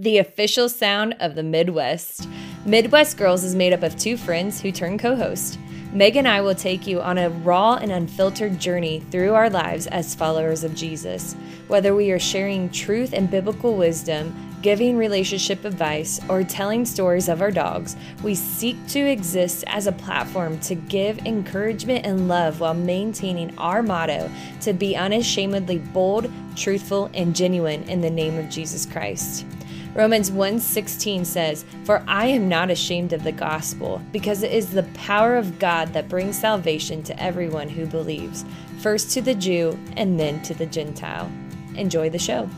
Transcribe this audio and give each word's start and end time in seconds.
the 0.00 0.16
official 0.16 0.66
sound 0.66 1.14
of 1.20 1.34
the 1.34 1.42
Midwest. 1.42 2.26
Midwest 2.64 3.18
Girls 3.18 3.44
is 3.44 3.54
made 3.54 3.74
up 3.74 3.82
of 3.82 3.98
two 3.98 4.16
friends 4.16 4.58
who 4.58 4.72
turn 4.72 4.96
co 4.96 5.14
host. 5.14 5.58
Meg 5.92 6.16
and 6.16 6.26
I 6.26 6.40
will 6.40 6.54
take 6.54 6.86
you 6.86 7.02
on 7.02 7.18
a 7.18 7.28
raw 7.28 7.74
and 7.74 7.92
unfiltered 7.92 8.58
journey 8.58 9.00
through 9.10 9.34
our 9.34 9.50
lives 9.50 9.86
as 9.88 10.14
followers 10.14 10.64
of 10.64 10.74
Jesus. 10.74 11.36
Whether 11.68 11.94
we 11.94 12.12
are 12.12 12.18
sharing 12.18 12.70
truth 12.70 13.12
and 13.12 13.30
biblical 13.30 13.74
wisdom, 13.74 14.34
giving 14.62 14.96
relationship 14.96 15.66
advice, 15.66 16.18
or 16.30 16.44
telling 16.44 16.86
stories 16.86 17.28
of 17.28 17.42
our 17.42 17.50
dogs, 17.50 17.94
we 18.22 18.34
seek 18.34 18.76
to 18.86 19.00
exist 19.00 19.64
as 19.66 19.86
a 19.86 19.92
platform 19.92 20.58
to 20.60 20.74
give 20.74 21.18
encouragement 21.26 22.06
and 22.06 22.26
love 22.26 22.60
while 22.60 22.74
maintaining 22.74 23.56
our 23.58 23.82
motto 23.82 24.30
to 24.62 24.72
be 24.72 24.96
unashamedly 24.96 25.78
bold, 25.78 26.30
truthful, 26.56 27.10
and 27.12 27.36
genuine 27.36 27.82
in 27.82 28.00
the 28.00 28.10
name 28.10 28.38
of 28.38 28.48
Jesus 28.48 28.86
Christ. 28.86 29.44
Romans 29.92 30.30
1:16 30.30 31.24
says, 31.24 31.64
"For 31.84 32.02
I 32.06 32.26
am 32.26 32.48
not 32.48 32.70
ashamed 32.70 33.12
of 33.12 33.24
the 33.24 33.32
gospel, 33.32 34.00
because 34.12 34.42
it 34.44 34.52
is 34.52 34.68
the 34.68 34.84
power 34.94 35.36
of 35.36 35.58
God 35.58 35.92
that 35.92 36.08
brings 36.08 36.38
salvation 36.38 37.02
to 37.02 37.22
everyone 37.22 37.68
who 37.68 37.86
believes, 37.86 38.44
first 38.78 39.10
to 39.10 39.20
the 39.20 39.34
Jew 39.34 39.76
and 39.96 40.18
then 40.18 40.40
to 40.42 40.54
the 40.54 40.66
Gentile." 40.66 41.28
Enjoy 41.76 42.08
the 42.08 42.18
show. 42.18 42.48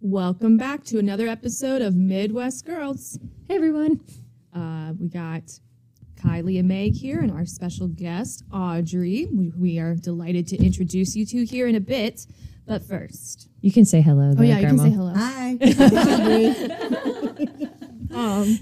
Welcome 0.00 0.56
back 0.56 0.84
to 0.84 0.98
another 0.98 1.28
episode 1.28 1.82
of 1.82 1.96
Midwest 1.96 2.64
Girls. 2.64 3.18
Hey 3.52 3.56
everyone. 3.56 4.00
Uh, 4.56 4.94
we 4.98 5.08
got 5.08 5.42
Kylie 6.14 6.58
and 6.58 6.66
Meg 6.68 6.94
here, 6.94 7.20
and 7.20 7.30
our 7.30 7.44
special 7.44 7.86
guest, 7.86 8.44
Audrey. 8.50 9.28
We, 9.30 9.52
we 9.54 9.78
are 9.78 9.94
delighted 9.94 10.46
to 10.48 10.56
introduce 10.56 11.14
you 11.14 11.26
to 11.26 11.44
here 11.44 11.68
in 11.68 11.74
a 11.74 11.80
bit. 11.80 12.26
But 12.66 12.82
first, 12.82 13.50
You 13.60 13.70
can 13.70 13.84
say 13.84 14.00
hello. 14.00 14.30
oh 14.30 14.34
there, 14.36 14.46
yeah, 14.46 14.60
Grandma. 14.62 14.84
you 14.84 14.90
can 14.90 15.58
say 15.60 16.68
hello. 17.36 17.68
Hi. 18.14 18.40
Um, 18.40 18.58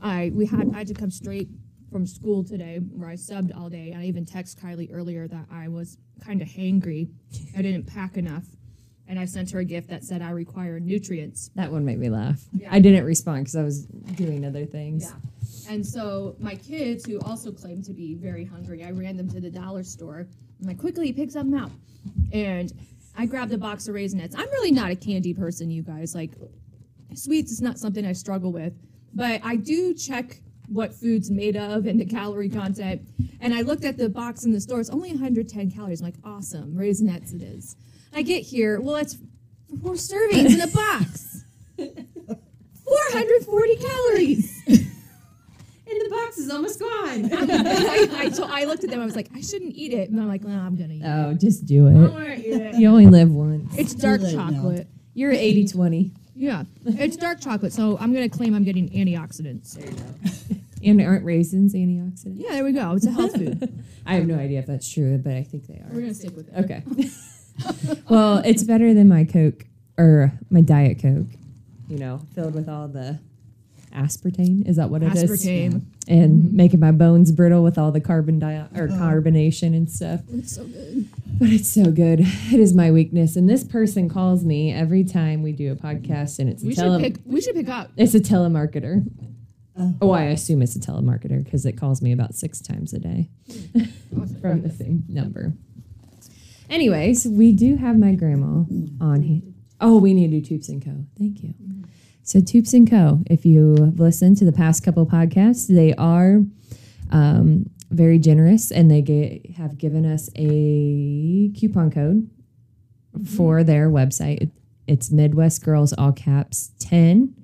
I 0.00 0.32
we 0.34 0.46
had 0.46 0.70
I 0.74 0.78
had 0.78 0.86
to 0.86 0.94
come 0.94 1.10
straight 1.10 1.50
from 1.92 2.06
school 2.06 2.42
today, 2.42 2.78
where 2.78 3.10
I 3.10 3.16
subbed 3.16 3.54
all 3.54 3.68
day. 3.68 3.94
I 3.94 4.04
even 4.04 4.24
text 4.24 4.58
Kylie 4.58 4.88
earlier 4.90 5.28
that 5.28 5.44
I 5.52 5.68
was 5.68 5.98
kind 6.24 6.40
of 6.40 6.48
hangry. 6.48 7.10
I 7.54 7.60
didn't 7.60 7.86
pack 7.86 8.16
enough, 8.16 8.46
and 9.10 9.18
I 9.18 9.24
sent 9.24 9.50
her 9.50 9.58
a 9.58 9.64
gift 9.64 9.88
that 9.88 10.04
said 10.04 10.22
I 10.22 10.30
require 10.30 10.78
nutrients. 10.78 11.50
That 11.56 11.72
one 11.72 11.84
made 11.84 11.98
me 11.98 12.08
laugh. 12.08 12.40
Yeah. 12.52 12.68
I 12.70 12.78
didn't 12.78 13.04
respond 13.04 13.40
because 13.40 13.56
I 13.56 13.64
was 13.64 13.86
doing 14.14 14.46
other 14.46 14.64
things. 14.64 15.02
Yeah. 15.02 15.72
And 15.72 15.84
so 15.84 16.36
my 16.38 16.54
kids, 16.54 17.04
who 17.04 17.18
also 17.22 17.50
claim 17.50 17.82
to 17.82 17.92
be 17.92 18.14
very 18.14 18.44
hungry, 18.44 18.84
I 18.84 18.92
ran 18.92 19.16
them 19.16 19.28
to 19.30 19.40
the 19.40 19.50
dollar 19.50 19.82
store. 19.82 20.28
I'm 20.60 20.66
like, 20.66 20.78
quickly 20.78 21.12
pick 21.12 21.32
something 21.32 21.58
out. 21.58 21.72
And 22.32 22.72
I 23.18 23.26
grabbed 23.26 23.52
a 23.52 23.58
box 23.58 23.88
of 23.88 23.96
Raisinets. 23.96 24.34
I'm 24.38 24.48
really 24.50 24.70
not 24.70 24.92
a 24.92 24.96
candy 24.96 25.34
person, 25.34 25.72
you 25.72 25.82
guys. 25.82 26.14
Like, 26.14 26.30
sweets 27.14 27.50
is 27.50 27.60
not 27.60 27.80
something 27.80 28.06
I 28.06 28.12
struggle 28.12 28.52
with. 28.52 28.74
But 29.12 29.40
I 29.42 29.56
do 29.56 29.92
check 29.92 30.40
what 30.68 30.94
food's 30.94 31.32
made 31.32 31.56
of 31.56 31.86
and 31.86 32.00
the 32.00 32.04
calorie 32.04 32.48
content. 32.48 33.02
And 33.40 33.52
I 33.52 33.62
looked 33.62 33.84
at 33.84 33.96
the 33.96 34.08
box 34.08 34.44
in 34.44 34.52
the 34.52 34.60
store. 34.60 34.78
It's 34.78 34.88
only 34.88 35.10
110 35.10 35.72
calories. 35.72 36.00
I'm 36.00 36.04
like, 36.04 36.14
awesome. 36.22 36.76
Raisinets 36.76 37.34
it 37.34 37.42
is. 37.42 37.74
I 38.12 38.22
get 38.22 38.42
here. 38.42 38.80
Well, 38.80 38.96
it's 38.96 39.16
four 39.82 39.94
servings 39.94 40.54
in 40.54 40.60
a 40.60 40.66
box. 40.66 41.44
440 42.84 43.76
calories. 43.76 44.62
And 44.66 46.00
the 46.02 46.10
box 46.10 46.38
is 46.38 46.50
almost 46.50 46.78
gone. 46.78 47.32
I, 47.32 48.08
I, 48.12 48.28
to- 48.28 48.46
I 48.46 48.64
looked 48.64 48.84
at 48.84 48.90
them. 48.90 49.00
I 49.00 49.04
was 49.04 49.16
like, 49.16 49.28
I 49.34 49.40
shouldn't 49.40 49.74
eat 49.74 49.92
it. 49.92 50.10
And 50.10 50.20
I'm 50.20 50.28
like, 50.28 50.44
no, 50.44 50.56
I'm 50.56 50.76
gonna 50.76 50.94
eat 50.94 51.02
oh, 51.04 51.30
it. 51.30 51.32
Oh, 51.32 51.34
just 51.34 51.66
do 51.66 51.88
it. 51.88 51.92
it. 51.92 51.94
I'm 51.94 52.12
gonna 52.12 52.34
eat 52.34 52.44
it. 52.44 52.74
You 52.76 52.88
only 52.88 53.06
live 53.06 53.30
once. 53.30 53.76
It's 53.76 53.94
dark 53.94 54.20
late 54.20 54.36
now. 54.36 54.50
chocolate. 54.50 54.86
You're 55.14 55.32
80 55.32 55.66
20. 55.68 56.12
Yeah, 56.36 56.62
it's 56.86 57.16
dark 57.16 57.40
chocolate. 57.40 57.72
So 57.72 57.98
I'm 57.98 58.14
gonna 58.14 58.28
claim 58.28 58.54
I'm 58.54 58.64
getting 58.64 58.88
antioxidants. 58.90 59.74
There 59.74 59.86
you 59.86 59.96
go. 59.96 60.60
And 60.82 61.00
aren't 61.02 61.24
raisins 61.24 61.74
antioxidants? 61.74 62.36
Yeah, 62.36 62.52
there 62.52 62.64
we 62.64 62.72
go. 62.72 62.92
It's 62.92 63.06
a 63.06 63.10
health 63.10 63.34
food. 63.34 63.84
I 64.06 64.14
have 64.14 64.26
no 64.26 64.36
idea 64.36 64.60
if 64.60 64.66
that's 64.66 64.90
true, 64.90 65.18
but 65.18 65.34
I 65.34 65.42
think 65.42 65.66
they 65.66 65.74
are. 65.74 65.88
We're 65.90 65.98
are. 65.98 66.00
gonna 66.02 66.14
stick 66.14 66.36
with 66.36 66.48
it. 66.48 66.64
Okay. 66.64 66.82
well, 68.08 68.38
it's 68.38 68.64
better 68.64 68.94
than 68.94 69.08
my 69.08 69.24
Coke 69.24 69.64
or 69.98 70.32
my 70.50 70.60
Diet 70.60 71.00
Coke, 71.00 71.26
you 71.88 71.98
know, 71.98 72.20
filled 72.34 72.54
with 72.54 72.68
all 72.68 72.88
the 72.88 73.18
aspartame. 73.94 74.66
Is 74.68 74.76
that 74.76 74.90
what 74.90 75.02
it 75.02 75.14
is? 75.14 75.24
Aspartame. 75.24 75.82
And 76.08 76.52
making 76.52 76.80
my 76.80 76.92
bones 76.92 77.30
brittle 77.32 77.62
with 77.62 77.78
all 77.78 77.92
the 77.92 78.00
carbon 78.00 78.38
di- 78.38 78.66
or 78.74 78.88
uh-huh. 78.88 78.96
carbonation 78.98 79.76
and 79.76 79.90
stuff. 79.90 80.20
It's 80.32 80.56
so 80.56 80.64
good. 80.64 81.08
But 81.38 81.48
it's 81.48 81.70
so 81.70 81.90
good. 81.90 82.20
It 82.20 82.60
is 82.60 82.74
my 82.74 82.90
weakness. 82.90 83.36
And 83.36 83.48
this 83.48 83.64
person 83.64 84.08
calls 84.08 84.44
me 84.44 84.72
every 84.72 85.04
time 85.04 85.42
we 85.42 85.52
do 85.52 85.72
a 85.72 85.76
podcast, 85.76 86.38
and 86.38 86.48
it's 86.48 86.62
a 86.62 86.66
We 86.66 86.74
should 86.74 87.00
pick. 87.00 87.16
We 87.24 87.40
should 87.40 87.54
pick 87.54 87.68
up. 87.68 87.90
it's 87.96 88.14
a 88.14 88.20
telemarketer. 88.20 89.06
Oh. 89.78 89.94
Oh, 90.02 90.10
I 90.10 90.24
assume 90.24 90.62
it's 90.62 90.76
a 90.76 90.80
telemarketer 90.80 91.42
because 91.42 91.64
it 91.64 91.72
calls 91.72 92.02
me 92.02 92.12
about 92.12 92.34
six 92.34 92.60
times 92.60 92.92
a 92.92 92.98
day 92.98 93.30
hmm. 93.50 93.84
from 94.40 94.62
the 94.62 94.70
same 94.70 95.04
number. 95.08 95.54
Anyways, 96.70 97.26
we 97.26 97.52
do 97.52 97.76
have 97.76 97.98
my 97.98 98.14
grandma 98.14 98.64
on 99.00 99.22
here. 99.22 99.42
Oh, 99.80 99.98
we 99.98 100.14
need 100.14 100.30
to 100.30 100.40
do 100.40 100.56
Toups 100.56 100.68
and 100.68 100.84
Co. 100.84 101.04
Thank 101.18 101.42
you. 101.42 101.54
So 102.22 102.40
Toups 102.40 102.72
and 102.74 102.88
Co. 102.88 103.22
If 103.28 103.44
you 103.44 103.74
have 103.80 103.98
listened 103.98 104.36
to 104.38 104.44
the 104.44 104.52
past 104.52 104.84
couple 104.84 105.04
podcasts, 105.04 105.66
they 105.66 105.94
are 105.94 106.42
um, 107.10 107.68
very 107.90 108.18
generous, 108.20 108.70
and 108.70 108.88
they 108.90 109.02
ga- 109.02 109.52
have 109.56 109.78
given 109.78 110.06
us 110.06 110.30
a 110.36 111.50
coupon 111.58 111.90
code 111.90 112.30
for 113.36 113.64
their 113.64 113.90
website. 113.90 114.50
It's 114.86 115.10
Midwest 115.10 115.64
Girls 115.64 115.92
all 115.92 116.12
caps 116.12 116.70
ten, 116.78 117.34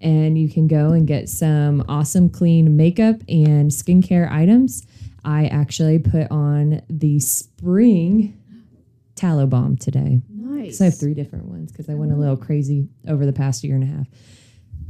and 0.00 0.36
you 0.36 0.48
can 0.48 0.66
go 0.66 0.90
and 0.90 1.06
get 1.06 1.28
some 1.28 1.84
awesome 1.88 2.28
clean 2.28 2.76
makeup 2.76 3.16
and 3.28 3.70
skincare 3.70 4.28
items. 4.30 4.84
I 5.24 5.46
actually 5.46 5.98
put 5.98 6.30
on 6.30 6.82
the 6.88 7.20
spring 7.20 8.38
tallow 9.14 9.46
balm 9.46 9.76
today. 9.76 10.20
Nice. 10.28 10.78
So 10.78 10.84
I 10.84 10.88
have 10.88 10.98
three 10.98 11.14
different 11.14 11.46
ones 11.46 11.70
because 11.70 11.88
I 11.88 11.94
went 11.94 12.12
a 12.12 12.16
little 12.16 12.36
crazy 12.36 12.88
over 13.06 13.24
the 13.26 13.32
past 13.32 13.62
year 13.62 13.74
and 13.74 13.84
a 13.84 13.86
half. 13.86 14.06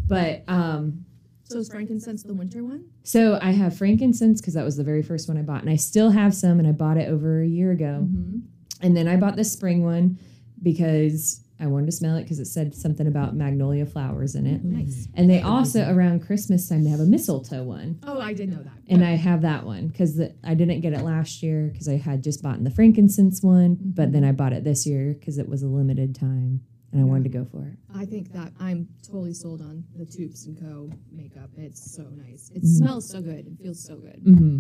But 0.06 0.44
um, 0.48 1.04
So 1.44 1.59
is 1.59 1.69
frankincense 1.70 2.22
the 2.22 2.34
winter 2.34 2.62
one? 2.65 2.84
so 3.04 3.38
I 3.43 3.50
have 3.53 3.76
frankincense 3.76 4.41
because 4.41 4.54
that 4.54 4.65
was 4.65 4.76
the 4.76 4.84
very 4.84 5.03
first 5.03 5.28
one 5.28 5.37
I 5.38 5.43
bought, 5.43 5.60
and 5.62 5.70
I 5.70 5.76
still 5.76 6.10
have 6.10 6.34
some, 6.34 6.59
and 6.59 6.69
I 6.69 6.72
bought 6.72 6.97
it 6.97 7.09
over 7.09 7.43
a 7.43 7.47
year 7.47 7.70
ago. 7.72 8.06
Mm-hmm. 8.09 8.38
And 8.81 8.97
then 8.97 9.06
I 9.09 9.16
bought 9.16 9.37
the 9.37 9.44
spring 9.44 9.84
one 9.84 10.19
because 10.62 11.41
I 11.62 11.66
wanted 11.68 11.86
to 11.86 11.92
smell 11.92 12.16
it 12.16 12.24
because 12.24 12.40
it 12.40 12.46
said 12.46 12.74
something 12.74 13.06
about 13.06 13.36
magnolia 13.36 13.86
flowers 13.86 14.34
in 14.34 14.46
it. 14.46 14.64
Nice. 14.64 15.06
And 15.14 15.30
they 15.30 15.40
also 15.40 15.88
around 15.88 16.26
Christmas 16.26 16.68
time 16.68 16.82
they 16.82 16.90
have 16.90 16.98
a 16.98 17.06
mistletoe 17.06 17.62
one, 17.62 18.00
Oh, 18.02 18.20
I 18.20 18.32
did 18.32 18.50
know 18.50 18.62
that. 18.64 18.72
and 18.88 19.04
I 19.04 19.12
have 19.12 19.42
that 19.42 19.64
one 19.64 19.86
because 19.86 20.20
I 20.42 20.54
didn't 20.54 20.80
get 20.80 20.92
it 20.92 21.02
last 21.02 21.40
year 21.42 21.68
because 21.72 21.88
I 21.88 21.96
had 21.98 22.24
just 22.24 22.42
bought 22.42 22.62
the 22.64 22.70
frankincense 22.70 23.42
one, 23.42 23.76
but 23.80 24.10
then 24.12 24.24
I 24.24 24.32
bought 24.32 24.52
it 24.52 24.64
this 24.64 24.86
year 24.86 25.14
because 25.14 25.38
it 25.38 25.48
was 25.48 25.62
a 25.62 25.68
limited 25.68 26.16
time, 26.16 26.62
and 26.90 27.00
I 27.00 27.04
wanted 27.04 27.24
to 27.24 27.38
go 27.38 27.44
for 27.44 27.64
it. 27.66 27.78
I 27.94 28.06
think 28.06 28.32
that 28.32 28.52
I'm 28.58 28.88
totally 29.02 29.32
sold 29.32 29.60
on 29.62 29.84
the 29.96 30.04
Toups 30.04 30.46
and 30.46 30.58
Co. 30.60 30.90
makeup. 31.12 31.50
It's 31.56 31.94
so 31.94 32.02
nice. 32.16 32.50
It 32.54 32.62
Mhm. 32.64 32.76
smells 32.78 33.08
so 33.08 33.22
good. 33.22 33.46
It 33.46 33.58
feels 33.62 33.78
so 33.82 33.96
good. 33.98 34.20
Mm-hmm. 34.24 34.58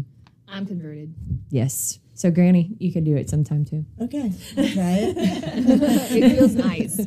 I'm 0.52 0.66
converted. 0.66 1.14
Yes. 1.50 1.98
So 2.14 2.30
Granny, 2.30 2.76
you 2.78 2.92
could 2.92 3.04
do 3.04 3.16
it 3.16 3.28
sometime 3.30 3.64
too. 3.64 3.84
Okay, 4.00 4.30
I'll 4.56 4.68
try 4.68 4.96
it. 5.00 5.16
it 5.16 6.36
feels 6.36 6.54
nice. 6.54 7.00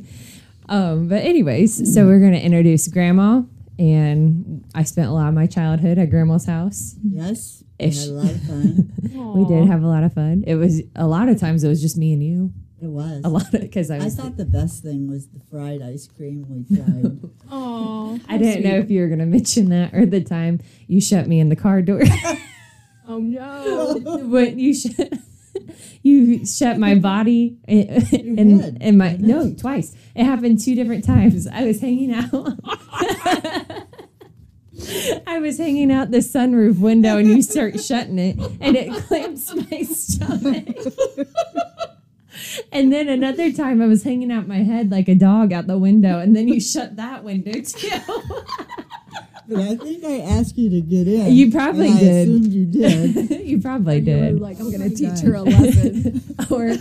Um, 0.68 1.08
but 1.08 1.22
anyways, 1.24 1.94
so 1.94 2.06
we're 2.08 2.20
gonna 2.20 2.38
introduce 2.38 2.88
Grandma, 2.88 3.44
and 3.78 4.66
I 4.74 4.84
spent 4.84 5.08
a 5.10 5.12
lot 5.12 5.28
of 5.28 5.36
my 5.36 5.46
childhood 5.46 6.00
at 6.00 6.10
Grandma's 6.10 6.46
house. 6.48 6.96
Yes, 7.08 7.64
we 7.80 7.86
Ish. 7.86 8.00
had 8.00 8.10
a 8.10 8.12
lot 8.14 8.32
of 8.32 8.42
fun. 8.44 8.92
We 9.36 9.46
did 9.46 9.68
have 9.68 9.84
a 9.84 9.88
lot 9.88 10.04
of 10.04 10.14
fun. 10.14 10.44
It 10.48 10.56
was 10.56 10.82
a 10.96 11.08
lot 11.08 11.28
of 11.30 11.40
times 11.40 11.64
it 11.64 11.68
was 11.68 11.82
just 11.82 11.98
me 11.98 12.14
and 12.14 12.24
you. 12.24 12.54
It 12.82 12.88
was. 12.88 13.22
A 13.24 13.30
lot 13.30 13.54
of 13.54 13.62
because 13.62 13.90
I 13.92 13.98
I 13.98 14.10
thought 14.10 14.38
the 14.38 14.46
best 14.46 14.82
thing 14.84 15.08
was 15.10 15.28
the 15.28 15.40
fried 15.50 15.82
ice 15.82 16.08
cream 16.08 16.46
we 16.50 16.76
tried. 16.76 17.20
Oh, 17.52 18.20
I 18.28 18.38
didn't 18.40 18.64
know 18.64 18.78
if 18.80 18.90
you 18.90 19.02
were 19.02 19.08
gonna 19.08 19.26
mention 19.28 19.70
that 19.70 19.94
or 19.94 20.06
the 20.06 20.22
time 20.22 20.60
you 20.88 21.00
shut 21.00 21.28
me 21.28 21.40
in 21.40 21.50
the 21.50 21.56
car 21.56 21.82
door. 21.82 22.02
Oh 23.08 23.20
no. 23.20 24.18
when 24.28 24.58
you 24.60 24.74
shut 24.74 25.14
you 26.04 26.46
shut 26.46 26.78
my 26.78 26.96
body 26.96 27.58
and 27.68 28.82
in 28.82 28.98
my 28.98 29.18
no 29.18 29.54
twice. 29.54 29.96
It 30.16 30.24
happened 30.24 30.64
two 30.64 30.76
different 30.76 31.06
times. 31.06 31.48
I 31.48 31.64
was 31.64 31.82
hanging 31.82 32.14
out. 32.14 32.32
I 35.26 35.40
was 35.40 35.58
hanging 35.58 35.92
out 35.92 36.12
the 36.12 36.18
sunroof 36.18 36.80
window 36.80 37.18
and 37.18 37.28
you 37.28 37.42
start 37.42 37.80
shutting 37.80 38.20
it 38.20 38.38
and 38.60 38.76
it 38.76 38.92
clamps 39.06 39.54
my 39.56 39.84
stomach. 39.84 40.68
and 42.72 42.92
then 42.92 43.08
another 43.08 43.52
time 43.54 43.82
I 43.82 43.88
was 43.88 44.04
hanging 44.04 44.32
out 44.32 44.48
my 44.48 44.64
head 44.64 44.92
like 44.92 45.08
a 45.08 45.16
dog 45.16 45.54
out 45.54 45.68
the 45.68 45.78
window 45.78 46.20
and 46.20 46.36
then 46.36 46.48
you 46.50 46.60
shut 46.60 46.98
that 46.98 47.24
window 47.24 47.54
too. 47.62 47.90
But 49.48 49.60
I 49.60 49.76
think 49.76 50.04
I 50.04 50.20
asked 50.22 50.58
you 50.58 50.70
to 50.72 50.82
get 50.82 51.08
in. 51.08 51.32
You 51.34 51.52
probably 51.52 51.88
and 51.90 51.98
I 51.98 52.00
did. 52.00 52.28
assumed 52.28 52.48
you 52.54 52.66
did. 52.66 53.30
you 53.46 53.62
probably 53.62 54.00
You 54.00 54.16
were 54.16 54.22
did. 54.32 54.40
like, 54.42 54.60
I'm 54.60 54.72
gonna 54.72 54.86
oh 54.86 54.90
teach 54.90 55.10
God. 55.10 55.20
her 55.24 55.34
a 55.36 55.42
lesson. 55.44 56.24
or 56.52 56.76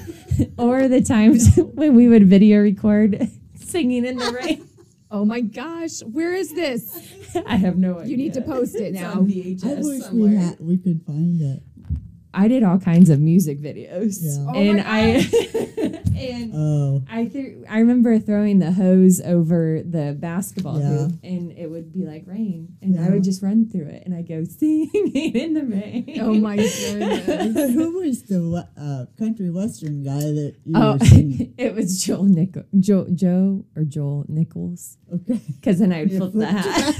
or 0.58 0.88
the 0.88 1.00
times 1.02 1.54
when 1.74 1.94
we 1.94 2.08
would 2.08 2.26
video 2.26 2.60
record 2.62 3.28
singing 3.56 4.04
in 4.04 4.16
the 4.16 4.32
rain. 4.32 4.66
oh 5.10 5.24
my 5.24 5.40
gosh, 5.40 6.00
where 6.02 6.32
is 6.32 6.54
this? 6.54 6.96
I 7.46 7.56
have 7.56 7.76
no 7.78 7.98
idea. 7.98 8.10
You 8.10 8.16
need 8.16 8.34
to 8.34 8.40
post 8.42 8.74
it 8.76 8.94
It's 8.94 9.00
now. 9.00 9.12
on 9.12 9.26
VHS 9.26 9.64
I 9.64 9.74
wish 9.80 10.02
somewhere. 10.02 10.30
we 10.30 10.36
had 10.36 10.60
we 10.60 10.78
could 10.78 11.02
find 11.06 11.40
it. 11.40 11.62
I 12.34 12.48
did 12.48 12.62
all 12.62 12.78
kinds 12.78 13.10
of 13.10 13.20
music 13.20 13.60
videos, 13.60 14.18
Yeah. 14.20 14.46
Oh 14.48 14.54
and 14.54 14.78
my 14.78 14.84
I 14.86 15.00
and 16.16 16.52
Oh, 16.54 17.02
I 17.10 17.26
threw. 17.28 17.64
I 17.68 17.78
remember 17.78 18.18
throwing 18.18 18.58
the 18.58 18.72
hose 18.72 19.20
over 19.20 19.82
the 19.82 20.16
basketball 20.18 20.80
Yeah. 20.80 20.88
hoop, 20.88 21.12
and 21.22 21.52
it 21.52 21.70
would 21.70 21.92
be 21.92 22.04
like 22.04 22.24
rain, 22.26 22.76
and 22.82 22.98
I 22.98 23.10
would 23.10 23.24
just 23.24 23.42
run 23.42 23.68
through 23.68 23.86
it, 23.86 24.02
and 24.04 24.14
I 24.14 24.22
go 24.22 24.44
singing 24.58 25.12
in 25.14 25.54
the 25.54 25.64
rain. 25.64 26.18
Oh 26.20 26.34
my 26.34 26.56
goodness. 26.56 27.72
who 27.74 27.98
was 28.00 28.22
the 28.24 28.66
uh, 28.76 29.06
country 29.18 29.50
western 29.50 30.02
guy 30.02 30.18
that 30.20 30.54
you 30.64 30.72
Oh, 30.76 30.92
were 30.98 31.04
singing? 31.06 31.54
it 31.56 31.74
was 31.74 32.02
Joel 32.04 32.24
Nichol, 32.24 32.64
Joe, 32.78 33.06
Joe 33.14 33.64
or 33.76 33.84
Joel 33.84 34.24
Nichols, 34.28 34.98
Okay. 35.12 35.40
because 35.60 35.78
then 35.78 35.92
I'd 35.92 36.10
You 36.10 36.18
flip 36.18 36.32
the 36.32 36.46
hat. 36.46 36.94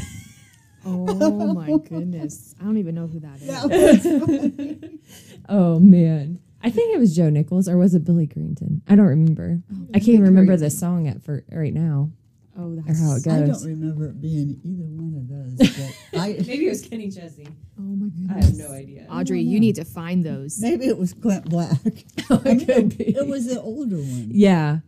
Oh 0.86 1.54
my 1.54 1.66
goodness. 1.88 2.54
I 2.60 2.64
don't 2.64 2.76
even 2.78 2.94
know 2.94 3.06
who 3.06 3.20
that 3.20 3.40
is. 3.40 3.46
That. 3.46 4.98
Oh 5.48 5.78
man. 5.78 6.40
I 6.62 6.70
think 6.70 6.94
it 6.94 6.98
was 6.98 7.14
Joe 7.14 7.28
Nichols 7.28 7.68
or 7.68 7.76
was 7.76 7.94
it 7.94 8.04
Billy 8.04 8.26
Greenton? 8.26 8.80
I 8.88 8.96
don't 8.96 9.04
remember. 9.04 9.60
I 9.92 9.98
can't 9.98 10.08
even 10.08 10.24
remember 10.24 10.56
the 10.56 10.70
song 10.70 11.06
at 11.06 11.22
for 11.22 11.44
right 11.52 11.74
now 11.74 12.10
Oh, 12.56 12.68
or 12.72 12.76
that's 12.76 13.00
how 13.00 13.16
it 13.16 13.24
goes. 13.24 13.26
I 13.26 13.40
don't 13.46 13.64
remember 13.64 14.06
it 14.06 14.20
being 14.20 14.60
either 14.62 14.84
one 14.84 15.14
of 15.16 15.28
those. 15.28 15.74
But 16.12 16.20
I 16.20 16.28
Maybe 16.46 16.66
it 16.66 16.70
was 16.70 16.86
Kenny 16.86 17.10
Chesney. 17.10 17.48
Oh 17.78 17.82
my 17.82 18.08
goodness! 18.08 18.30
I 18.30 18.44
have 18.46 18.56
no 18.56 18.74
idea. 18.74 19.06
Audrey, 19.10 19.40
you 19.40 19.58
need 19.58 19.74
to 19.74 19.84
find 19.84 20.24
those. 20.24 20.60
maybe 20.60 20.86
it 20.86 20.96
was 20.96 21.12
Clint 21.12 21.46
Black. 21.50 21.78
it 21.84 22.66
could 22.66 22.96
be. 22.96 23.08
It 23.16 23.26
was 23.26 23.46
the 23.46 23.60
older 23.60 23.96
one. 23.96 24.28
Yeah. 24.30 24.78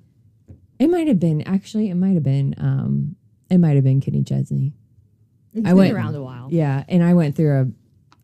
It 0.79 0.89
might 0.89 1.09
have 1.09 1.19
been 1.19 1.43
actually. 1.43 1.91
It 1.91 1.95
might 1.97 2.15
have 2.15 2.23
been. 2.23 2.55
Um. 2.59 3.17
It 3.51 3.59
might 3.59 3.75
have 3.75 3.85
been 3.85 4.01
Kenny 4.01 4.23
Chesney. 4.23 4.73
It's 5.57 5.67
I 5.67 5.71
been 5.71 5.77
went 5.79 5.95
around 5.95 6.15
a 6.15 6.23
while. 6.23 6.49
Yeah, 6.51 6.85
and 6.89 7.03
I 7.03 7.15
went 7.15 7.35
through 7.35 7.61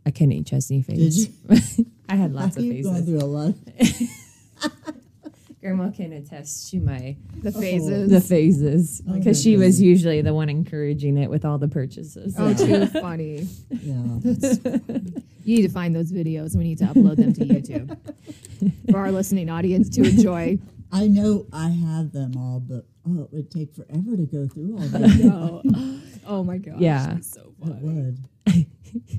a, 0.04 0.08
a 0.08 0.12
Kenny 0.12 0.42
Chesney 0.42 0.82
phase. 0.82 1.28
I 2.08 2.14
had 2.16 2.32
lots 2.32 2.56
of 2.56 2.62
You've 2.64 2.84
gone 2.84 2.94
phases. 2.96 3.08
through 3.08 3.18
a 3.18 3.26
lot. 3.26 3.54
Grandma 5.60 5.90
can 5.92 6.12
attest 6.12 6.70
to 6.72 6.80
my 6.80 7.16
The 7.40 7.50
oh. 7.56 7.60
phases. 7.60 8.10
the 8.10 8.20
phases 8.20 9.00
Oh, 9.08 9.12
because 9.12 9.38
my 9.38 9.42
she 9.44 9.56
was 9.56 9.76
goodness. 9.76 9.80
usually 9.80 10.20
the 10.20 10.34
one 10.34 10.48
encouraging 10.48 11.16
it 11.16 11.30
with 11.30 11.44
all 11.44 11.56
the 11.56 11.68
purchases. 11.68 12.34
Oh, 12.36 12.52
too 12.52 12.86
funny. 12.86 13.46
Yeah. 13.70 14.18
You 15.44 15.56
need 15.56 15.62
to 15.62 15.68
find 15.68 15.94
those 15.94 16.10
videos. 16.12 16.56
We 16.56 16.64
need 16.64 16.78
to 16.78 16.84
upload 16.86 17.16
them 17.16 17.32
to 17.34 17.44
YouTube 17.44 17.96
for 18.90 18.98
our 18.98 19.12
listening 19.12 19.48
audience 19.50 19.88
to 19.90 20.02
enjoy. 20.02 20.58
I 20.90 21.06
know 21.06 21.46
I 21.52 21.68
have 21.70 22.10
them 22.12 22.36
all, 22.36 22.58
but 22.60 22.84
oh, 23.08 23.22
it 23.22 23.28
would 23.32 23.50
take 23.50 23.72
forever 23.72 24.16
to 24.16 24.26
go 24.26 24.48
through 24.48 24.72
all 24.74 24.88
that. 24.88 25.00
No. 25.22 25.62
Oh 26.26 26.44
my 26.44 26.58
gosh. 26.58 26.76
Yeah. 26.78 27.06
that's 27.14 27.32
so 27.32 27.54
it 27.64 27.76
would. 27.80 28.18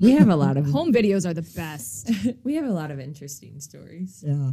we 0.00 0.12
have 0.12 0.28
a 0.28 0.36
lot 0.36 0.56
of 0.56 0.66
Home 0.66 0.92
videos 0.92 1.28
are 1.28 1.34
the 1.34 1.42
best. 1.42 2.10
we 2.44 2.54
have 2.56 2.64
a 2.64 2.72
lot 2.72 2.90
of 2.90 2.98
interesting 3.00 3.60
stories. 3.60 4.24
Yeah, 4.26 4.52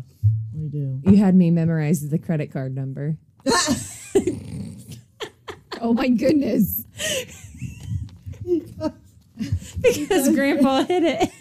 we 0.53 0.67
do. 0.67 1.01
You 1.03 1.17
had 1.17 1.35
me 1.35 1.51
memorize 1.51 2.07
the 2.07 2.19
credit 2.19 2.51
card 2.51 2.75
number. 2.75 3.17
Oh 5.81 5.93
my 5.93 6.09
goodness. 6.09 6.83
because 9.81 10.29
grandpa 10.35 10.83
hit 10.83 11.03
it. 11.03 11.31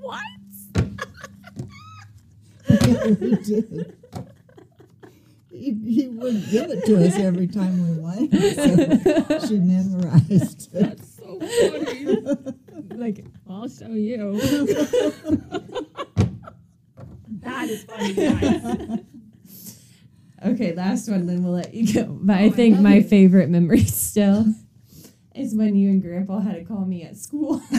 What? 0.00 0.22
we 3.20 3.34
did. 3.36 3.96
He, 5.60 5.76
he 5.84 6.08
wouldn't 6.08 6.50
give 6.50 6.70
it 6.70 6.86
to 6.86 7.06
us 7.06 7.18
every 7.18 7.46
time 7.46 7.86
we 7.86 7.98
went, 8.00 8.32
so 8.32 9.46
she 9.46 9.58
memorized 9.58 10.74
it. 10.74 10.80
That's 10.80 11.16
so 11.16 11.38
funny. 11.38 12.16
like, 12.96 13.26
I'll 13.46 13.68
show 13.68 13.88
you. 13.88 14.40
that 17.42 17.68
is 17.68 17.84
funny, 17.84 18.14
guys. 18.14 19.00
Okay, 20.42 20.72
last 20.72 21.10
one, 21.10 21.26
then 21.26 21.44
we'll 21.44 21.52
let 21.52 21.74
you 21.74 21.92
go. 21.92 22.18
But 22.22 22.36
I 22.38 22.46
oh, 22.46 22.50
think 22.50 22.80
my 22.80 23.02
favorite 23.02 23.50
memory 23.50 23.84
still 23.84 24.46
is 25.34 25.54
when 25.54 25.76
you 25.76 25.90
and 25.90 26.00
grandpa 26.00 26.40
had 26.40 26.54
to 26.54 26.64
call 26.64 26.86
me 26.86 27.02
at 27.02 27.18
school. 27.18 27.60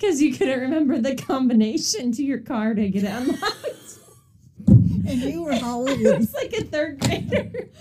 Because 0.00 0.22
you 0.22 0.32
couldn't 0.32 0.60
remember 0.60 0.98
the 0.98 1.14
combination 1.14 2.10
to 2.12 2.24
your 2.24 2.38
car 2.38 2.72
to 2.72 2.88
get 2.88 3.04
it 3.04 3.08
unlocked. 3.08 3.79
And 5.10 5.20
you 5.20 5.42
were 5.42 5.54
how 5.54 5.78
old? 5.80 5.90
It 5.90 6.18
was 6.18 6.32
like 6.34 6.52
a 6.52 6.64
third 6.64 7.00
grader. 7.00 7.68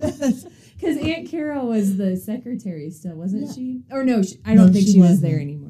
Because 0.78 0.98
Aunt 0.98 1.26
Carol 1.30 1.68
was 1.68 1.96
the 1.96 2.18
secretary 2.18 2.90
still, 2.90 3.14
wasn't 3.14 3.46
Yeah. 3.46 3.52
she? 3.54 3.80
Or 3.90 4.04
no, 4.04 4.22
she, 4.22 4.36
I 4.44 4.54
don't 4.54 4.74
think 4.74 4.84
she 4.86 4.92
she, 4.92 5.00
was 5.00 5.22
there 5.22 5.40
anymore. 5.40 5.65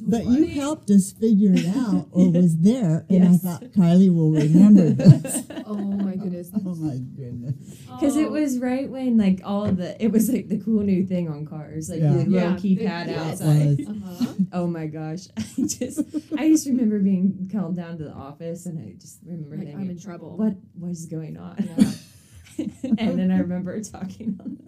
But 0.00 0.24
you 0.26 0.46
helped 0.46 0.90
us 0.90 1.12
figure 1.12 1.52
it 1.54 1.66
out, 1.76 2.08
or 2.12 2.30
was 2.32 2.56
there, 2.58 3.04
and 3.08 3.24
Yes. 3.24 3.44
I 3.44 3.48
thought 3.48 3.62
Kylie 3.72 4.14
will 4.14 4.30
remember 4.32 4.90
this. 4.90 5.44
Oh 5.66 5.74
my 5.76 6.16
goodness. 6.16 6.50
Oh 6.66 6.74
my 6.76 6.96
goodness! 6.96 7.54
Because 7.86 8.16
it 8.16 8.30
was 8.30 8.58
right 8.58 8.88
when 8.90 9.18
like 9.18 9.40
all 9.44 9.66
the 9.70 10.02
it 10.02 10.10
was 10.10 10.30
like 10.30 10.48
the 10.48 10.58
cool 10.58 10.82
new 10.82 11.04
thing 11.06 11.28
on 11.28 11.46
cars, 11.46 11.88
like 11.90 12.00
Yeah. 12.00 12.12
the 12.12 12.24
little 12.24 12.52
keypad 12.52 13.06
big- 13.06 13.16
outside. 13.16 13.80
Uh-huh. 13.86 14.34
Oh 14.52 14.66
my 14.66 14.86
gosh. 14.86 15.26
I 15.36 15.42
just 15.66 16.00
I 16.38 16.48
just 16.48 16.66
remember 16.66 16.98
being 16.98 17.48
called 17.52 17.76
down 17.76 17.98
to 17.98 18.04
the 18.04 18.12
office 18.12 18.66
and 18.66 18.78
I 18.78 18.94
just 18.98 19.18
remember 19.24 19.56
Like, 19.56 19.66
thinking, 19.66 19.80
I'm 19.84 19.90
in 19.90 19.98
trouble. 20.00 20.36
what 20.36 20.54
what 20.78 20.90
is 20.90 21.06
going 21.06 21.36
on? 21.36 21.56
Yeah. 21.78 22.66
and 22.98 23.18
then 23.18 23.30
I 23.30 23.38
remember 23.38 23.80
talking 23.82 24.38
on 24.40 24.58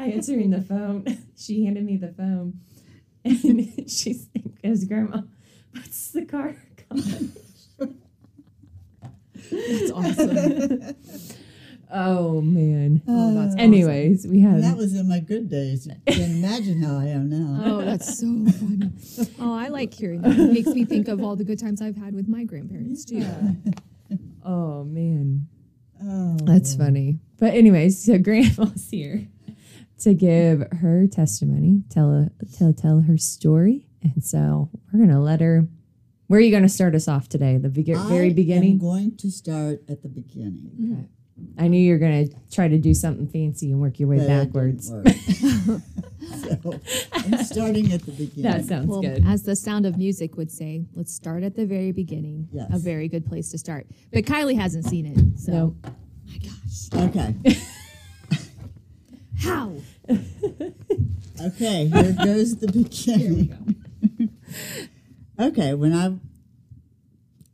I 0.00 0.06
answering 0.10 0.50
the 0.50 0.60
phone. 0.62 1.04
She 1.36 1.64
handed 1.64 1.84
me 1.84 1.96
the 1.96 2.12
phone 2.12 2.60
and 3.24 3.74
she's 3.90 4.28
like, 4.34 4.62
goes, 4.62 4.84
Grandma, 4.84 5.22
what's 5.72 6.10
the 6.12 6.24
car 6.24 6.54
combination?" 6.88 7.32
That's 9.50 9.90
awesome. 9.90 10.94
Oh 11.92 12.40
man. 12.40 13.02
Oh, 13.08 13.34
that's 13.34 13.56
Anyways, 13.56 14.26
we 14.26 14.40
had 14.40 14.62
that 14.62 14.76
was 14.76 14.94
in 14.94 15.08
my 15.08 15.18
good 15.20 15.48
days. 15.48 15.88
You 16.06 16.14
can 16.14 16.30
imagine 16.38 16.82
how 16.82 16.98
I 16.98 17.06
am 17.06 17.28
now. 17.28 17.62
Oh, 17.64 17.84
that's 17.84 18.18
so 18.18 18.26
funny. 18.26 18.90
Oh, 19.40 19.54
I 19.54 19.68
like 19.68 19.92
hearing 19.92 20.22
that. 20.22 20.38
It 20.38 20.52
makes 20.52 20.68
me 20.68 20.84
think 20.84 21.08
of 21.08 21.22
all 21.22 21.34
the 21.36 21.44
good 21.44 21.58
times 21.58 21.82
I've 21.82 21.96
had 21.96 22.14
with 22.14 22.28
my 22.28 22.44
grandparents 22.44 23.04
too. 23.04 23.24
Oh 24.44 24.84
man. 24.84 25.48
Oh, 26.02 26.36
That's 26.44 26.74
funny. 26.74 27.18
But 27.38 27.54
anyways, 27.54 28.02
so 28.04 28.18
grandma's 28.18 28.88
here 28.90 29.26
to 30.00 30.14
give 30.14 30.66
her 30.80 31.06
testimony, 31.06 31.82
tell 31.90 32.28
tell 32.56 32.72
tell 32.72 33.00
her 33.00 33.16
story, 33.16 33.86
and 34.02 34.22
so 34.24 34.70
we're 34.92 35.00
gonna 35.06 35.20
let 35.22 35.40
her. 35.40 35.66
Where 36.26 36.38
are 36.38 36.42
you 36.42 36.50
gonna 36.52 36.68
start 36.68 36.94
us 36.94 37.08
off 37.08 37.28
today? 37.28 37.56
The 37.58 37.68
be- 37.68 37.82
very 37.82 38.32
beginning. 38.32 38.72
I'm 38.74 38.78
going 38.78 39.16
to 39.18 39.30
start 39.30 39.82
at 39.88 40.02
the 40.02 40.08
beginning. 40.08 40.70
Okay. 40.92 41.08
I 41.58 41.68
knew 41.68 41.80
you 41.80 41.92
were 41.94 41.98
gonna 41.98 42.26
try 42.50 42.68
to 42.68 42.78
do 42.78 42.92
something 42.94 43.26
fancy 43.26 43.70
and 43.72 43.80
work 43.80 43.98
your 43.98 44.08
way 44.10 44.18
but 44.18 44.26
backwards. 44.28 44.88
so 44.88 45.02
I'm 47.12 47.44
starting 47.44 47.92
at 47.92 48.02
the 48.04 48.12
beginning. 48.12 48.42
That 48.52 48.64
sounds 48.66 48.86
Well, 48.88 49.00
good. 49.00 49.24
as 49.26 49.42
the 49.44 49.56
sound 49.56 49.86
of 49.86 49.96
music 49.96 50.36
would 50.36 50.50
say, 50.50 50.84
let's 50.94 51.12
start 51.14 51.42
at 51.42 51.56
the 51.56 51.64
very 51.66 51.92
beginning. 51.92 52.48
Yes. 52.52 52.68
A 52.72 52.78
very 52.78 53.08
good 53.08 53.24
place 53.26 53.50
to 53.52 53.58
start. 53.58 53.86
But 54.12 54.24
Kylie 54.24 54.56
hasn't 54.56 54.84
seen 54.84 55.06
it, 55.06 55.38
so 55.40 55.52
No. 55.52 55.76
my 56.26 56.38
gosh. 56.38 57.08
okay. 57.08 57.34
How? 59.38 59.72
Okay, 61.42 61.86
here 61.86 62.12
goes 62.22 62.56
the 62.58 62.70
beginning. 62.70 63.82
okay, 65.40 65.72
when 65.72 65.94
I 65.94 66.12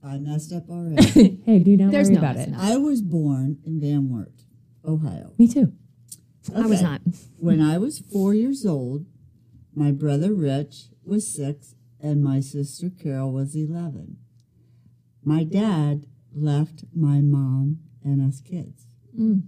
I 0.05 0.19
messed 0.19 0.53
up 0.53 0.69
already. 0.69 1.41
hey, 1.47 1.61
do 1.61 1.77
not 1.77 1.93
There's 1.93 2.09
worry 2.09 2.15
no 2.15 2.19
about 2.21 2.37
it. 2.37 2.53
up. 2.53 2.59
I 2.59 2.77
was 2.79 3.01
born 3.01 3.59
in 3.65 3.81
Van 3.81 4.09
Wert, 4.09 4.43
Ohio. 4.85 5.35
Me 5.39 5.47
too. 5.47 5.73
I 6.55 6.67
was 6.67 6.83
not. 6.83 7.01
When 7.39 7.61
I 7.61 7.79
was 7.79 8.01
four 8.01 8.35
years 8.35 8.67
old, 8.67 9.07
my 9.75 9.93
brother 9.93 10.35
Rich 10.35 10.87
was 11.05 11.33
six 11.33 11.75
and 12.01 12.25
my 12.25 12.41
sister 12.41 12.91
Carol 12.91 13.33
was 13.33 13.55
11. 13.55 14.17
My 15.25 15.45
dad 15.45 16.07
left 16.35 16.85
my 16.95 17.21
mom 17.21 17.79
and 18.03 18.21
us 18.27 18.41
kids. 18.41 18.87
Mm. 19.19 19.43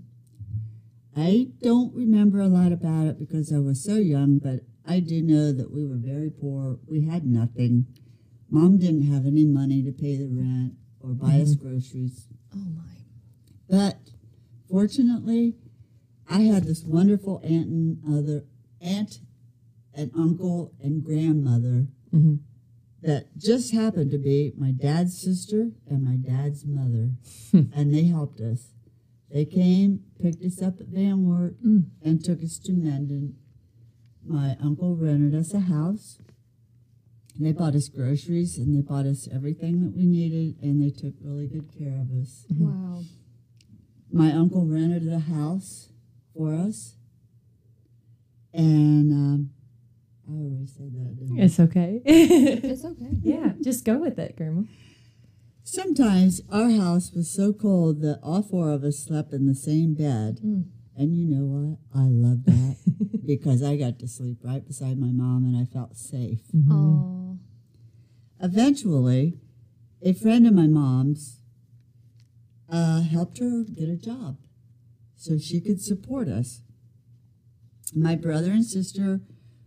I 1.19 1.49
don't 1.61 1.95
remember 1.95 2.41
a 2.41 2.47
lot 2.47 2.71
about 2.71 3.07
it 3.07 3.19
because 3.19 3.53
I 3.53 3.59
was 3.59 3.83
so 3.83 3.97
young, 3.97 4.39
but 4.39 4.61
I 4.87 5.01
do 5.01 5.21
know 5.21 5.53
that 5.53 5.73
we 5.73 5.85
were 5.85 5.97
very 5.97 6.31
poor. 6.31 6.79
We 6.87 7.07
had 7.07 7.27
nothing. 7.27 7.87
Mom 8.49 8.79
didn't 8.79 9.13
have 9.13 9.27
any 9.27 9.45
money 9.45 9.83
to 9.83 9.91
pay 9.91 10.17
the 10.17 10.29
rent 10.29 10.75
or 11.01 11.11
buy 11.11 11.41
us 11.41 11.55
groceries. 11.55 12.29
Oh 12.55 12.59
my. 12.59 12.85
But 13.69 13.99
fortunately, 14.71 15.57
I 16.31 16.43
had 16.43 16.65
this 16.65 16.85
wonderful 16.85 17.41
aunt 17.43 17.67
and 17.67 17.99
other 18.07 18.45
aunt 18.81 19.19
and 19.93 20.13
uncle 20.17 20.73
and 20.81 21.03
grandmother 21.03 21.89
hmm 22.11 22.37
that 23.01 23.37
just 23.39 23.73
happened 23.73 24.11
to 24.11 24.19
be 24.19 24.53
my 24.57 24.73
dad's 24.73 25.21
sister 25.21 25.71
and 25.89 26.03
my 26.05 26.17
dad's 26.17 26.65
mother, 26.67 27.13
and 27.53 27.95
they 27.95 28.07
helped 28.07 28.41
us. 28.41 28.73
They 29.31 29.45
came, 29.45 30.01
picked 30.23 30.43
us 30.45 30.63
up 30.63 30.81
at 30.81 30.87
Van 30.89 31.25
Wert, 31.27 31.63
Mm. 31.63 31.91
and 32.03 32.25
took 32.25 32.43
us 32.43 32.59
to 32.61 32.73
Mendon. 32.73 33.35
My 34.27 34.57
uncle 34.61 34.97
rented 34.97 35.35
us 35.35 35.53
a 35.55 35.61
house. 35.61 36.19
They 37.39 37.53
bought 37.53 37.75
us 37.77 37.89
groceries 37.89 38.59
and 38.59 38.75
they 38.77 38.81
bought 38.81 39.07
us 39.07 39.29
everything 39.33 39.81
that 39.83 39.95
we 39.95 40.07
needed, 40.07 40.57
and 40.63 40.83
they 40.83 40.91
took 40.91 41.15
really 41.21 41.47
good 41.47 41.71
care 41.79 42.01
of 42.01 42.11
us. 42.21 42.47
Wow. 42.51 43.03
My 44.11 44.33
uncle 44.33 44.67
rented 44.67 45.07
a 45.13 45.19
house 45.21 45.91
for 46.35 46.55
us, 46.55 46.97
and 48.53 49.13
um, 49.13 49.51
I 50.29 50.33
already 50.33 50.67
said 50.67 50.93
that. 50.95 51.17
Didn't 51.19 51.39
I? 51.41 51.45
It's 51.45 51.61
okay. 51.61 52.03
It's 52.05 52.85
okay. 52.85 53.11
yeah, 53.23 53.53
just 53.63 53.85
go 53.85 53.99
with 53.99 54.19
it, 54.19 54.37
Grandma. 54.37 54.63
Sometimes 55.71 56.41
our 56.51 56.71
house 56.71 57.13
was 57.13 57.31
so 57.31 57.53
cold 57.53 58.01
that 58.01 58.21
all 58.23 58.43
four 58.43 58.71
of 58.71 58.85
us 58.85 58.99
slept 58.99 59.35
in 59.35 59.45
the 59.45 59.55
same 59.55 59.93
bed. 59.93 60.41
Mm. 60.43 60.65
And 60.97 61.15
you 61.15 61.27
know 61.27 61.45
what? 61.45 61.79
I 61.95 62.07
love 62.07 62.47
that 62.47 62.79
because 63.27 63.63
I 63.63 63.77
got 63.77 63.99
to 63.99 64.09
sleep 64.09 64.39
right 64.43 64.67
beside 64.67 64.99
my 64.99 65.11
mom 65.13 65.45
and 65.45 65.55
I 65.55 65.67
felt 65.71 65.95
safe. 65.95 66.41
Mm-hmm. 66.57 66.73
Oh. 66.73 67.39
Eventually, 68.41 69.41
a 70.01 70.15
friend 70.15 70.47
of 70.47 70.55
my 70.55 70.67
mom's 70.67 71.43
uh, 72.73 73.03
helped 73.03 73.37
her 73.37 73.63
get 73.65 73.91
a 73.91 73.97
job 73.99 74.39
so 75.17 75.37
she 75.37 75.61
could 75.61 75.83
support 75.83 76.29
us. 76.29 76.63
My 77.95 78.15
brother 78.15 78.53
and 78.53 78.65
sister 78.65 79.21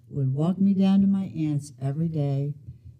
would 0.10 0.34
walk 0.34 0.58
me 0.58 0.74
down 0.74 1.02
to 1.02 1.08
my 1.08 1.32
aunt's 1.38 1.74
every 1.80 2.08
day. 2.08 2.56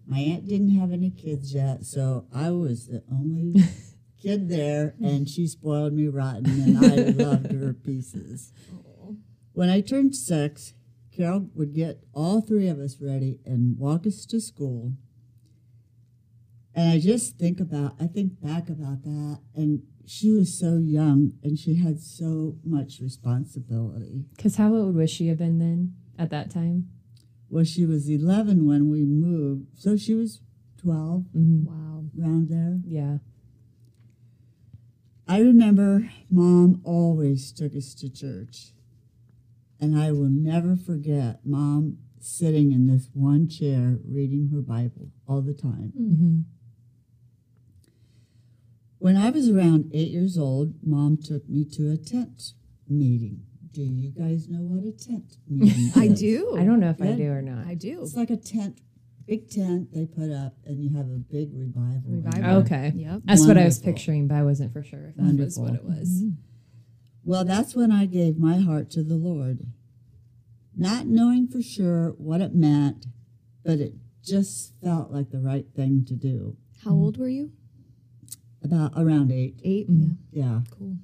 My 0.06 0.18
aunt 0.18 0.46
didn't 0.46 0.70
have 0.70 0.92
any 0.92 1.10
kids 1.10 1.54
yet, 1.54 1.84
so 1.84 2.26
I 2.34 2.50
was 2.50 2.88
the 2.88 3.02
only 3.10 3.62
kid 4.22 4.48
there, 4.48 4.94
and 5.02 5.28
she 5.28 5.46
spoiled 5.46 5.92
me 5.92 6.08
rotten, 6.08 6.46
and 6.46 6.78
I 6.78 7.24
loved 7.24 7.52
her 7.52 7.72
pieces. 7.72 8.52
When 9.52 9.68
I 9.68 9.80
turned 9.80 10.14
six, 10.14 10.74
Carol 11.14 11.50
would 11.54 11.74
get 11.74 12.02
all 12.14 12.40
three 12.40 12.68
of 12.68 12.78
us 12.78 12.98
ready 13.00 13.38
and 13.44 13.78
walk 13.78 14.06
us 14.06 14.24
to 14.26 14.40
school. 14.40 14.94
And 16.74 16.90
I 16.90 16.98
just 16.98 17.38
think 17.38 17.60
about, 17.60 17.94
I 18.00 18.06
think 18.06 18.40
back 18.40 18.70
about 18.70 19.02
that, 19.02 19.40
and 19.54 19.82
she 20.06 20.30
was 20.30 20.58
so 20.58 20.78
young 20.78 21.32
and 21.42 21.58
she 21.58 21.76
had 21.76 22.00
so 22.00 22.56
much 22.64 22.98
responsibility. 23.00 24.24
Because 24.36 24.56
how 24.56 24.74
old 24.74 24.94
would 24.94 25.10
she 25.10 25.28
have 25.28 25.38
been 25.38 25.58
then 25.58 25.94
at 26.18 26.30
that 26.30 26.50
time? 26.50 26.88
Well, 27.52 27.64
she 27.64 27.84
was 27.84 28.08
11 28.08 28.66
when 28.66 28.88
we 28.88 29.04
moved, 29.04 29.66
so 29.76 29.94
she 29.94 30.14
was 30.14 30.40
12, 30.78 31.24
Mm-hmm. 31.36 31.66
Wow. 31.66 32.04
around 32.18 32.48
there. 32.48 32.80
Yeah. 32.86 33.18
I 35.28 35.40
remember 35.40 36.08
mom 36.30 36.80
always 36.82 37.52
took 37.52 37.76
us 37.76 37.92
to 37.96 38.08
church. 38.10 38.72
And 39.78 39.98
I 39.98 40.12
will 40.12 40.30
never 40.30 40.76
forget 40.76 41.40
mom 41.44 41.98
sitting 42.20 42.72
in 42.72 42.86
this 42.86 43.10
one 43.12 43.48
chair 43.50 43.98
reading 44.08 44.48
her 44.50 44.62
Bible 44.62 45.10
all 45.28 45.42
the 45.42 45.52
time. 45.52 45.92
Mm-hmm. 46.00 46.36
When 48.98 49.16
I 49.18 49.28
was 49.28 49.50
around 49.50 49.90
eight 49.92 50.10
years 50.10 50.38
old, 50.38 50.72
mom 50.82 51.18
took 51.22 51.46
me 51.50 51.66
to 51.72 51.90
a 51.90 51.98
tent 51.98 52.54
meeting. 52.88 53.42
Do 53.72 53.82
you 53.82 54.10
guys 54.10 54.48
know 54.48 54.58
what 54.60 54.84
a 54.86 54.92
tent 54.92 55.36
meeting 55.48 55.86
is? 55.86 55.96
I 55.96 56.08
do. 56.08 56.56
I 56.58 56.64
don't 56.64 56.80
know 56.80 56.90
if 56.90 57.00
I 57.00 57.06
Good. 57.06 57.16
do 57.18 57.30
or 57.30 57.42
not. 57.42 57.66
I 57.66 57.74
do. 57.74 58.02
It's 58.02 58.14
like 58.14 58.30
a 58.30 58.36
tent, 58.36 58.80
big 59.26 59.48
tent 59.50 59.92
they 59.92 60.04
put 60.06 60.30
up, 60.30 60.54
and 60.66 60.82
you 60.82 60.94
have 60.96 61.06
a 61.06 61.18
big 61.18 61.50
revival. 61.54 62.02
in 62.08 62.22
Revival. 62.22 62.42
there. 62.42 62.52
Okay. 62.88 62.92
Yep. 62.96 63.22
That's 63.24 63.46
what 63.46 63.56
I 63.56 63.64
was 63.64 63.76
Wonderful. 63.78 63.92
picturing, 63.92 64.28
but 64.28 64.34
I 64.36 64.42
wasn't 64.42 64.72
for 64.72 64.82
sure 64.82 65.06
if 65.08 65.16
that 65.16 65.22
was 65.36 65.58
what 65.58 65.74
it 65.74 65.82
Wonderful. 65.84 65.90
was. 66.00 66.22
Well, 67.24 67.44
that's 67.44 67.74
when 67.74 67.92
I 67.92 68.06
gave 68.06 68.36
my 68.36 68.58
heart 68.58 68.90
to 68.90 69.02
the 69.02 69.14
Lord. 69.16 69.60
Not 70.76 71.06
knowing 71.06 71.48
for 71.48 71.62
sure 71.62 72.10
what 72.18 72.40
it 72.40 72.54
meant, 72.54 73.06
but 73.64 73.78
it 73.78 73.94
just 74.24 74.74
felt 74.82 75.10
like 75.12 75.30
the 75.30 75.38
right 75.40 75.66
thing 75.74 76.04
to 76.08 76.14
do. 76.14 76.56
How 76.84 76.90
old 76.90 77.16
were 77.18 77.28
you? 77.28 77.52
About 78.64 78.92
around 78.96 79.30
eight. 79.32 79.60
8 79.64 79.90
Mhm. 79.90 80.16
Yeah. 80.32 80.44
Yeah. 80.44 80.60
Cool. 80.70 80.96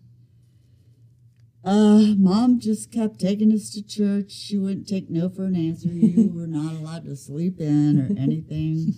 Uh, 1.64 2.14
mom 2.16 2.60
just 2.60 2.92
kept 2.92 3.18
taking 3.18 3.52
us 3.52 3.70
to 3.70 3.82
church. 3.82 4.30
She 4.30 4.56
wouldn't 4.56 4.88
take 4.88 5.10
no 5.10 5.28
for 5.28 5.44
an 5.44 5.56
answer. 5.56 5.88
You 5.88 6.30
were 6.34 6.46
not 6.46 6.74
allowed 6.74 7.04
to 7.04 7.16
sleep 7.16 7.60
in 7.60 7.98
or 8.00 8.18
anything. 8.20 8.94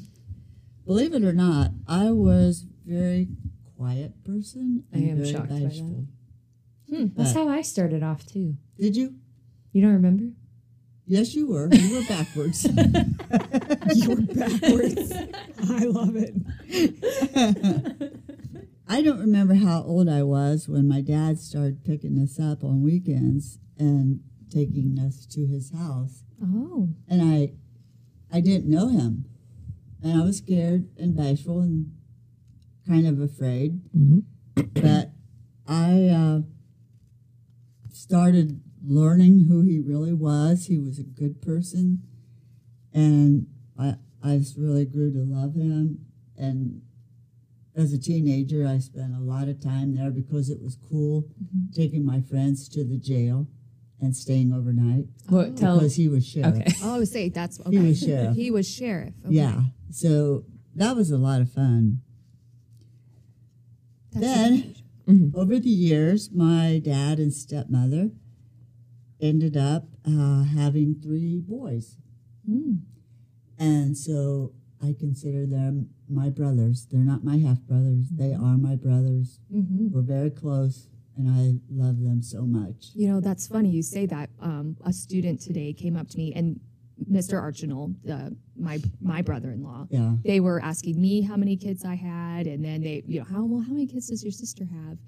Believe 0.87 1.15
it 1.15 1.25
or 1.25 1.33
not, 1.33 1.71
I 1.87 2.11
was 2.11 2.67
very 2.85 3.29
quiet 3.77 4.25
person. 4.25 4.85
I 4.95 4.99
am 4.99 5.25
shocked 5.25 5.49
by 5.49 5.61
that. 5.61 5.69
bashful. 5.69 6.07
That's 7.17 7.33
how 7.33 7.49
I 7.49 7.63
started 7.63 8.03
off 8.03 8.27
too. 8.27 8.57
Did 8.79 8.97
you? 8.97 9.15
You 9.73 9.83
don't 9.83 9.93
remember? 9.93 10.33
Yes, 11.07 11.35
you 11.35 11.49
were. 11.49 11.69
You 11.73 11.97
were 11.97 12.05
backwards. 12.09 12.65
you 13.95 14.11
were 14.11 14.23
backwards. 14.23 15.13
I 15.71 15.85
love 15.85 16.15
it. 16.17 16.35
I 18.91 19.03
don't 19.03 19.21
remember 19.21 19.55
how 19.55 19.85
old 19.85 20.09
I 20.09 20.25
was 20.25 20.69
when 20.69 20.89
my 20.89 21.01
dad 21.01 21.39
started 21.39 21.85
picking 21.85 22.19
us 22.19 22.41
up 22.41 22.65
on 22.65 22.83
weekends 22.83 23.61
and 23.79 24.19
taking 24.51 24.99
us 24.99 25.27
to 25.27 25.47
his 25.47 25.71
house. 25.73 26.25
Oh. 26.43 26.89
And 27.09 27.23
I 27.23 27.53
I 28.37 28.41
didn't 28.41 28.69
know 28.69 28.89
him. 28.89 29.27
And 30.03 30.21
I 30.21 30.25
was 30.25 30.39
scared 30.39 30.89
and 30.99 31.17
bashful 31.17 31.61
and 31.61 31.93
kind 32.85 33.07
of 33.07 33.21
afraid. 33.21 33.81
Mhm. 33.97 34.25
but 34.75 35.13
I 35.69 36.09
uh, 36.09 36.41
started 37.93 38.61
learning 38.85 39.47
who 39.49 39.63
he 39.63 39.79
really 39.79 40.13
was. 40.13 40.67
He 40.67 40.81
was 40.81 40.99
a 40.99 41.05
good 41.05 41.41
person. 41.41 42.03
And 42.93 43.47
I, 43.79 43.95
I 44.21 44.39
just 44.39 44.57
really 44.57 44.85
grew 44.85 45.13
to 45.13 45.21
love 45.21 45.55
him. 45.55 46.07
And 46.37 46.83
as 47.75 47.93
a 47.93 47.99
teenager, 47.99 48.67
I 48.67 48.79
spent 48.79 49.15
a 49.15 49.21
lot 49.21 49.49
of 49.49 49.61
time 49.61 49.95
there 49.95 50.11
because 50.11 50.51
it 50.51 50.61
was 50.61 50.77
cool 50.89 51.25
taking 51.75 52.05
my 52.05 52.21
friends 52.21 52.69
to 52.71 52.85
the 52.85 52.99
jail 52.99 53.47
and 54.01 54.17
staying 54.17 54.53
overnight 54.53 55.05
What? 55.29 55.57
Tell. 55.57 55.77
because 55.79 55.95
he 55.97 56.09
was 56.09 56.27
sheriff. 56.27 56.57
Okay. 56.57 56.73
Oh, 56.83 56.95
I 56.97 56.99
would 56.99 57.09
say 57.09 57.29
that's 57.29 57.61
okay. 57.61 57.71
He 57.71 57.79
was 57.79 58.01
sheriff. 58.01 58.37
He 58.37 58.51
was 58.51 58.69
sheriff. 58.69 59.15
Okay. 59.27 59.35
Yeah. 59.35 59.63
So 59.91 60.45
that 60.75 60.97
was 60.97 61.11
a 61.11 61.19
lot 61.19 61.41
of 61.43 61.51
fun. 61.53 62.01
That's 64.13 64.25
Then, 64.27 64.75
Mhm. 65.07 65.35
over 65.35 65.59
the 65.59 65.69
years, 65.71 66.31
my 66.33 66.81
dad 66.85 67.19
and 67.19 67.33
stepmother 67.33 68.11
ended 69.21 69.57
up 69.57 69.89
uh, 70.05 70.45
having 70.45 70.95
three 70.95 71.41
boys. 71.41 71.97
Mm. 72.49 72.81
And 73.59 73.97
so 73.99 74.55
I 74.83 74.95
consider 74.99 75.47
them 75.47 75.91
my 76.09 76.31
brothers. 76.31 76.87
They're 76.91 77.01
not 77.01 77.23
my 77.25 77.37
half 77.39 77.61
brothers, 77.63 78.07
they 78.11 78.33
are 78.33 78.57
my 78.57 78.77
brothers. 78.77 79.41
hmm 79.51 79.89
We're 79.91 80.03
very 80.03 80.31
close, 80.31 80.89
and 81.17 81.29
I 81.29 81.55
love 81.71 82.01
them 82.01 82.23
so 82.23 82.43
much. 82.43 82.91
You 82.95 83.09
know, 83.09 83.21
that's 83.21 83.47
funny 83.47 83.71
you 83.71 83.83
say 83.83 84.07
that. 84.07 84.31
Um, 84.41 84.77
a 84.85 84.93
student 84.93 85.41
today 85.41 85.73
came 85.73 85.97
up 85.97 86.09
to 86.09 86.17
me, 86.19 86.33
and 86.35 86.61
Mr. 87.11 87.35
Archinal, 87.41 87.95
uh, 88.11 88.31
my 88.59 88.79
my 89.01 89.23
brother-in-law, 89.23 89.89
Yeah. 89.91 90.17
they 90.25 90.41
were 90.41 90.61
asking 90.63 91.01
me 91.01 91.23
how 91.23 91.37
many 91.37 91.57
kids 91.57 91.85
I 91.85 91.95
had, 91.95 92.47
and 92.47 92.65
then 92.65 92.83
they, 92.83 93.03
you 93.07 93.21
know, 93.21 93.25
how 93.27 93.45
well, 93.45 93.61
how 93.63 93.73
many 93.73 93.87
kids 93.87 94.09
does 94.09 94.23
your 94.23 94.33
sister 94.33 94.65
have? 94.65 94.99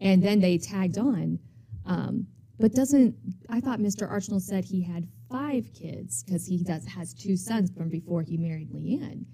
And 0.00 0.22
then 0.22 0.40
they 0.40 0.58
tagged 0.58 0.98
on. 0.98 1.38
Um, 1.86 2.26
but 2.60 2.72
doesn't 2.72 3.14
I 3.48 3.60
thought 3.60 3.78
Mr. 3.80 4.10
Archinal 4.10 4.40
said 4.42 4.64
he 4.64 4.82
had 4.82 5.06
five 5.30 5.72
kids 5.74 6.22
because 6.22 6.46
he 6.46 6.62
does 6.62 6.86
has 6.86 7.14
two 7.14 7.36
sons 7.36 7.70
from 7.70 7.88
before 7.88 8.22
he 8.22 8.36
married 8.36 8.70
Leanne. 8.72 9.24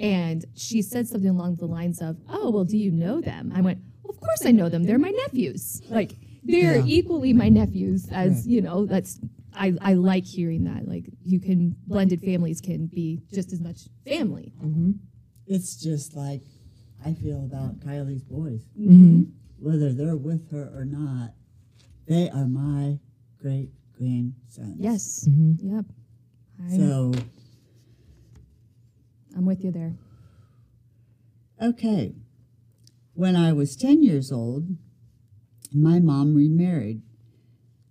And 0.00 0.44
she 0.54 0.82
said 0.82 1.06
something 1.06 1.30
along 1.30 1.56
the 1.56 1.66
lines 1.66 2.00
of, 2.00 2.16
"Oh, 2.28 2.50
well, 2.50 2.64
do 2.64 2.76
you 2.76 2.90
know 2.90 3.20
them?" 3.20 3.52
I 3.54 3.60
went, 3.60 3.78
well, 4.02 4.10
"Of 4.14 4.20
course 4.20 4.44
I 4.44 4.50
know 4.50 4.68
them. 4.68 4.84
They're 4.84 4.98
my 4.98 5.10
nephews. 5.10 5.82
Like 5.88 6.16
they're 6.42 6.78
Yeah. 6.78 6.84
equally 6.86 7.32
my 7.32 7.48
nephews 7.48 8.08
as 8.10 8.46
you 8.46 8.60
know. 8.60 8.86
That's 8.86 9.20
I 9.52 9.76
I 9.80 9.94
like 9.94 10.24
hearing 10.24 10.64
that. 10.64 10.88
Like 10.88 11.08
you 11.22 11.38
can 11.40 11.76
blended 11.86 12.20
families 12.22 12.60
can 12.60 12.86
be 12.86 13.22
just 13.32 13.52
as 13.52 13.60
much 13.60 13.88
family. 14.06 14.52
Mm-hmm. 14.62 14.92
It's 15.46 15.76
just 15.76 16.16
like 16.16 16.42
I 17.04 17.12
feel 17.14 17.44
about 17.44 17.78
Kylie's 17.80 18.24
boys. 18.24 18.64
Mm-hmm. 18.78 19.22
Whether 19.60 19.92
they're 19.92 20.16
with 20.16 20.50
her 20.50 20.72
or 20.74 20.84
not, 20.84 21.34
they 22.06 22.28
are 22.30 22.46
my 22.48 22.98
great 23.38 23.70
grandsons. 23.96 24.76
Yes. 24.78 25.26
Mm-hmm. 25.28 25.76
Yep. 25.76 25.84
I, 26.64 26.76
So, 26.76 27.12
I'm 29.36 29.44
with 29.44 29.64
you 29.64 29.70
there. 29.72 29.94
okay. 31.60 32.14
When 33.14 33.36
I 33.36 33.52
was 33.52 33.76
10 33.76 34.02
years 34.02 34.32
old, 34.32 34.66
my 35.72 36.00
mom 36.00 36.34
remarried. 36.34 37.02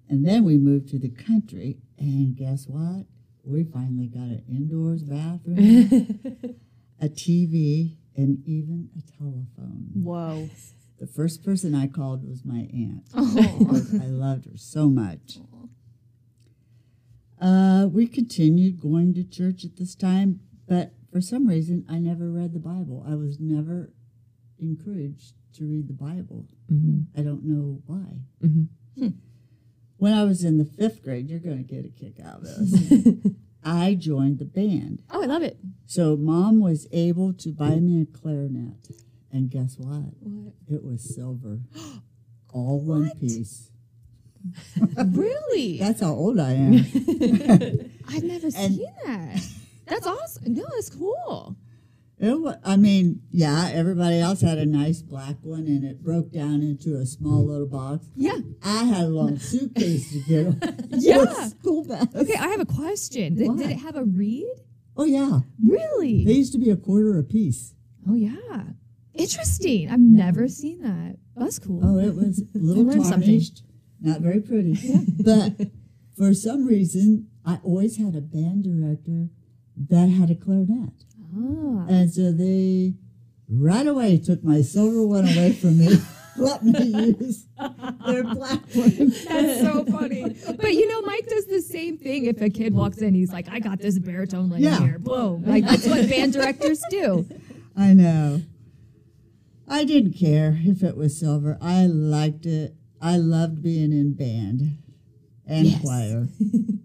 And 0.09 0.25
then 0.25 0.43
we 0.43 0.57
moved 0.57 0.89
to 0.89 0.99
the 0.99 1.09
country, 1.09 1.77
and 1.97 2.35
guess 2.35 2.67
what? 2.67 3.05
We 3.45 3.63
finally 3.63 4.07
got 4.07 4.23
an 4.23 4.43
indoors 4.49 5.01
bathroom, 5.03 5.57
a 7.01 7.07
TV, 7.07 7.95
and 8.15 8.43
even 8.45 8.89
a 8.97 9.01
telephone. 9.17 9.89
Whoa. 9.95 10.49
The 10.99 11.07
first 11.07 11.43
person 11.43 11.73
I 11.73 11.87
called 11.87 12.27
was 12.29 12.45
my 12.45 12.67
aunt 12.73 13.03
Oh. 13.15 13.81
I 14.01 14.05
loved 14.07 14.45
her 14.45 14.55
so 14.57 14.89
much. 14.89 15.39
Uh, 17.43 17.87
we 17.91 18.07
continued 18.07 18.79
going 18.79 19.13
to 19.13 19.23
church 19.23 19.65
at 19.65 19.75
this 19.75 19.95
time, 19.95 20.39
but 20.65 20.93
for 21.11 21.19
some 21.19 21.45
reason, 21.45 21.85
I 21.89 21.99
never 21.99 22.31
read 22.31 22.53
the 22.53 22.59
Bible. 22.59 23.05
I 23.05 23.15
was 23.15 23.37
never 23.37 23.91
encouraged 24.59 25.33
to 25.57 25.65
read 25.65 25.87
the 25.89 25.93
Bible. 25.93 26.47
Mhm. 26.71 27.07
I 27.17 27.21
don't 27.21 27.43
know 27.43 27.81
why. 27.85 28.21
Mhm. 28.41 28.69
When 29.97 30.13
I 30.13 30.23
was 30.23 30.43
in 30.43 30.57
the 30.57 30.65
fifth 30.65 31.03
grade, 31.03 31.29
you're 31.29 31.39
going 31.39 31.57
to 31.57 31.63
get 31.63 31.85
a 31.85 31.89
kick 31.89 32.19
out 32.21 32.41
of 32.41 32.43
this. 32.43 33.33
I 33.63 33.95
joined 33.95 34.39
the 34.39 34.45
band. 34.45 35.01
Oh, 35.09 35.21
I 35.21 35.25
love 35.25 35.43
it. 35.43 35.57
So 35.85 36.15
mom 36.17 36.59
was 36.59 36.87
able 36.91 37.33
to 37.33 37.51
buy 37.53 37.79
me 37.79 38.01
a 38.01 38.05
clarinet. 38.05 38.87
And 39.31 39.49
guess 39.49 39.77
what? 39.77 40.13
What? 40.21 40.53
It 40.69 40.83
was 40.83 41.01
silver. 41.13 41.59
All 42.53 42.79
one 42.79 43.03
What? 43.07 43.19
piece. 43.19 43.69
Really? 45.05 45.77
That's 45.81 46.01
how 46.01 46.13
old 46.13 46.39
I 46.39 46.51
am. 46.53 46.73
I've 48.09 48.23
never 48.23 48.47
And- 48.47 48.53
seen 48.75 48.85
that. 49.05 49.41
That's 49.85 50.07
awesome. 50.07 50.53
No, 50.53 50.63
that's 50.75 50.89
cool. 50.89 51.57
It 52.17 52.39
wa- 52.39 52.55
I 52.63 52.77
mean, 52.77 53.21
yeah, 53.31 53.69
everybody 53.73 54.17
else 54.19 54.39
had 54.39 54.57
a 54.57 54.65
nice 54.65 55.01
black 55.01 55.35
one 55.41 55.67
and 55.67 55.83
it 55.83 56.01
broke 56.01 56.31
down 56.31 56.61
into 56.61 56.95
a 56.95 57.05
small 57.05 57.45
little 57.45 57.67
box. 57.67 58.05
Yeah. 58.15 58.37
I 58.63 58.85
had 58.85 59.05
a 59.05 59.09
long 59.09 59.37
suitcase 59.39 60.11
to 60.13 60.19
get. 60.21 60.85
Yeah. 60.91 61.25
School 61.49 61.83
bus. 61.83 62.07
Okay, 62.15 62.35
I 62.35 62.47
have 62.47 62.61
a 62.61 62.65
question. 62.65 63.35
Did, 63.35 63.57
did 63.57 63.71
it 63.71 63.79
have 63.79 63.97
a 63.97 64.05
reed? 64.05 64.47
Oh, 64.95 65.03
yeah. 65.03 65.39
Really? 65.61 66.23
They 66.23 66.33
used 66.33 66.53
to 66.53 66.59
be 66.59 66.69
a 66.69 66.77
quarter 66.77 67.17
a 67.19 67.23
piece. 67.23 67.73
oh, 68.09 68.15
yeah. 68.15 68.63
Interesting. 69.13 69.89
I've 69.91 69.99
never 69.99 70.47
seen 70.47 70.81
that. 70.81 71.17
That's 71.35 71.59
cool. 71.59 71.81
Oh, 71.83 71.99
it 71.99 72.15
was 72.15 72.39
a 72.55 72.57
little 72.57 72.83
learned 72.85 73.05
something. 73.05 73.41
Not 74.03 74.21
very 74.21 74.41
pretty. 74.41 74.77
but 75.23 75.53
for 76.17 76.33
some 76.33 76.65
reason, 76.67 77.29
I 77.45 77.59
always 77.63 77.97
had 77.97 78.15
a 78.15 78.21
band 78.21 78.63
director 78.65 79.29
that 79.89 80.09
had 80.09 80.29
a 80.29 80.35
clarinet. 80.35 80.93
Ah. 81.35 81.85
And 81.89 82.13
so 82.13 82.31
they 82.31 82.93
right 83.49 83.87
away 83.87 84.17
took 84.17 84.43
my 84.43 84.61
silver 84.61 85.05
one 85.07 85.23
away 85.25 85.53
from 85.53 85.77
me, 85.79 85.89
let 86.37 86.63
me 86.63 86.83
use 86.83 87.45
their 88.05 88.23
black 88.23 88.61
one. 88.73 88.89
That's 89.27 89.61
so 89.61 89.85
funny. 89.85 90.35
But 90.59 90.73
you 90.73 90.87
know, 90.87 91.01
Mike 91.03 91.27
does 91.27 91.45
the 91.47 91.61
same 91.61 91.97
thing. 91.97 92.25
If 92.25 92.41
a 92.41 92.49
kid 92.49 92.73
walks 92.73 92.97
in, 92.99 93.13
he's 93.13 93.31
like, 93.31 93.47
I 93.49 93.59
got 93.59 93.79
this 93.79 93.97
baritone 93.99 94.49
laying 94.49 94.63
Yeah. 94.63 94.79
here. 94.79 94.99
Boom. 94.99 95.43
Like, 95.45 95.65
that's 95.65 95.87
what 95.87 96.09
band 96.09 96.33
directors 96.33 96.81
do. 96.89 97.25
I 97.75 97.93
know. 97.93 98.41
I 99.67 99.85
didn't 99.85 100.13
care 100.13 100.59
if 100.61 100.83
it 100.83 100.97
was 100.97 101.17
silver. 101.17 101.57
I 101.61 101.85
liked 101.85 102.45
it. 102.45 102.75
I 103.03 103.17
loved 103.17 103.61
being 103.61 103.91
in 103.91 104.13
band 104.13 104.77
and 105.45 105.67
Yes. 105.67 105.81
choir. 105.81 106.29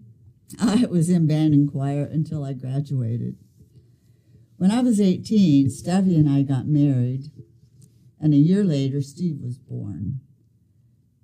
I 0.59 0.85
was 0.87 1.09
in 1.09 1.27
band 1.27 1.53
and 1.53 1.71
choir 1.71 2.03
until 2.03 2.43
I 2.43 2.51
graduated. 2.51 3.37
When 4.57 4.69
I 4.69 4.81
was 4.81 4.99
18, 4.99 5.67
Steffi 5.67 6.17
and 6.17 6.29
I 6.29 6.41
got 6.41 6.67
married, 6.67 7.31
and 8.19 8.33
a 8.33 8.37
year 8.37 8.65
later, 8.65 9.01
Steve 9.01 9.39
was 9.41 9.57
born. 9.57 10.19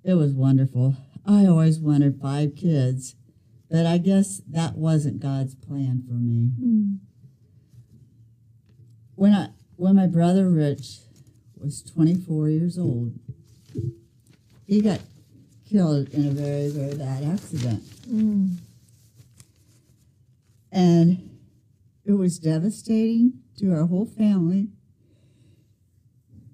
It 0.02 0.14
was 0.14 0.32
wonderful. 0.32 0.96
I 1.26 1.44
always 1.44 1.78
wanted 1.78 2.18
five 2.18 2.56
kids, 2.56 3.16
but 3.70 3.84
I 3.84 3.98
guess 3.98 4.40
that 4.48 4.76
wasn't 4.76 5.20
God's 5.20 5.54
plan 5.54 6.04
for 6.08 6.14
me. 6.14 6.52
Hmm. 6.58 6.94
When 9.14 9.34
I 9.34 9.48
when 9.76 9.96
my 9.96 10.06
brother 10.06 10.48
Rich 10.48 11.00
was 11.54 11.82
24 11.82 12.48
years 12.48 12.78
old, 12.78 13.18
he 14.66 14.80
got 14.80 15.00
killed 15.70 16.08
in 16.10 16.26
a 16.26 16.30
very 16.30 16.68
very 16.68 16.94
bad 16.96 17.24
accident. 17.24 17.82
And 20.72 21.30
it 22.04 22.12
was 22.12 22.38
devastating 22.38 23.40
to 23.58 23.72
our 23.72 23.86
whole 23.86 24.06
family 24.06 24.68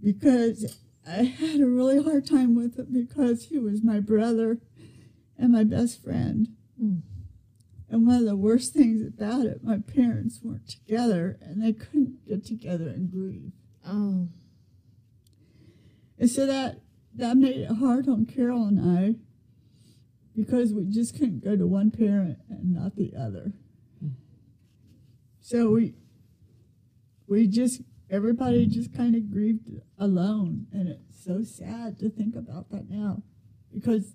because 0.03 0.79
I 1.07 1.25
had 1.25 1.61
a 1.61 1.67
really 1.67 2.03
hard 2.03 2.27
time 2.27 2.55
with 2.55 2.79
it 2.79 2.93
because 2.93 3.47
he 3.47 3.59
was 3.59 3.83
my 3.83 3.99
brother 4.01 4.61
and 5.37 5.53
my 5.53 5.65
best 5.65 6.03
friend. 6.03 6.49
And 6.79 8.07
one 8.07 8.17
of 8.17 8.25
the 8.25 8.37
worst 8.37 8.73
things 8.73 9.03
about 9.07 9.45
it, 9.47 9.63
my 9.63 9.79
parents 9.79 10.41
weren't 10.43 10.69
together 10.69 11.39
and 11.43 11.63
they 11.63 11.73
couldn't 11.73 12.27
get 12.27 12.45
together 12.45 12.89
and 12.89 13.11
grieve. 13.11 13.53
Oh. 13.87 14.29
And 16.19 16.31
so 16.31 16.47
that 16.47 16.81
that 17.15 17.37
made 17.37 17.57
it 17.57 17.73
hard 17.73 18.09
on 18.09 18.27
Carol 18.27 18.67
and 18.67 18.81
I 18.81 19.15
because 20.35 20.73
we 20.73 20.87
just 20.87 21.15
couldn't 21.15 21.45
go 21.45 21.57
to 21.57 21.67
one 21.67 21.91
parent 21.91 22.39
and 22.49 22.73
not 22.73 22.97
the 22.97 23.13
other. 23.19 23.53
So 25.41 25.71
we 25.71 25.95
we 27.27 27.47
just 27.47 27.83
everybody 28.09 28.67
just 28.67 28.95
kind 28.95 29.15
of 29.15 29.31
grieved 29.31 29.69
alone 29.99 30.67
and 30.73 30.89
it's 30.89 31.25
so 31.25 31.43
sad 31.43 31.99
to 31.99 32.09
think 32.09 32.37
about 32.37 32.71
that 32.71 32.89
now 32.89 33.23
because 33.73 34.15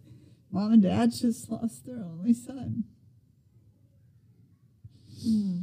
mom 0.51 0.73
and 0.73 0.83
dad 0.83 1.12
just 1.12 1.49
lost 1.51 1.86
their 1.86 2.03
only 2.03 2.33
son. 2.33 2.86
Hmm. 5.23 5.60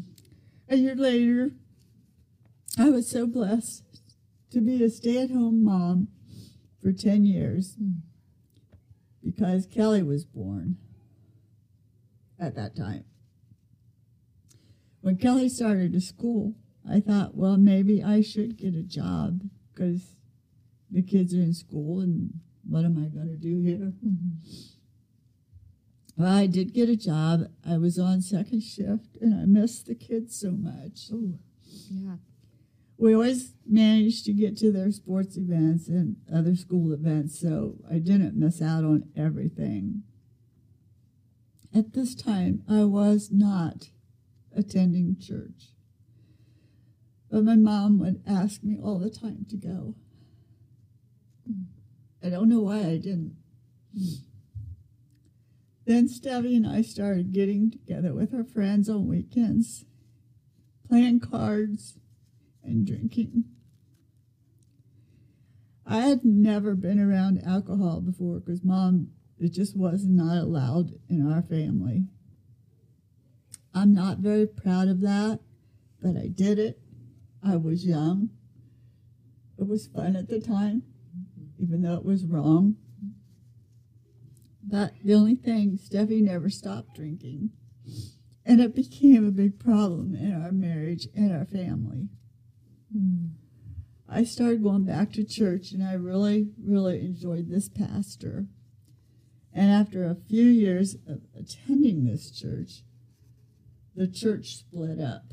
A 0.68 0.76
year 0.76 0.96
later, 0.96 1.52
I 2.78 2.90
was 2.90 3.08
so 3.08 3.26
blessed 3.26 3.84
to 4.50 4.60
be 4.60 4.82
a 4.82 4.90
stay 4.90 5.22
at 5.22 5.30
home 5.30 5.64
mom 5.64 6.08
for 6.84 6.92
10 6.92 7.24
years 7.24 7.78
because 9.24 9.66
Kelly 9.66 10.02
was 10.02 10.26
born 10.26 10.76
at 12.38 12.54
that 12.56 12.76
time. 12.76 13.04
When 15.00 15.16
Kelly 15.16 15.48
started 15.48 15.94
to 15.94 16.00
school, 16.02 16.54
I 16.88 17.00
thought, 17.00 17.34
well, 17.34 17.56
maybe 17.56 18.02
I 18.02 18.20
should 18.20 18.58
get 18.58 18.74
a 18.74 18.82
job 18.82 19.40
because 19.72 20.16
the 20.90 21.00
kids 21.00 21.34
are 21.34 21.40
in 21.40 21.54
school 21.54 22.00
and 22.00 22.40
what 22.68 22.84
am 22.84 22.98
I 22.98 23.08
going 23.08 23.28
to 23.28 23.36
do 23.36 23.62
here? 23.62 23.92
Well, 26.16 26.32
I 26.32 26.46
did 26.46 26.72
get 26.72 26.88
a 26.88 26.94
job. 26.94 27.48
I 27.68 27.76
was 27.76 27.98
on 27.98 28.20
second 28.20 28.60
shift 28.60 29.16
and 29.20 29.34
I 29.34 29.46
missed 29.46 29.86
the 29.86 29.96
kids 29.96 30.38
so 30.38 30.52
much. 30.52 31.10
Ooh. 31.10 31.40
Yeah. 31.90 32.18
We 32.96 33.14
always 33.14 33.54
managed 33.66 34.24
to 34.26 34.32
get 34.32 34.56
to 34.58 34.70
their 34.70 34.90
sports 34.92 35.36
events 35.36 35.88
and 35.88 36.16
other 36.32 36.54
school 36.54 36.92
events, 36.92 37.38
so 37.38 37.76
I 37.90 37.98
didn't 37.98 38.36
miss 38.36 38.62
out 38.62 38.84
on 38.84 39.10
everything. 39.16 40.02
At 41.74 41.92
this 41.92 42.14
time, 42.14 42.62
I 42.68 42.84
was 42.84 43.30
not 43.32 43.90
attending 44.56 45.16
church, 45.18 45.72
but 47.30 47.42
my 47.42 47.56
mom 47.56 47.98
would 47.98 48.22
ask 48.26 48.62
me 48.62 48.78
all 48.80 49.00
the 49.00 49.10
time 49.10 49.44
to 49.50 49.56
go. 49.56 49.96
I 52.22 52.30
don't 52.30 52.48
know 52.48 52.60
why 52.60 52.78
I 52.78 52.96
didn't. 52.98 53.36
Then 55.84 56.08
Stevie 56.08 56.56
and 56.56 56.66
I 56.66 56.80
started 56.80 57.32
getting 57.32 57.70
together 57.70 58.14
with 58.14 58.32
our 58.32 58.44
friends 58.44 58.88
on 58.88 59.06
weekends, 59.06 59.84
playing 60.88 61.20
cards 61.20 61.98
and 62.64 62.86
drinking. 62.86 63.44
I 65.86 65.98
had 65.98 66.24
never 66.24 66.74
been 66.74 66.98
around 66.98 67.42
alcohol 67.44 68.00
before 68.00 68.40
because 68.40 68.64
mom, 68.64 69.08
it 69.38 69.52
just 69.52 69.76
was 69.76 70.06
not 70.06 70.38
allowed 70.38 70.92
in 71.08 71.30
our 71.30 71.42
family. 71.42 72.06
I'm 73.74 73.92
not 73.92 74.18
very 74.18 74.46
proud 74.46 74.88
of 74.88 75.00
that, 75.00 75.40
but 76.00 76.16
I 76.16 76.28
did 76.28 76.58
it. 76.58 76.80
I 77.42 77.56
was 77.56 77.84
young. 77.84 78.30
It 79.58 79.66
was 79.66 79.86
fun 79.86 80.16
at 80.16 80.28
the 80.28 80.40
time, 80.40 80.84
even 81.58 81.82
though 81.82 81.94
it 81.94 82.04
was 82.04 82.24
wrong. 82.24 82.76
But 84.62 84.94
the 85.04 85.14
only 85.14 85.34
thing, 85.34 85.78
Steffi 85.78 86.22
never 86.22 86.48
stopped 86.48 86.96
drinking. 86.96 87.50
And 88.46 88.60
it 88.60 88.74
became 88.74 89.26
a 89.26 89.30
big 89.30 89.58
problem 89.58 90.14
in 90.14 90.32
our 90.32 90.52
marriage 90.52 91.08
and 91.14 91.32
our 91.32 91.44
family. 91.44 92.08
I 94.08 94.24
started 94.24 94.62
going 94.62 94.84
back 94.84 95.12
to 95.12 95.24
church 95.24 95.72
and 95.72 95.82
I 95.82 95.94
really, 95.94 96.50
really 96.62 97.00
enjoyed 97.00 97.48
this 97.48 97.68
pastor. 97.68 98.46
And 99.52 99.70
after 99.70 100.04
a 100.04 100.16
few 100.28 100.44
years 100.44 100.96
of 101.08 101.22
attending 101.36 102.04
this 102.04 102.30
church, 102.30 102.82
the 103.94 104.06
church 104.06 104.56
split 104.56 105.00
up. 105.00 105.32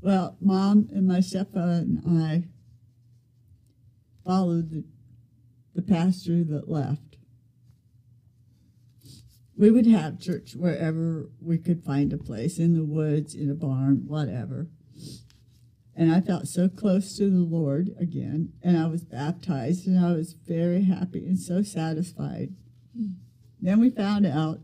Well, 0.00 0.36
mom 0.40 0.88
and 0.92 1.06
my 1.06 1.20
stepfather 1.20 1.84
and 1.84 2.22
I 2.22 2.44
followed 4.24 4.70
the, 4.70 4.84
the 5.74 5.82
pastor 5.82 6.44
that 6.44 6.68
left. 6.68 7.16
we 9.56 9.70
would 9.70 9.86
have 9.86 10.20
church 10.20 10.54
wherever 10.54 11.30
we 11.40 11.58
could 11.58 11.82
find 11.82 12.12
a 12.12 12.18
place 12.18 12.58
in 12.58 12.74
the 12.74 12.84
woods, 12.84 13.34
in 13.34 13.50
a 13.50 13.54
barn, 13.54 14.04
whatever. 14.06 14.68
And 15.98 16.12
I 16.12 16.20
felt 16.20 16.46
so 16.46 16.68
close 16.68 17.16
to 17.16 17.30
the 17.30 17.38
Lord 17.38 17.94
again, 17.98 18.52
and 18.62 18.76
I 18.76 18.86
was 18.86 19.02
baptized, 19.02 19.86
and 19.86 19.98
I 19.98 20.12
was 20.12 20.34
very 20.34 20.84
happy 20.84 21.24
and 21.24 21.38
so 21.38 21.62
satisfied. 21.62 22.54
Then 23.60 23.80
we 23.80 23.88
found 23.88 24.26
out 24.26 24.60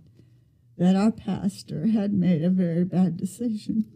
that 0.77 0.95
our 0.95 1.11
pastor 1.11 1.87
had 1.87 2.12
made 2.12 2.42
a 2.42 2.51
very 2.51 2.85
bad 2.85 3.16
decision. 3.16 3.87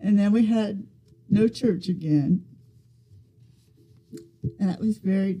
And 0.00 0.18
then 0.18 0.32
we 0.32 0.46
had 0.46 0.86
no 1.28 1.46
church 1.46 1.88
again. 1.88 2.44
And 4.58 4.68
that 4.70 4.80
was 4.80 4.98
very 4.98 5.40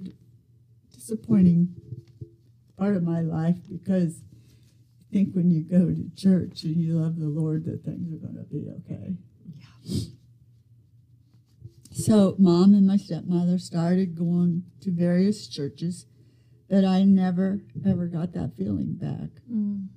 disappointing 0.92 1.74
part 2.78 2.96
of 2.96 3.02
my 3.02 3.20
life 3.20 3.58
because 3.70 4.22
I 5.10 5.14
think 5.14 5.34
when 5.34 5.50
you 5.50 5.62
go 5.62 5.94
to 5.94 6.10
church 6.16 6.64
and 6.64 6.76
you 6.76 6.98
love 6.98 7.18
the 7.18 7.28
Lord 7.28 7.64
that 7.64 7.84
things 7.84 8.12
are 8.12 8.18
going 8.18 8.36
to 8.36 8.44
be 8.44 8.68
okay. 8.80 9.16
So, 11.92 12.36
mom 12.38 12.72
and 12.72 12.86
my 12.86 12.96
stepmother 12.96 13.58
started 13.58 14.16
going 14.16 14.64
to 14.80 14.90
various 14.90 15.46
churches, 15.46 16.06
but 16.70 16.86
I 16.86 17.04
never, 17.04 17.60
ever 17.86 18.06
got 18.06 18.32
that 18.32 18.56
feeling 18.56 18.94
back. 18.94 19.28
Mm. 19.50 19.88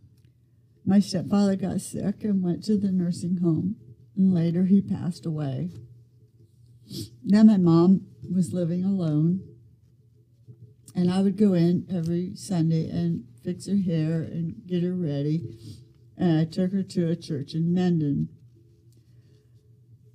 My 0.86 1.00
stepfather 1.00 1.56
got 1.56 1.80
sick 1.80 2.24
and 2.26 2.44
went 2.44 2.66
to 2.66 2.78
the 2.78 2.92
nursing 2.92 3.38
home, 3.38 3.78
and 4.18 4.34
later 4.34 4.66
he 4.66 4.82
passed 4.82 5.26
away. 5.26 5.72
Then 7.24 7.48
my 7.48 7.58
mom 7.58 8.08
was 8.30 8.52
living 8.52 8.84
alone, 8.84 9.42
and 10.94 11.10
I 11.10 11.22
would 11.22 11.38
go 11.38 11.54
in 11.54 11.88
every 11.90 12.36
Sunday 12.36 12.90
and 12.90 13.24
fix 13.42 13.68
her 13.68 13.78
hair 13.78 14.22
and 14.22 14.68
get 14.68 14.84
her 14.84 14.94
ready, 14.94 15.58
and 16.18 16.40
I 16.40 16.44
took 16.44 16.74
her 16.74 16.84
to 16.84 17.10
a 17.10 17.16
church 17.16 17.54
in 17.54 17.74
Mendon. 17.74 18.28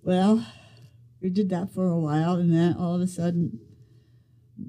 Well, 0.03 0.47
we 1.21 1.31
did 1.31 1.51
that 1.51 1.73
for 1.73 1.87
a 1.87 1.99
while, 1.99 2.35
and 2.35 2.53
then 2.55 2.75
all 2.77 2.95
of 2.95 3.01
a 3.01 3.07
sudden, 3.07 3.61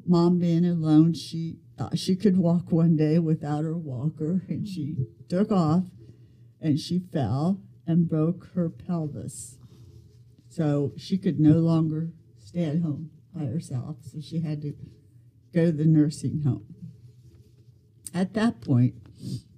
mom 0.05 0.39
being 0.39 0.65
alone, 0.65 1.13
she 1.13 1.57
thought 1.77 1.97
she 1.97 2.15
could 2.15 2.37
walk 2.37 2.71
one 2.71 2.95
day 2.95 3.19
without 3.19 3.63
her 3.63 3.77
walker, 3.77 4.43
and 4.47 4.67
she 4.67 4.95
took 5.29 5.51
off, 5.51 5.85
and 6.59 6.79
she 6.79 6.99
fell 6.99 7.61
and 7.87 8.09
broke 8.09 8.49
her 8.53 8.69
pelvis. 8.69 9.57
So 10.49 10.91
she 10.97 11.17
could 11.17 11.39
no 11.39 11.53
longer 11.53 12.11
stay 12.37 12.65
at 12.65 12.81
home 12.81 13.11
by 13.33 13.45
herself, 13.45 13.97
so 14.01 14.19
she 14.19 14.41
had 14.41 14.61
to 14.61 14.73
go 15.53 15.65
to 15.65 15.71
the 15.71 15.85
nursing 15.85 16.41
home. 16.43 16.65
At 18.13 18.33
that 18.33 18.59
point, 18.61 18.95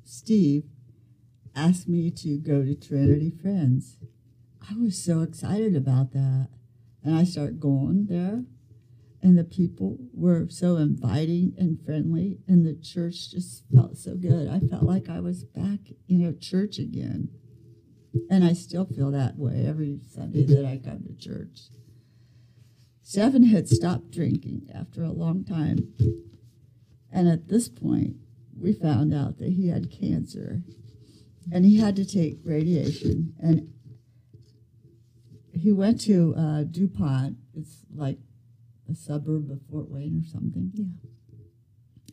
Steve 0.04 0.66
asked 1.56 1.88
me 1.88 2.12
to 2.12 2.38
go 2.38 2.64
to 2.64 2.76
Trinity 2.76 3.32
Friends. 3.32 3.98
I 4.70 4.76
was 4.76 5.04
so 5.04 5.22
excited 5.22 5.76
about 5.76 6.14
that. 6.14 6.50
And 7.04 7.16
I 7.16 7.24
started 7.24 7.60
going 7.60 8.08
there, 8.08 8.44
and 9.22 9.38
the 9.38 9.44
people 9.44 9.98
were 10.14 10.48
so 10.50 10.78
inviting 10.78 11.54
and 11.58 11.84
friendly, 11.86 12.40
and 12.48 12.66
the 12.66 12.76
church 12.76 13.32
just 13.32 13.64
felt 13.74 13.98
so 13.98 14.16
good. 14.16 14.48
I 14.48 14.60
felt 14.60 14.84
like 14.84 15.10
I 15.10 15.20
was 15.20 15.44
back 15.44 15.80
in 16.08 16.24
a 16.24 16.34
church 16.34 16.78
again. 16.80 17.30
And 18.30 18.44
I 18.44 18.54
still 18.54 18.86
feel 18.86 19.12
that 19.12 19.38
way 19.38 19.66
every 19.68 20.00
Sunday 20.08 20.46
that 20.46 20.66
I 20.66 20.78
come 20.78 21.04
to 21.04 21.16
church. 21.16 21.70
Stephen 23.02 23.44
had 23.44 23.68
stopped 23.68 24.12
drinking 24.12 24.70
after 24.74 25.04
a 25.04 25.12
long 25.12 25.44
time. 25.44 25.94
And 27.12 27.28
at 27.28 27.48
this 27.48 27.70
point, 27.70 28.16
we 28.58 28.74
found 28.74 29.14
out 29.14 29.40
that 29.40 29.54
he 29.54 29.68
had 29.68 29.92
cancer 29.92 30.64
and 31.52 31.66
he 31.66 31.78
had 31.78 31.96
to 31.98 32.06
take 32.06 32.40
radiation. 32.44 33.34
And 33.40 33.73
he 35.64 35.72
went 35.72 36.02
to 36.02 36.36
uh, 36.38 36.64
DuPont. 36.64 37.38
It's 37.56 37.86
like 37.96 38.18
a 38.92 38.96
suburb 38.96 39.50
of 39.50 39.62
Fort 39.72 39.90
Wayne 39.90 40.22
or 40.22 40.28
something. 40.28 40.72
Yeah. 40.74 41.40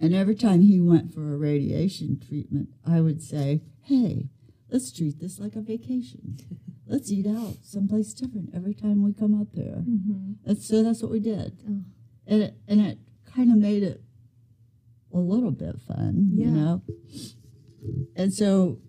And 0.01 0.15
every 0.15 0.37
time 0.37 0.61
he 0.61 0.81
went 0.81 1.13
for 1.13 1.35
a 1.35 1.37
radiation 1.37 2.21
treatment, 2.21 2.69
I 2.87 3.01
would 3.01 3.21
say, 3.21 3.63
hey, 3.83 4.29
let's 4.71 4.93
treat 4.93 5.19
this 5.19 5.41
like 5.41 5.57
a 5.57 5.61
vacation. 5.61 6.39
Let's 6.87 7.13
eat 7.13 7.27
out 7.29 7.55
someplace 7.63 8.13
different 8.15 8.51
every 8.53 8.75
time 8.75 9.05
we 9.05 9.13
come 9.13 9.41
up 9.41 9.47
there. 9.55 9.85
Mm-hmm. 9.89 10.33
And 10.45 10.59
so 10.59 10.83
that's 10.83 11.01
what 11.03 11.13
we 11.13 11.21
did. 11.21 11.57
Oh. 11.69 11.83
And 12.27 12.43
it, 12.43 12.55
and 12.67 12.81
it 12.81 12.99
kind 13.33 13.53
of 13.53 13.59
made 13.59 13.85
it 13.85 14.03
a 15.15 15.19
little 15.19 15.53
bit 15.53 15.77
fun, 15.87 16.31
Yeah. 16.33 16.47
you 16.47 16.51
know? 16.51 16.83
And 18.17 18.35
so 18.35 18.81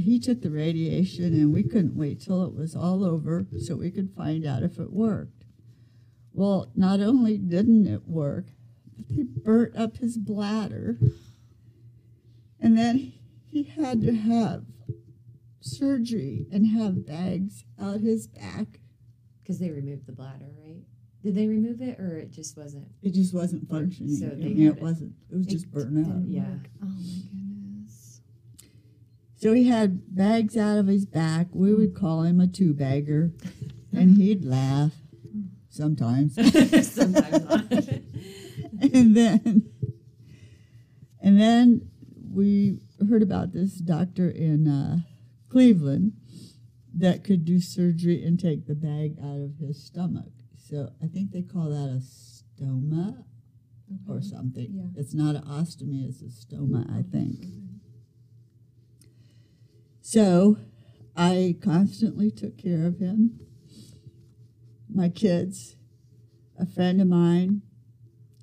he 0.00 0.18
took 0.18 0.42
the 0.42 0.50
radiation, 0.50 1.24
and 1.34 1.52
we 1.52 1.62
couldn't 1.62 1.96
wait 1.96 2.20
till 2.20 2.44
it 2.44 2.54
was 2.54 2.74
all 2.76 3.04
over 3.04 3.46
so 3.58 3.76
we 3.76 3.90
could 3.90 4.10
find 4.16 4.44
out 4.46 4.62
if 4.62 4.78
it 4.78 4.92
worked. 4.92 5.44
Well, 6.32 6.70
not 6.76 7.00
only 7.00 7.38
didn't 7.38 7.86
it 7.86 8.06
work, 8.06 8.46
but 8.96 9.06
he 9.08 9.22
burnt 9.24 9.76
up 9.76 9.96
his 9.98 10.16
bladder. 10.18 10.98
And 12.60 12.76
then 12.76 13.12
he 13.50 13.62
had 13.64 14.00
to 14.02 14.14
have 14.14 14.64
surgery 15.60 16.46
and 16.52 16.66
have 16.68 17.06
bags 17.06 17.64
out 17.80 18.00
his 18.00 18.26
back. 18.26 18.80
Because 19.42 19.58
they 19.58 19.70
removed 19.70 20.06
the 20.06 20.12
bladder, 20.12 20.50
right? 20.62 20.82
Did 21.22 21.34
they 21.34 21.46
remove 21.48 21.80
it, 21.80 21.98
or 21.98 22.16
it 22.16 22.30
just 22.30 22.56
wasn't? 22.56 22.86
It 23.02 23.14
just 23.14 23.34
wasn't 23.34 23.68
functioning. 23.68 24.14
So 24.16 24.26
I 24.26 24.30
they 24.30 24.44
mean, 24.54 24.62
it 24.68 24.76
it- 24.76 24.82
wasn't. 24.82 25.14
It 25.30 25.36
was 25.36 25.46
it 25.46 25.50
just 25.50 25.70
burnt 25.72 25.98
out. 26.06 26.14
didn't- 26.14 26.30
Yeah. 26.32 26.42
Oh 26.82 26.86
my 26.86 26.92
goodness. 26.92 27.47
So 29.38 29.52
he 29.52 29.68
had 29.68 30.16
bags 30.16 30.56
out 30.56 30.78
of 30.78 30.88
his 30.88 31.06
back. 31.06 31.46
We 31.52 31.72
would 31.72 31.94
call 31.94 32.22
him 32.22 32.40
a 32.40 32.48
two 32.48 32.74
bagger, 32.74 33.30
and 33.92 34.16
he'd 34.16 34.44
laugh 34.44 34.90
sometimes. 35.68 36.34
Sometimes 36.34 37.88
and 38.80 39.16
then, 39.16 39.70
and 41.22 41.40
then 41.40 41.88
we 42.28 42.80
heard 43.08 43.22
about 43.22 43.52
this 43.52 43.74
doctor 43.74 44.28
in 44.28 44.66
uh, 44.66 44.98
Cleveland 45.48 46.14
that 46.96 47.22
could 47.22 47.44
do 47.44 47.60
surgery 47.60 48.24
and 48.24 48.40
take 48.40 48.66
the 48.66 48.74
bag 48.74 49.18
out 49.22 49.38
of 49.38 49.58
his 49.60 49.80
stomach. 49.80 50.32
So 50.56 50.90
I 51.00 51.06
think 51.06 51.30
they 51.30 51.42
call 51.42 51.70
that 51.70 51.88
a 51.88 52.02
stoma 52.02 53.22
or 54.08 54.20
something. 54.20 54.66
Yeah. 54.72 55.00
It's 55.00 55.14
not 55.14 55.36
an 55.36 55.42
ostomy; 55.42 56.08
it's 56.08 56.22
a 56.22 56.24
stoma, 56.24 56.90
I 56.90 57.02
think. 57.02 57.67
So 60.10 60.56
I 61.14 61.56
constantly 61.62 62.30
took 62.30 62.56
care 62.56 62.86
of 62.86 62.98
him, 62.98 63.40
my 64.88 65.10
kids, 65.10 65.76
a 66.58 66.64
friend 66.64 67.02
of 67.02 67.08
mine, 67.08 67.60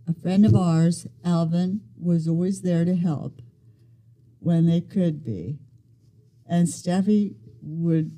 a 0.08 0.14
friend 0.14 0.46
of 0.46 0.54
ours, 0.54 1.08
Alvin, 1.24 1.82
was 2.00 2.28
always 2.28 2.62
there 2.62 2.86
to 2.86 2.96
help 2.96 3.42
when 4.38 4.68
they 4.68 4.80
could 4.80 5.24
be. 5.24 5.58
And 6.48 6.68
Steffi 6.68 7.34
would 7.64 8.16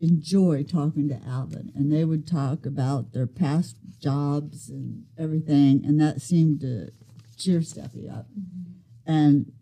enjoy 0.00 0.62
talking 0.62 1.08
to 1.08 1.20
Alvin, 1.26 1.72
and 1.74 1.92
they 1.92 2.04
would 2.04 2.24
talk 2.24 2.66
about 2.66 3.12
their 3.12 3.26
past 3.26 3.78
jobs 3.98 4.68
and 4.68 5.06
everything, 5.18 5.84
and 5.84 6.00
that 6.00 6.22
seemed 6.22 6.60
to 6.60 6.92
cheer 7.36 7.58
Steffi 7.58 8.08
up. 8.08 8.28
Mm-hmm. 8.30 9.10
And 9.10 9.52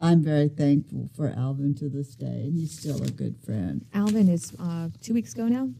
I'm 0.00 0.22
very 0.22 0.48
thankful 0.48 1.10
for 1.16 1.32
Alvin 1.36 1.74
to 1.76 1.88
this 1.88 2.14
day, 2.14 2.26
and 2.26 2.54
he's 2.54 2.78
still 2.78 3.02
a 3.02 3.10
good 3.10 3.36
friend. 3.44 3.86
Alvin 3.94 4.28
is 4.28 4.54
uh, 4.60 4.88
two 5.00 5.14
weeks 5.14 5.32
ago 5.32 5.48
now. 5.48 5.70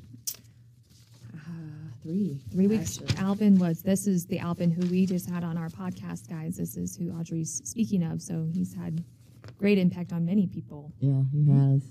Three. 2.07 2.41
Three 2.53 2.69
weeks. 2.69 3.01
actually. 3.03 3.19
Alvin 3.19 3.59
was. 3.59 3.83
This 3.83 4.07
is 4.07 4.27
the 4.27 4.39
Alvin 4.39 4.71
who 4.71 4.87
we 4.87 5.07
just 5.07 5.29
had 5.29 5.43
on 5.43 5.59
our 5.59 5.69
podcast, 5.69 6.29
guys. 6.31 6.57
This 6.57 6.77
is 6.77 6.97
who 6.97 7.11
Audrey's 7.11 7.61
speaking 7.65 8.05
of. 8.05 8.23
So 8.23 8.49
he's 8.53 8.75
had 8.75 9.03
great 9.59 9.77
impact 9.77 10.13
on 10.13 10.25
many 10.25 10.47
people. 10.47 10.93
Yeah, 11.01 11.23
he 11.33 11.51
has. 11.51 11.83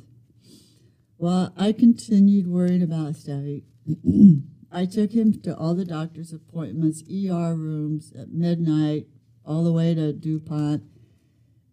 Well, 1.18 1.54
I 1.58 1.74
continued 1.74 2.48
worrying 2.48 2.82
about 2.82 3.16
Steffi. 3.16 3.64
I 4.72 4.86
took 4.86 5.12
him 5.12 5.42
to 5.42 5.56
all 5.56 5.76
the 5.76 5.84
doctor's 5.86 6.32
appointments, 6.32 7.04
ER 7.04 7.54
rooms 7.54 8.14
at 8.18 8.30
midnight, 8.32 9.08
all 9.46 9.66
the 9.66 9.74
way 9.74 9.94
to 9.96 10.14
DuPont. 10.14 10.84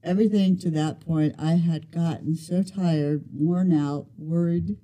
Everything 0.04 0.58
to 0.58 0.70
that 0.70 1.00
point, 1.00 1.34
I 1.38 1.52
had 1.52 1.92
gotten 1.92 2.34
so 2.34 2.62
tired, 2.62 3.24
worn 3.32 3.72
out, 3.72 4.06
worried, 4.18 4.78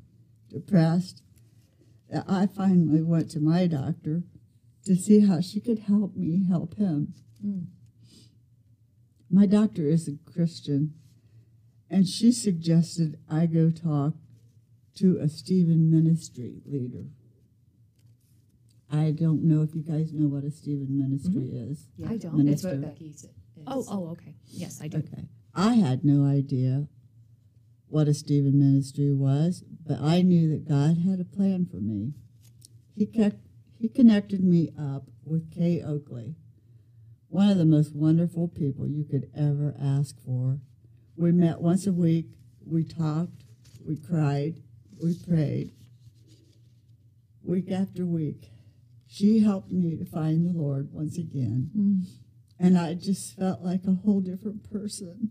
depressed, 0.49 1.23
that 2.09 2.25
I 2.29 2.47
finally 2.47 3.03
went 3.03 3.31
to 3.33 3.41
my 3.41 3.67
doctor 3.67 4.23
to 4.85 4.95
see 4.95 5.27
how 5.27 5.41
she 5.41 5.61
could 5.61 5.81
help 5.81 6.17
me 6.17 6.45
help 6.49 6.77
him. 6.77 7.15
Mm. 7.45 7.67
My 9.31 9.47
doctor 9.47 9.87
is 9.87 10.09
a 10.09 10.31
Christian, 10.31 10.95
and 11.91 12.07
she 12.07 12.33
suggested 12.33 13.19
I 13.29 13.47
go 13.47 13.71
talk 13.71 14.15
to 14.97 15.19
a 15.21 15.29
Stephen 15.29 15.91
ministry 15.91 16.63
leader. 16.65 17.09
I 18.91 19.11
don't 19.11 19.43
know 19.45 19.63
if 19.63 19.75
you 19.75 19.83
guys 19.83 20.13
know 20.13 20.29
what 20.29 20.45
a 20.45 20.51
Stephen 20.51 20.99
ministry 20.99 21.51
mm-hmm. 21.53 21.73
is. 21.73 21.89
I 22.09 22.17
don't. 22.17 22.49
It's 22.49 22.65
what 22.65 22.81
Becky 22.81 23.13
said. 23.15 23.35
Oh, 23.67 23.85
oh, 23.89 24.09
okay. 24.11 24.35
Yes, 24.47 24.81
I 24.83 24.89
do. 24.89 24.99
Okay. 24.99 25.29
I 25.55 25.75
had 25.75 26.05
no 26.05 26.25
idea 26.25 26.89
what 27.89 28.09
a 28.09 28.15
Stephen 28.15 28.59
ministry 28.59 29.13
was, 29.13 29.65
but 29.87 30.01
I 30.01 30.23
knew 30.23 30.51
that 30.51 30.69
God 30.69 30.99
had 30.99 31.21
a 31.21 31.25
plan 31.25 31.67
for 31.71 31.79
me. 31.79 32.13
He 32.95 33.07
kept, 33.07 33.37
he 33.79 33.89
connected 33.89 34.45
me 34.45 34.71
up 34.79 35.05
with 35.25 35.51
Kay 35.55 35.83
Oakley, 35.83 36.37
one 37.29 37.49
of 37.49 37.59
the 37.59 37.65
most 37.65 37.95
wonderful 37.95 38.49
people 38.49 38.87
you 38.89 39.05
could 39.05 39.31
ever 39.37 39.75
ask 39.81 40.21
for. 40.25 40.61
We 41.17 41.33
met 41.33 41.61
once 41.61 41.87
a 41.87 41.93
week, 41.93 42.27
we 42.65 42.85
talked, 42.85 43.45
we 43.85 43.97
cried, 43.97 44.63
we 45.03 45.15
prayed. 45.17 45.73
Week 47.43 47.71
after 47.71 48.05
week, 48.05 48.51
she 49.07 49.41
helped 49.41 49.73
me 49.73 49.97
to 49.97 50.05
find 50.05 50.47
the 50.47 50.53
Lord 50.53 50.93
once 50.93 51.17
again. 51.17 51.71
Mm. 51.77 52.05
And 52.59 52.77
I 52.77 52.95
just 52.95 53.37
felt 53.37 53.63
like 53.63 53.85
a 53.87 53.93
whole 54.05 54.21
different 54.21 54.71
person. 54.71 55.31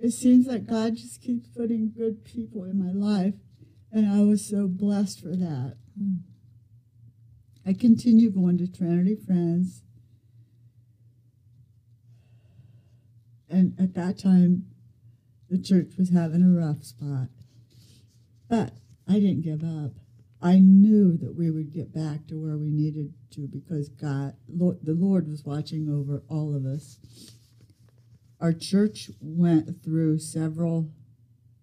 It 0.00 0.10
seems 0.12 0.46
like 0.46 0.66
God 0.66 0.96
just 0.96 1.22
keeps 1.22 1.48
putting 1.48 1.92
good 1.96 2.24
people 2.24 2.64
in 2.64 2.78
my 2.78 2.92
life, 2.92 3.34
and 3.90 4.06
I 4.08 4.22
was 4.22 4.48
so 4.48 4.68
blessed 4.68 5.20
for 5.20 5.34
that. 5.36 5.76
I 7.66 7.72
continue 7.72 8.30
going 8.30 8.58
to 8.58 8.66
Trinity 8.66 9.16
Friends. 9.16 9.82
And 13.50 13.74
at 13.78 13.94
that 13.94 14.18
time, 14.18 14.66
the 15.50 15.58
church 15.58 15.94
was 15.98 16.10
having 16.10 16.42
a 16.42 16.60
rough 16.60 16.84
spot. 16.84 17.28
But 18.48 18.72
I 19.08 19.14
didn't 19.14 19.42
give 19.42 19.62
up. 19.62 19.92
I 20.40 20.58
knew 20.60 21.16
that 21.16 21.34
we 21.34 21.50
would 21.50 21.72
get 21.72 21.92
back 21.92 22.26
to 22.28 22.38
where 22.40 22.56
we 22.56 22.70
needed 22.70 23.12
to 23.32 23.48
because 23.48 23.88
God, 23.88 24.34
Lord, 24.48 24.78
the 24.82 24.94
Lord 24.94 25.28
was 25.28 25.44
watching 25.44 25.88
over 25.88 26.22
all 26.28 26.54
of 26.54 26.64
us. 26.64 26.98
Our 28.40 28.52
church 28.52 29.10
went 29.20 29.82
through 29.82 30.20
several 30.20 30.90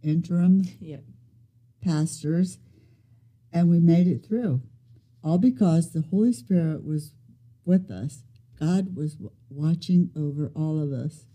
interim 0.04 0.64
Yep. 0.82 1.06
pastors, 1.82 2.60
and 3.54 3.70
we 3.70 3.80
made 3.80 4.08
it 4.08 4.26
through. 4.26 4.62
All 5.24 5.38
because 5.38 5.92
the 5.92 6.02
Holy 6.02 6.34
Spirit 6.34 6.84
was 6.84 7.14
with 7.64 7.90
us. 7.90 8.24
God 8.60 8.96
was 8.96 9.18
watching 9.50 10.12
over 10.16 10.52
all 10.56 10.82
of 10.82 10.92
us. 10.92 11.26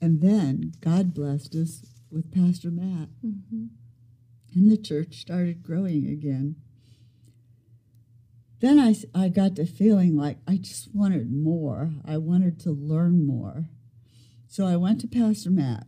And 0.00 0.20
then 0.20 0.72
God 0.80 1.14
blessed 1.14 1.54
us 1.54 1.84
with 2.10 2.32
Pastor 2.32 2.70
Matt. 2.70 3.08
Mm-hmm. 3.24 3.66
And 4.54 4.70
the 4.70 4.76
church 4.76 5.20
started 5.20 5.62
growing 5.62 6.06
again. 6.06 6.56
Then 8.60 8.78
I, 8.78 8.94
I 9.14 9.28
got 9.28 9.56
to 9.56 9.64
feeling 9.64 10.16
like 10.16 10.38
I 10.46 10.56
just 10.56 10.94
wanted 10.94 11.32
more. 11.32 11.92
I 12.06 12.18
wanted 12.18 12.60
to 12.60 12.70
learn 12.70 13.26
more. 13.26 13.70
So 14.48 14.66
I 14.66 14.76
went 14.76 15.00
to 15.00 15.08
Pastor 15.08 15.50
Matt, 15.50 15.86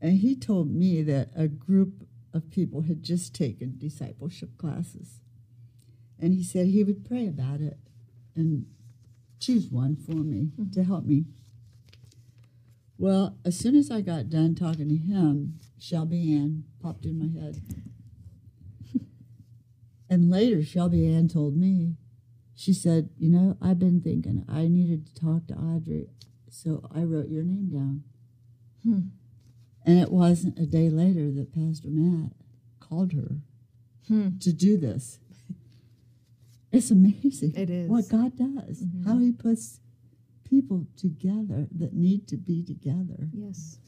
and 0.00 0.18
he 0.18 0.36
told 0.36 0.70
me 0.70 1.02
that 1.02 1.30
a 1.36 1.48
group 1.48 2.06
of 2.32 2.50
people 2.50 2.82
had 2.82 3.02
just 3.02 3.34
taken 3.34 3.76
discipleship 3.76 4.56
classes. 4.56 5.20
And 6.18 6.32
he 6.32 6.42
said 6.42 6.68
he 6.68 6.84
would 6.84 7.04
pray 7.04 7.26
about 7.26 7.60
it 7.60 7.78
and 8.34 8.66
choose 9.38 9.68
one 9.68 9.96
for 9.96 10.12
me 10.12 10.52
mm-hmm. 10.58 10.70
to 10.70 10.84
help 10.84 11.04
me. 11.04 11.26
Well, 12.96 13.36
as 13.44 13.58
soon 13.58 13.74
as 13.76 13.90
I 13.90 14.00
got 14.00 14.30
done 14.30 14.54
talking 14.54 14.88
to 14.88 14.96
him, 14.96 15.58
Shelby 15.78 16.32
Ann 16.34 16.64
popped 16.80 17.04
in 17.04 17.18
my 17.18 17.40
head. 17.40 17.60
and 20.08 20.30
later, 20.30 20.62
Shelby 20.62 21.06
Ann 21.12 21.28
told 21.28 21.56
me, 21.56 21.96
she 22.54 22.72
said, 22.72 23.10
You 23.18 23.30
know, 23.30 23.56
I've 23.60 23.78
been 23.78 24.00
thinking 24.00 24.44
I 24.48 24.68
needed 24.68 25.06
to 25.06 25.14
talk 25.14 25.46
to 25.48 25.54
Audrey, 25.54 26.08
so 26.48 26.88
I 26.94 27.02
wrote 27.02 27.28
your 27.28 27.42
name 27.42 27.68
down. 27.68 28.04
Hmm. 28.82 29.00
And 29.84 29.98
it 29.98 30.10
wasn't 30.10 30.58
a 30.58 30.66
day 30.66 30.88
later 30.88 31.30
that 31.32 31.52
Pastor 31.52 31.88
Matt 31.90 32.32
called 32.80 33.12
her 33.12 33.38
Hmm. 34.06 34.36
to 34.38 34.52
do 34.52 34.76
this. 34.76 35.18
It's 36.72 36.90
amazing 36.90 37.54
It 37.56 37.70
is. 37.70 37.88
what 37.88 38.08
God 38.08 38.36
does, 38.36 38.82
Mhm. 38.84 39.04
how 39.04 39.18
He 39.18 39.32
puts 39.32 39.80
people 40.44 40.86
together 40.96 41.68
that 41.72 41.94
need 41.94 42.26
to 42.28 42.36
be 42.36 42.62
together. 42.62 43.30
Yes. 43.32 43.78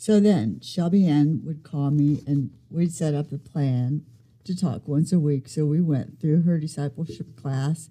So 0.00 0.20
then 0.20 0.60
Shelby 0.62 1.08
Ann 1.08 1.40
would 1.44 1.64
call 1.64 1.90
me 1.90 2.22
and 2.24 2.50
we'd 2.70 2.94
set 2.94 3.14
up 3.14 3.32
a 3.32 3.36
plan 3.36 4.06
to 4.44 4.56
talk 4.56 4.86
once 4.86 5.12
a 5.12 5.18
week. 5.18 5.48
So 5.48 5.66
we 5.66 5.80
went 5.80 6.20
through 6.20 6.42
her 6.42 6.60
discipleship 6.60 7.36
class 7.36 7.90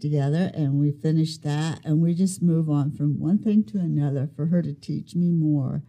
together 0.00 0.50
and 0.52 0.80
we 0.80 0.90
finished 0.90 1.44
that 1.44 1.78
and 1.84 2.02
we 2.02 2.12
just 2.12 2.42
move 2.42 2.68
on 2.68 2.90
from 2.90 3.20
one 3.20 3.38
thing 3.38 3.62
to 3.66 3.78
another 3.78 4.28
for 4.34 4.46
her 4.46 4.62
to 4.62 4.74
teach 4.74 5.14
me 5.14 5.30
more. 5.30 5.84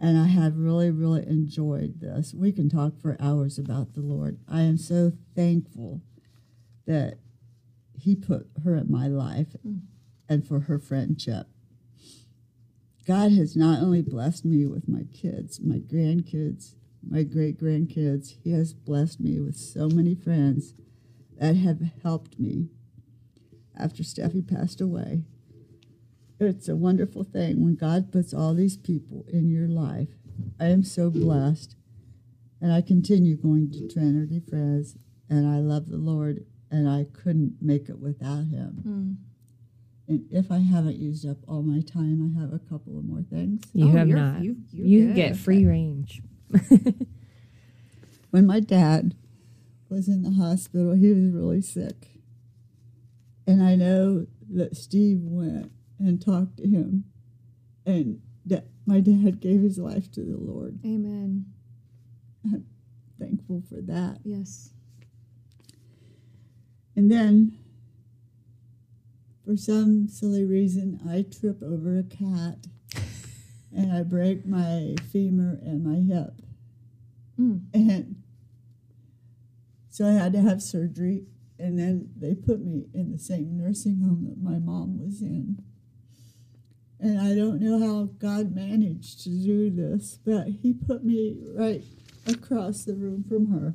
And 0.00 0.18
I 0.18 0.26
have 0.26 0.58
really, 0.58 0.90
really 0.90 1.24
enjoyed 1.24 2.00
this. 2.00 2.34
We 2.34 2.50
can 2.50 2.68
talk 2.68 3.00
for 3.00 3.16
hours 3.20 3.58
about 3.58 3.94
the 3.94 4.02
Lord. 4.02 4.40
I 4.48 4.62
am 4.62 4.78
so 4.78 5.12
thankful 5.36 6.02
that 6.88 7.18
He 7.94 8.16
put 8.16 8.48
her 8.64 8.74
in 8.74 8.90
my 8.90 9.06
life 9.06 9.54
mm. 9.64 9.82
and 10.28 10.46
for 10.46 10.60
her 10.60 10.80
friendship. 10.80 11.46
God 13.06 13.30
has 13.32 13.54
not 13.56 13.80
only 13.80 14.02
blessed 14.02 14.44
me 14.44 14.66
with 14.66 14.88
my 14.88 15.04
kids, 15.14 15.60
my 15.60 15.76
grandkids, 15.76 16.74
my 17.08 17.22
great 17.22 17.58
grandkids, 17.58 18.34
He 18.42 18.50
has 18.50 18.74
blessed 18.74 19.20
me 19.20 19.38
with 19.40 19.56
so 19.56 19.88
many 19.88 20.14
friends 20.14 20.74
that 21.38 21.54
have 21.56 21.80
helped 22.02 22.38
me 22.40 22.68
after 23.78 24.02
Steffi 24.02 24.46
passed 24.46 24.80
away. 24.80 25.22
It's 26.40 26.68
a 26.68 26.76
wonderful 26.76 27.22
thing 27.22 27.62
when 27.62 27.76
God 27.76 28.12
puts 28.12 28.34
all 28.34 28.54
these 28.54 28.76
people 28.76 29.24
in 29.32 29.48
your 29.48 29.68
life. 29.68 30.08
I 30.58 30.66
am 30.66 30.82
so 30.82 31.08
blessed. 31.08 31.76
And 32.60 32.72
I 32.72 32.80
continue 32.80 33.36
going 33.36 33.70
to 33.72 33.86
Trinity 33.86 34.40
Friends, 34.40 34.96
and 35.28 35.46
I 35.46 35.58
love 35.58 35.88
the 35.88 35.98
Lord, 35.98 36.44
and 36.70 36.88
I 36.88 37.04
couldn't 37.04 37.58
make 37.60 37.88
it 37.88 37.98
without 37.98 38.46
Him. 38.46 38.80
Hmm. 38.82 39.25
And 40.08 40.24
if 40.30 40.52
I 40.52 40.58
haven't 40.58 40.96
used 40.96 41.28
up 41.28 41.38
all 41.48 41.62
my 41.62 41.80
time, 41.80 42.22
I 42.36 42.40
have 42.40 42.52
a 42.52 42.60
couple 42.60 42.96
of 42.98 43.04
more 43.04 43.22
things. 43.22 43.62
You 43.72 43.86
Oh, 43.88 43.90
have 43.92 44.08
you're- 44.08 44.20
not. 44.20 44.42
you- 44.44 44.56
you're 44.72 44.86
you 44.86 45.14
get 45.14 45.36
free 45.36 45.64
range. 45.64 46.22
When 48.30 48.46
my 48.46 48.60
dad 48.60 49.14
was 49.88 50.08
in 50.08 50.22
the 50.22 50.32
hospital, 50.32 50.92
he 50.94 51.10
was 51.12 51.30
really 51.30 51.62
sick. 51.62 52.20
And 53.46 53.62
I 53.62 53.76
know 53.76 54.26
that 54.50 54.76
Steve 54.76 55.20
went 55.22 55.72
and 55.98 56.20
talked 56.20 56.58
to 56.58 56.66
him, 56.68 57.04
and 57.86 58.20
that 58.44 58.66
my 58.84 59.00
dad 59.00 59.40
gave 59.40 59.62
his 59.62 59.78
life 59.78 60.10
to 60.12 60.20
the 60.22 60.36
Lord. 60.36 60.80
Amen. 60.84 61.46
I'm 62.44 62.66
Thankful 63.18 63.62
for 63.68 63.80
that. 63.82 64.18
Yes. 64.24 64.70
And 66.94 67.10
then, 67.10 67.56
for 69.46 69.56
some 69.56 70.08
silly 70.08 70.44
reason, 70.44 71.00
I 71.08 71.22
trip 71.22 71.62
over 71.62 71.96
a 71.96 72.02
cat 72.02 72.66
and 73.72 73.92
I 73.92 74.02
break 74.02 74.44
my 74.44 74.96
femur 75.12 75.60
and 75.62 75.84
my 75.84 76.14
hip. 76.14 76.42
Mm. 77.38 77.60
And 77.72 78.22
so 79.88 80.08
I 80.08 80.12
had 80.12 80.32
to 80.32 80.42
have 80.42 80.60
surgery. 80.62 81.26
And 81.58 81.78
then 81.78 82.10
they 82.16 82.34
put 82.34 82.60
me 82.60 82.86
in 82.92 83.12
the 83.12 83.18
same 83.18 83.56
nursing 83.56 84.00
home 84.00 84.26
that 84.28 84.42
my 84.42 84.58
mom 84.58 84.98
was 84.98 85.22
in. 85.22 85.62
And 86.98 87.20
I 87.20 87.34
don't 87.34 87.60
know 87.60 87.78
how 87.78 88.04
God 88.18 88.54
managed 88.54 89.22
to 89.22 89.30
do 89.30 89.70
this, 89.70 90.18
but 90.26 90.48
He 90.48 90.74
put 90.74 91.04
me 91.04 91.36
right 91.54 91.84
across 92.26 92.84
the 92.84 92.94
room 92.94 93.24
from 93.28 93.52
her 93.52 93.74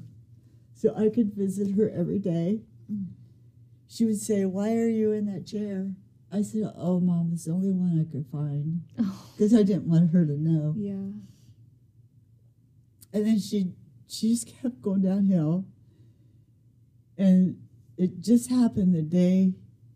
so 0.75 0.93
I 0.95 1.09
could 1.09 1.33
visit 1.33 1.75
her 1.77 1.89
every 1.95 2.19
day. 2.19 2.59
She 3.93 4.05
would 4.05 4.19
say, 4.21 4.45
Why 4.45 4.73
are 4.75 4.87
you 4.87 5.11
in 5.11 5.25
that 5.25 5.45
chair? 5.45 5.91
I 6.31 6.43
said, 6.43 6.71
Oh, 6.77 7.01
Mom, 7.01 7.31
it's 7.33 7.43
the 7.45 7.51
only 7.51 7.73
one 7.73 7.99
I 7.99 8.09
could 8.09 8.25
find 8.31 8.83
Oh, 8.99 9.25
because 9.35 9.53
I 9.53 9.63
didn't 9.63 9.83
want 9.89 10.11
her 10.11 10.25
to 10.25 10.37
know. 10.39 10.73
yeah. 10.77 11.11
And 13.13 13.25
then 13.27 13.39
she 13.39 13.73
she 14.07 14.29
just 14.29 14.47
kept 14.47 14.81
going 14.81 15.01
downhill. 15.01 15.65
And 17.17 17.57
it 17.97 18.21
just 18.21 18.49
happened 18.49 18.95
the 18.95 19.01
day 19.01 19.55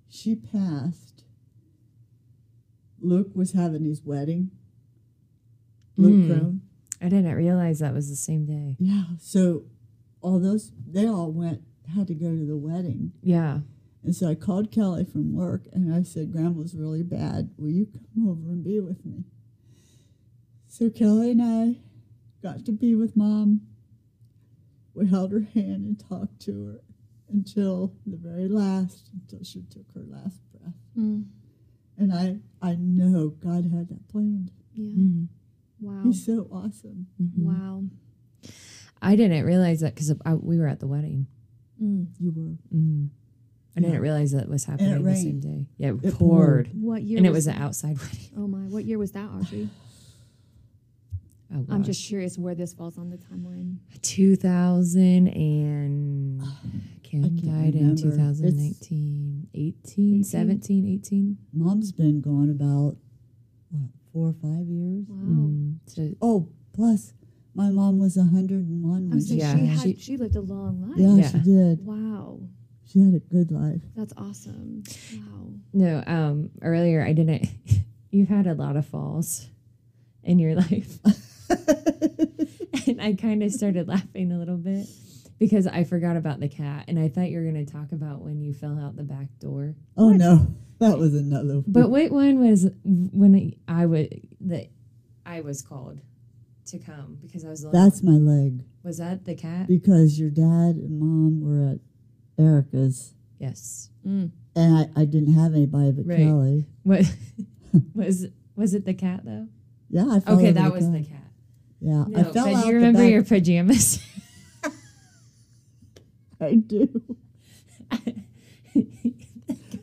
she 0.10 0.36
passed. 0.36 1.24
Luke 3.02 3.30
was 3.34 3.54
having 3.54 3.86
his 3.86 4.02
wedding. 4.04 4.52
Luke 5.98 6.14
Mm. 6.14 6.28
Crone. 6.40 6.62
I 7.02 7.08
didn't 7.10 7.34
realize 7.36 7.80
that 7.80 7.94
was 7.94 8.10
the 8.10 8.16
same 8.16 8.46
day. 8.46 8.76
Yeah. 8.80 9.04
So 9.20 9.64
all 10.22 10.40
those 10.40 10.72
they 10.86 11.08
all 11.08 11.32
went 11.32 11.62
had 11.96 12.08
to 12.08 12.14
go 12.14 12.30
to 12.36 12.46
the 12.46 12.58
wedding. 12.58 13.14
Yeah. 13.22 13.60
And 14.06 14.16
so 14.16 14.30
I 14.30 14.36
called 14.36 14.72
Kelly 14.72 15.04
from 15.04 15.34
work 15.34 15.64
and 15.74 15.92
I 15.94 16.04
said, 16.04 16.32
Grandma's 16.32 16.76
really 16.76 17.02
bad. 17.04 17.50
Will 17.58 17.72
you 17.72 17.88
come 18.14 18.30
over 18.30 18.50
and 18.52 18.64
be 18.64 18.80
with 18.80 19.04
me? 19.04 19.24
So 20.68 20.90
Kelly 20.92 21.32
and 21.32 21.42
I 21.42 21.78
got 22.44 22.64
to 22.66 22.72
be 22.72 22.94
with 22.96 23.18
mom. 23.18 23.62
We 24.94 25.08
held 25.08 25.32
her 25.32 25.42
hand 25.54 25.86
and 25.86 26.00
talked 26.00 26.40
to 26.42 26.66
her. 26.66 26.82
until 27.28 27.92
the 28.06 28.16
very 28.18 28.48
last, 28.48 29.10
until 29.12 29.44
she 29.44 29.64
took 29.64 29.92
her 29.96 30.04
last 30.08 30.40
breath. 30.54 30.76
Mm. 30.96 31.26
And 31.98 32.14
I, 32.14 32.38
I 32.62 32.76
know 32.80 33.30
God 33.30 33.64
had 33.66 33.90
that 33.90 34.08
planned. 34.10 34.52
Yeah. 34.76 35.04
Mhm. 35.04 35.28
Wow. 35.82 36.02
He's 36.04 36.24
so 36.24 36.48
awesome. 36.52 37.08
Mhm. 37.20 37.44
Wow. 37.44 37.84
I 39.02 39.16
didn't 39.16 39.44
realize 39.44 39.80
that 39.80 39.96
because 39.96 40.14
we 40.44 40.60
were 40.60 40.68
at 40.68 40.80
the 40.80 40.88
wedding. 40.88 41.26
Mm. 41.82 42.08
You 42.20 42.32
were. 42.32 42.78
I 43.78 43.82
didn't 43.82 43.94
Yeah. 43.96 44.00
realize 44.00 44.32
that 44.32 44.48
was 44.48 44.64
happening 44.66 44.94
the 44.94 45.02
rained. 45.04 45.18
same 45.22 45.40
day. 45.42 45.68
Yeah, 45.78 45.90
it, 45.90 45.96
It 46.06 46.14
poured. 46.16 46.68
poured. 46.68 46.70
What 46.82 47.04
year? 47.04 47.18
And 47.18 47.28
it 47.28 47.32
was 47.32 47.46
that? 47.46 47.58
an 47.58 47.62
outside 47.62 47.98
wedding. 48.02 48.30
Oh 48.38 48.48
my! 48.48 48.60
What 48.68 48.86
year 48.86 48.98
was 48.98 49.12
that, 49.12 49.30
Audrey? 49.30 49.70
Oh, 51.54 51.58
I'm 51.70 51.78
gosh. 51.80 51.86
just 51.86 52.08
curious 52.08 52.38
where 52.38 52.56
this 52.56 52.74
falls 52.74 52.98
on 52.98 53.10
the 53.12 53.18
timeline. 53.18 53.78
2000 54.02 55.28
and 55.28 56.42
Kim 57.04 57.24
I 57.24 57.28
can't 57.28 57.44
died 57.46 57.76
in 57.76 57.82
remember. 57.96 58.02
2019, 58.02 59.48
18, 59.54 60.24
17, 60.24 60.86
18. 60.88 61.38
Mom's 61.54 61.92
been 61.92 62.20
gone 62.20 62.50
about, 62.50 62.98
what, 63.70 63.90
four 64.12 64.30
or 64.30 64.34
five 64.42 64.68
years? 64.68 65.06
Wow. 65.08 65.16
Mm, 65.18 65.76
so, 65.86 66.10
Oh, 66.22 66.50
plus, 66.74 67.14
my 67.54 67.70
mom 67.70 68.00
was 68.00 68.18
101 68.18 68.92
I 68.92 69.00
when 69.00 69.10
was 69.12 69.28
she 69.28 69.34
like, 69.36 69.42
Yeah, 69.42 69.56
she 69.56 69.66
had 69.68 69.80
she- 69.82 69.96
she, 69.98 70.18
lived 70.18 70.36
a 70.36 70.42
long 70.42 70.82
life. 70.82 70.98
Yeah, 70.98 71.16
Yeah. 71.16 71.30
she 71.30 71.38
did. 71.40 71.86
Wow. 71.86 72.40
She 72.96 73.02
had 73.04 73.14
a 73.14 73.20
good 73.20 73.52
life. 73.52 73.82
That's 73.94 74.14
awesome. 74.16 74.84
Wow. 75.14 75.50
no, 75.74 76.04
um, 76.08 76.50
earlier 76.62 77.04
I 77.06 77.12
didn't. 77.12 77.50
You've 78.10 78.30
had 78.30 78.48
a 78.48 78.54
lot 78.54 78.78
of 78.78 78.86
falls 78.86 79.50
in 80.24 80.40
your 80.40 80.56
life. 80.62 80.98
and 82.88 83.02
I 83.02 83.14
kind 83.20 83.44
of 83.44 83.52
started 83.52 83.90
laughing 83.90 84.32
a 84.32 84.38
little 84.38 84.56
bit 84.56 84.88
because 85.38 85.68
I 85.68 85.84
forgot 85.84 86.16
about 86.16 86.40
the 86.40 86.48
cat. 86.48 86.86
And 86.88 86.98
I 86.98 87.10
thought 87.10 87.30
you 87.30 87.38
were 87.40 87.52
going 87.52 87.66
to 87.66 87.70
talk 87.70 87.92
about 87.92 88.22
when 88.22 88.40
you 88.40 88.54
fell 88.54 88.80
out 88.80 88.96
the 88.96 89.04
back 89.04 89.28
door. 89.40 89.76
Oh, 89.98 90.12
no. 90.12 90.48
That 90.80 90.98
was 90.98 91.16
another 91.16 91.64
But 91.68 91.90
what 91.90 92.12
one 92.12 92.40
was 92.40 92.70
when 92.86 93.56
I 93.68 93.88
was 93.88 94.08
that 94.40 94.70
I 95.26 95.42
was 95.42 95.62
called 95.62 96.00
to 96.68 96.80
come 96.80 97.18
because 97.22 97.44
I 97.44 97.50
was 97.50 97.62
the 97.62 97.68
only 97.68 97.80
That's 97.80 98.02
my 98.04 98.14
leg. 98.14 98.64
Was 98.84 99.00
that 99.00 99.26
the 99.26 99.36
cat? 99.36 99.68
Because 99.68 100.18
your 100.18 100.30
dad 100.30 100.76
and 100.78 100.98
mom 100.98 101.42
were 101.42 101.72
at 101.74 101.80
Erica's, 102.38 103.14
Yes. 103.40 103.90
Mm. 104.08 104.32
and 104.56 104.78
I, 104.78 105.02
I 105.02 105.06
didn't 105.06 105.34
have 105.34 105.54
anybody 105.54 105.92
but 105.92 106.08
Right. 106.08 106.18
Kelly. 106.18 106.66
What 106.84 107.02
was 107.94 108.28
was 108.56 108.74
it 108.74 108.86
the 108.86 108.94
cat 108.94 109.22
though? 109.26 109.48
Yeah, 109.90 110.08
I 110.10 110.20
fell 110.20 110.38
Okay, 110.38 110.52
that 110.52 110.66
the 110.68 110.72
was 110.72 110.92
the 110.92 111.00
cat. 111.00 111.10
cat. 111.10 111.32
Yeah, 111.82 112.06
No, 112.08 112.20
I 112.20 112.24
fell 112.24 112.46
but 112.46 112.54
out 112.56 112.62
do 112.64 112.70
you 112.70 112.76
remember 112.76 113.00
the 113.02 113.10
your 113.10 113.24
pajamas? 113.24 114.00
I 116.42 116.56
do. 116.56 117.02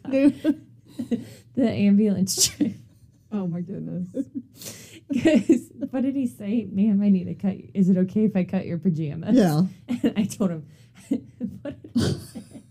the 0.04 0.56
ambulance 1.56 2.48
trip. 2.48 2.72
Oh 3.30 3.46
my 3.46 3.60
goodness. 3.60 4.08
'Cause 5.12 5.70
what 5.90 6.02
did 6.02 6.14
he 6.16 6.26
say? 6.26 6.66
Ma'am, 6.70 7.02
I 7.02 7.08
need 7.10 7.24
to 7.24 7.34
cut. 7.34 7.56
Is 7.74 7.88
it 7.90 7.96
okay 7.98 8.24
if 8.24 8.34
I 8.36 8.44
cut 8.44 8.66
your 8.66 8.78
pajamas? 8.78 9.36
yeah. 9.36 9.62
And 10.02 10.14
I 10.16 10.24
told 10.24 10.50
him, 10.50 10.66
what 11.62 11.94
did 11.94 12.20
say? 12.20 12.62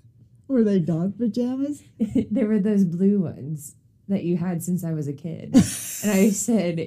Were 0.48 0.64
they 0.64 0.80
dog 0.80 1.18
pajamas? 1.18 1.84
there 2.32 2.48
were 2.48 2.60
those 2.60 2.84
blue 2.84 3.22
ones 3.22 3.76
that 4.08 4.24
you 4.24 4.38
had 4.38 4.62
since 4.62 4.84
I 4.84 4.92
was 4.92 5.08
a 5.08 5.14
kid. 5.14 5.54
and 5.54 6.12
I 6.12 6.30
said, 6.32 6.80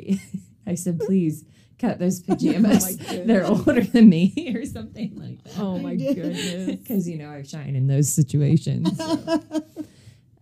I 0.66 0.74
said, 0.74 1.00
please 1.00 1.44
cut 1.78 1.98
those 1.98 2.20
pajamas. 2.20 2.96
goodness. 2.96 3.26
They're 3.26 3.46
older 3.46 3.80
than 3.80 4.08
me 4.10 4.52
or 4.54 4.64
something 4.66 5.14
like 5.16 5.42
that. 5.44 5.58
Oh 5.58 5.78
my 5.78 5.94
goodness. 5.94 6.76
Because, 6.76 7.08
you 7.08 7.16
know, 7.18 7.30
I 7.30 7.42
shine 7.42 7.74
in 7.74 7.86
those 7.86 8.12
situations. 8.12 8.96
so. 8.98 9.40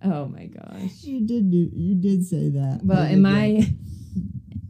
Oh 0.05 0.27
my 0.27 0.47
gosh. 0.47 1.05
You 1.05 1.21
did 1.27 1.51
do. 1.51 1.71
You 1.73 1.95
did 1.95 2.27
say 2.27 2.49
that. 2.51 2.81
Well, 2.83 2.99
I 2.99 3.09
and 3.11 3.23
my, 3.23 3.73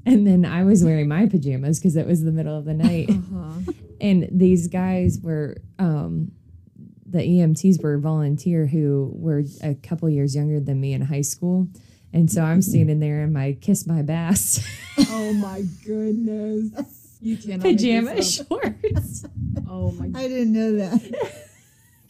and 0.05 0.27
then 0.27 0.45
I 0.45 0.65
was 0.65 0.85
wearing 0.85 1.09
my 1.09 1.27
pajamas 1.27 1.79
because 1.79 1.97
it 1.97 2.07
was 2.07 2.23
the 2.23 2.33
middle 2.33 2.57
of 2.57 2.65
the 2.67 2.75
night. 2.75 3.09
Uh-huh. 3.09 3.73
And 4.03 4.29
these 4.31 4.69
guys 4.69 5.19
were 5.23 5.57
um 5.79 6.33
the 7.07 7.19
EMTs 7.19 7.83
were 7.83 7.99
volunteer 7.99 8.67
who 8.67 9.11
were 9.15 9.45
a 9.63 9.75
couple 9.75 10.09
years 10.11 10.35
younger 10.35 10.59
than 10.61 10.81
me 10.81 10.95
in 10.95 11.03
high 11.03 11.21
school. 11.21 11.69
And 12.15 12.31
so 12.31 12.43
I'm 12.43 12.63
standing 12.63 13.01
there 13.01 13.23
in 13.23 13.33
my 13.33 13.57
kiss 13.61 13.87
my 13.87 14.03
bass 14.03 14.67
Oh 15.09 15.33
my 15.35 15.63
goodness. 15.87 17.19
You 17.21 17.37
cannot 17.37 17.65
make 17.65 17.77
pajama 17.77 18.15
this 18.17 18.41
up. 18.41 18.49
shorts 18.49 19.25
Oh 19.69 19.93
my 19.93 20.09
that. 20.09 20.19
I 20.19 20.29
didn't 20.29 20.53
know 20.53 20.77
that. 20.77 21.49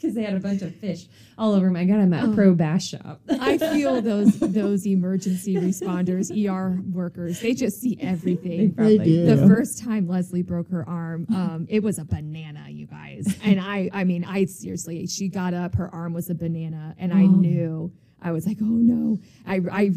because 0.03 0.15
they 0.15 0.23
had 0.25 0.35
a 0.35 0.41
bunch 0.41 0.63
of 0.63 0.75
fish 0.77 1.07
all 1.39 1.55
over 1.55 1.71
my. 1.71 1.83
I 1.83 1.85
got 1.85 1.99
them 1.99 2.13
at 2.13 2.35
Pro 2.35 2.55
Bass 2.55 2.87
Shop. 2.87 3.21
I 3.29 3.59
feel 3.59 4.03
those 4.03 4.39
those 4.39 4.87
emergency 4.87 5.57
responders, 5.57 6.31
ER 6.31 6.81
workers. 6.93 7.41
They 7.41 7.55
just 7.55 7.81
see 7.81 7.99
everything. 8.01 8.75
They 8.77 8.99
do. 8.99 9.27
The 9.27 9.47
first 9.47 9.83
time 9.83 10.07
Leslie 10.07 10.43
broke 10.43 10.69
her 10.71 10.89
arm, 10.89 11.27
um, 11.31 11.67
it 11.69 11.83
was 11.83 11.99
a 11.99 12.05
banana, 12.05 12.67
you 12.69 12.87
guys. 12.87 13.37
And 13.43 13.61
I, 13.61 13.91
I 13.93 14.05
mean, 14.05 14.25
I 14.25 14.45
seriously, 14.45 15.07
she 15.07 15.29
got 15.29 15.55
up, 15.55 15.75
her 15.75 15.93
arm 15.93 16.13
was 16.13 16.31
a 16.31 16.35
banana, 16.35 16.95
and 16.99 17.13
I 17.13 17.27
knew. 17.27 17.93
I 18.25 18.31
was 18.31 18.47
like, 18.47 18.59
oh 18.61 18.65
no. 18.65 19.19
I, 19.47 19.61
I 19.71 19.93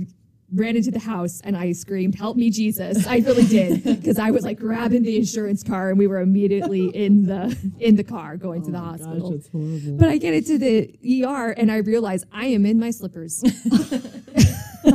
ran 0.55 0.75
into 0.75 0.91
the 0.91 0.99
house 0.99 1.41
and 1.43 1.55
I 1.55 1.71
screamed, 1.73 2.15
help 2.15 2.37
me, 2.37 2.49
Jesus. 2.49 3.05
I 3.05 3.17
really 3.17 3.45
did 3.45 3.83
because 4.01 4.17
I 4.17 4.31
was 4.31 4.43
like 4.43 4.59
grabbing 4.59 5.03
the 5.03 5.17
insurance 5.17 5.63
car, 5.63 5.89
and 5.89 5.99
we 5.99 6.07
were 6.07 6.19
immediately 6.19 6.87
in 6.87 7.25
the 7.25 7.55
in 7.79 7.95
the 7.95 8.03
car 8.03 8.37
going 8.37 8.63
to 8.63 8.71
the 8.71 8.77
Oh 8.77 8.81
hospital. 8.81 9.29
Gosh, 9.29 9.39
it's 9.39 9.49
horrible. 9.49 9.97
But 9.97 10.09
I 10.09 10.17
get 10.17 10.33
into 10.33 10.57
the 10.57 11.23
ER 11.25 11.51
and 11.51 11.71
I 11.71 11.77
realize 11.77 12.25
I 12.31 12.47
am 12.47 12.65
in 12.65 12.79
my 12.79 12.91
slippers. 12.91 13.43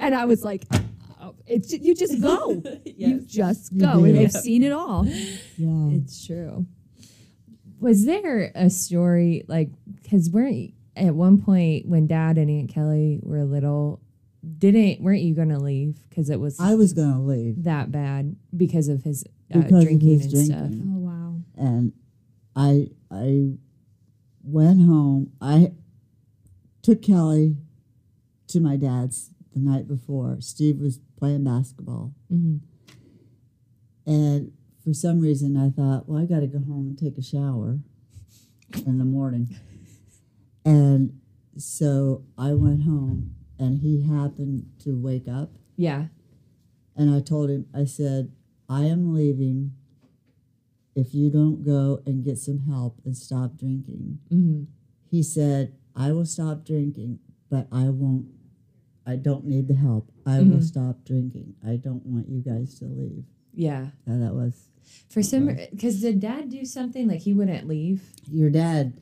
and 0.00 0.14
I 0.14 0.24
was 0.24 0.44
like, 0.44 0.64
oh, 1.20 1.34
it's, 1.46 1.72
you 1.72 1.94
just 1.94 2.20
go. 2.20 2.62
You 2.84 3.20
just 3.20 3.76
go. 3.78 4.00
do. 4.00 4.04
And 4.04 4.18
I've 4.18 4.32
seen 4.32 4.62
it 4.62 4.72
all. 4.72 5.06
yeah. 5.06 5.96
It's 5.96 6.26
true. 6.26 6.66
Was 7.80 8.04
there 8.04 8.52
a 8.54 8.68
story 8.68 9.42
like 9.48 9.70
because 10.02 10.28
weren't 10.28 10.74
at 10.96 11.14
one 11.14 11.40
point 11.40 11.88
when 11.88 12.06
Dad 12.06 12.36
and 12.36 12.50
Aunt 12.50 12.68
Kelly 12.68 13.20
were 13.22 13.42
little, 13.44 14.02
didn't 14.58 15.02
weren't 15.02 15.20
you 15.22 15.34
going 15.34 15.50
to 15.50 15.58
leave 15.58 15.98
because 16.08 16.30
it 16.30 16.40
was 16.40 16.58
I 16.58 16.74
was 16.74 16.92
gonna 16.92 17.22
leave 17.22 17.64
that 17.64 17.92
bad 17.92 18.36
because 18.56 18.88
of 18.88 19.02
his 19.02 19.24
uh, 19.54 19.60
because 19.60 19.84
drinking 19.84 20.14
of 20.14 20.20
his 20.22 20.32
and 20.32 20.48
drinking. 20.48 20.80
stuff? 20.80 20.88
Oh, 20.94 20.98
wow. 20.98 21.34
and 21.56 21.92
I 22.56 22.88
I 23.10 23.52
went 24.42 24.80
home. 24.82 25.32
I 25.40 25.72
took 26.82 27.02
Kelly 27.02 27.56
to 28.48 28.60
my 28.60 28.76
dad's 28.76 29.30
the 29.52 29.60
night 29.60 29.86
before. 29.86 30.38
Steve 30.40 30.78
was 30.80 31.00
playing 31.18 31.44
basketball, 31.44 32.14
hmm 32.28 32.56
and 34.06 34.52
for 34.82 34.94
some 34.94 35.20
reason 35.20 35.56
I 35.56 35.68
thought, 35.70 36.08
well, 36.08 36.20
I 36.20 36.24
got 36.24 36.40
to 36.40 36.46
go 36.46 36.58
home 36.58 36.88
and 36.88 36.98
take 36.98 37.18
a 37.18 37.22
shower 37.22 37.78
in 38.86 38.98
the 38.98 39.04
morning. 39.04 39.54
And 40.64 41.20
so 41.58 42.24
I 42.38 42.54
went 42.54 42.82
home, 42.84 43.34
and 43.60 43.78
he 43.78 44.02
happened 44.02 44.66
to 44.80 44.98
wake 44.98 45.28
up, 45.28 45.52
Yeah. 45.76 46.06
and 46.96 47.14
I 47.14 47.20
told 47.20 47.50
him, 47.50 47.66
I 47.74 47.84
said, 47.84 48.32
I 48.68 48.84
am 48.86 49.14
leaving. 49.14 49.72
If 50.96 51.14
you 51.14 51.30
don't 51.30 51.62
go 51.64 52.02
and 52.06 52.24
get 52.24 52.38
some 52.38 52.60
help 52.60 52.98
and 53.04 53.16
stop 53.16 53.56
drinking, 53.56 54.18
hmm 54.28 54.64
he 55.10 55.22
said, 55.24 55.72
I 55.96 56.12
will 56.12 56.24
stop 56.24 56.64
drinking, 56.64 57.18
but 57.50 57.66
I 57.72 57.88
won't, 57.88 58.26
I 59.04 59.16
don't 59.16 59.44
need 59.44 59.66
the 59.66 59.74
help. 59.74 60.08
I 60.24 60.38
will 60.40 60.58
Mhm. 60.58 60.62
stop 60.62 61.04
drinking. 61.04 61.54
I 61.66 61.74
don't 61.76 62.06
want 62.06 62.28
you 62.28 62.38
guys 62.40 62.78
to 62.78 62.84
leave. 62.84 63.24
Yeah. 63.52 63.90
Yeah, 64.06 64.18
that 64.18 64.34
was 64.36 64.68
For 65.08 65.20
some, 65.20 65.46
because 65.72 66.00
did 66.00 66.20
Dad 66.20 66.48
do 66.48 66.64
something 66.64 67.08
like 67.08 67.20
he 67.22 67.32
wouldn't 67.32 67.66
leave? 67.66 68.12
your 68.30 68.50
dad. 68.50 68.92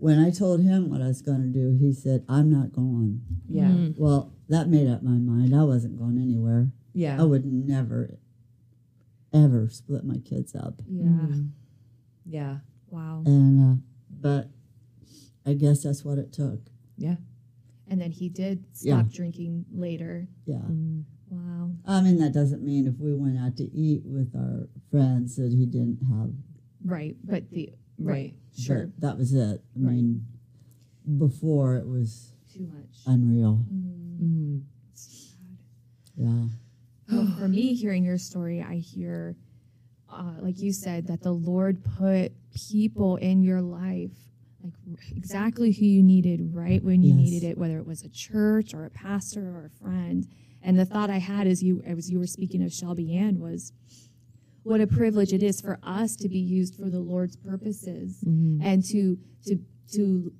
When 0.00 0.18
I 0.18 0.30
told 0.30 0.62
him 0.62 0.88
what 0.88 1.02
I 1.02 1.08
was 1.08 1.20
going 1.20 1.42
to 1.42 1.48
do, 1.48 1.76
he 1.78 1.92
said, 1.92 2.24
I'm 2.26 2.50
not 2.50 2.72
going. 2.72 3.20
Yeah. 3.46 3.64
Mm. 3.68 3.94
Well, 3.98 4.32
that 4.48 4.66
made 4.68 4.88
up 4.88 5.02
my 5.02 5.10
mind. 5.12 5.54
I 5.54 5.62
wasn't 5.64 5.98
going 5.98 6.16
anywhere. 6.16 6.70
Yeah. 6.94 7.20
I 7.20 7.24
would 7.24 7.44
never, 7.44 8.16
ever 9.34 9.68
split 9.68 10.04
my 10.04 10.16
kids 10.18 10.54
up. 10.54 10.80
Yeah. 10.88 11.04
Mhm. 11.04 11.50
Yeah. 12.24 12.56
Wow. 12.88 13.22
And, 13.26 13.60
uh, 13.60 13.76
but 14.10 14.48
I 15.44 15.52
guess 15.52 15.82
that's 15.82 16.02
what 16.02 16.16
it 16.18 16.32
took. 16.32 16.60
Yeah. 16.96 17.16
And 17.86 18.00
then 18.00 18.10
he 18.10 18.30
did 18.30 18.64
Yeah. 18.80 19.00
stop 19.02 19.12
drinking 19.12 19.66
later. 19.70 20.28
Yeah. 20.46 20.62
Mm. 20.62 21.04
Wow. 21.28 21.72
I 21.84 22.00
mean, 22.00 22.16
that 22.20 22.32
doesn't 22.32 22.62
mean 22.62 22.86
if 22.86 22.98
we 22.98 23.14
went 23.14 23.36
out 23.38 23.56
to 23.58 23.64
eat 23.70 24.02
with 24.06 24.34
our 24.34 24.66
friends 24.90 25.36
that 25.36 25.52
he 25.52 25.66
didn't 25.66 26.00
have. 26.08 26.32
Right. 26.84 27.16
But 27.22 27.50
the, 27.50 27.70
right. 28.00 28.12
Right. 28.14 28.34
Sure. 28.56 28.86
but 28.86 29.00
that 29.00 29.18
was 29.18 29.32
it. 29.32 29.62
I 29.76 29.78
Right. 29.78 29.94
mean, 29.94 30.26
before 31.18 31.76
it 31.76 31.86
was 31.86 32.32
Too 32.52 32.66
much. 32.66 32.98
unreal. 33.06 33.64
Mm. 33.72 34.18
Mm. 34.20 34.62
Yeah. 36.16 36.46
Well, 37.10 37.26
for 37.38 37.48
me, 37.56 37.74
hearing 37.74 38.04
your 38.04 38.18
story, 38.18 38.62
I 38.62 38.76
hear, 38.76 39.36
uh, 40.08 40.34
like 40.40 40.60
you 40.60 40.72
said, 40.72 41.06
that 41.06 41.22
the 41.22 41.32
Lord 41.32 41.82
put 41.98 42.32
people 42.54 43.16
in 43.16 43.42
your 43.42 43.62
life, 43.62 44.12
like 44.62 44.74
exactly 45.16 45.72
who 45.72 45.84
you 45.86 46.02
needed 46.02 46.54
right 46.54 46.82
when 46.82 47.02
you 47.02 47.10
Yes. 47.14 47.18
needed 47.18 47.44
it, 47.46 47.58
whether 47.58 47.78
it 47.78 47.86
was 47.86 48.02
a 48.02 48.08
church 48.08 48.74
or 48.74 48.84
a 48.84 48.90
pastor 48.90 49.48
or 49.48 49.64
a 49.66 49.70
friend. 49.70 50.26
And 50.62 50.78
the 50.78 50.84
thought 50.84 51.08
I 51.08 51.18
had 51.18 51.46
as 51.46 51.62
you 51.62 51.80
as 51.86 52.10
you 52.10 52.18
were 52.18 52.26
speaking 52.26 52.62
of 52.62 52.70
Shelby 52.72 53.16
Ann 53.16 53.38
was 53.40 53.72
what 54.62 54.80
a 54.80 54.86
privilege 54.86 55.32
it 55.32 55.42
is 55.42 55.60
for 55.60 55.78
us 55.82 56.16
to 56.16 56.28
be 56.28 56.38
used 56.38 56.74
for 56.76 56.90
the 56.90 57.00
Lord's 57.00 57.36
purposes 57.36 58.18
mm-hmm. 58.24 58.60
and 58.62 58.84
to 58.84 59.18
to 59.46 59.58
to 59.92 60.32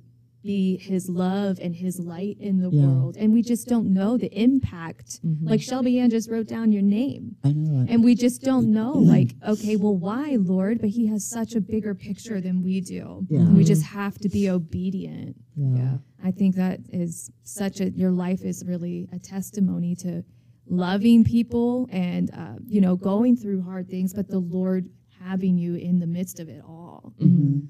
be 0.42 0.78
his 0.78 1.08
love 1.08 1.58
and 1.60 1.76
his 1.76 1.98
light 1.98 2.36
in 2.40 2.60
the 2.60 2.70
Yeah. 2.70 2.86
world. 2.86 3.16
And 3.18 3.32
we 3.32 3.42
just 3.42 3.68
don't 3.68 3.92
know 3.92 4.16
the 4.16 4.32
impact. 4.32 5.20
Mm-hmm. 5.22 5.48
Like 5.48 5.60
Shelby 5.60 5.98
Ann 5.98 6.10
just 6.10 6.30
wrote 6.30 6.46
down 6.46 6.72
your 6.72 6.82
name. 6.82 7.36
I 7.44 7.52
know. 7.52 7.86
And 7.88 8.02
we 8.02 8.14
just 8.14 8.42
don't 8.42 8.72
know, 8.72 8.94
mm. 8.94 9.06
like, 9.06 9.34
okay, 9.46 9.76
well, 9.76 9.96
why, 9.96 10.36
Lord? 10.40 10.80
But 10.80 10.90
He 10.90 11.06
has 11.08 11.28
such 11.28 11.54
a 11.54 11.60
bigger 11.60 11.94
picture 11.94 12.40
than 12.40 12.62
we 12.62 12.80
do. 12.80 13.26
Yeah. 13.28 13.50
We 13.50 13.64
just 13.64 13.84
have 13.84 14.18
to 14.18 14.28
be 14.28 14.48
obedient. 14.48 15.36
Yeah. 15.56 15.76
Yeah. 15.76 15.96
I 16.24 16.30
think 16.30 16.56
that 16.56 16.80
is 16.90 17.30
such 17.42 17.80
a, 17.80 17.90
your 17.90 18.10
life 18.10 18.42
is 18.42 18.64
really 18.66 19.08
a 19.12 19.18
testimony 19.18 19.94
to 19.96 20.24
loving 20.70 21.24
people 21.24 21.88
and, 21.90 22.30
uh, 22.32 22.54
you 22.66 22.80
know, 22.80 22.94
going 22.96 23.36
through 23.36 23.60
hard 23.62 23.88
things, 23.90 24.14
but 24.14 24.28
the 24.28 24.38
Lord 24.38 24.88
having 25.18 25.58
you 25.58 25.74
in 25.74 25.98
the 25.98 26.06
midst 26.06 26.38
of 26.40 26.48
it 26.48 26.62
all. 26.64 27.12
Mhm. 27.20 27.66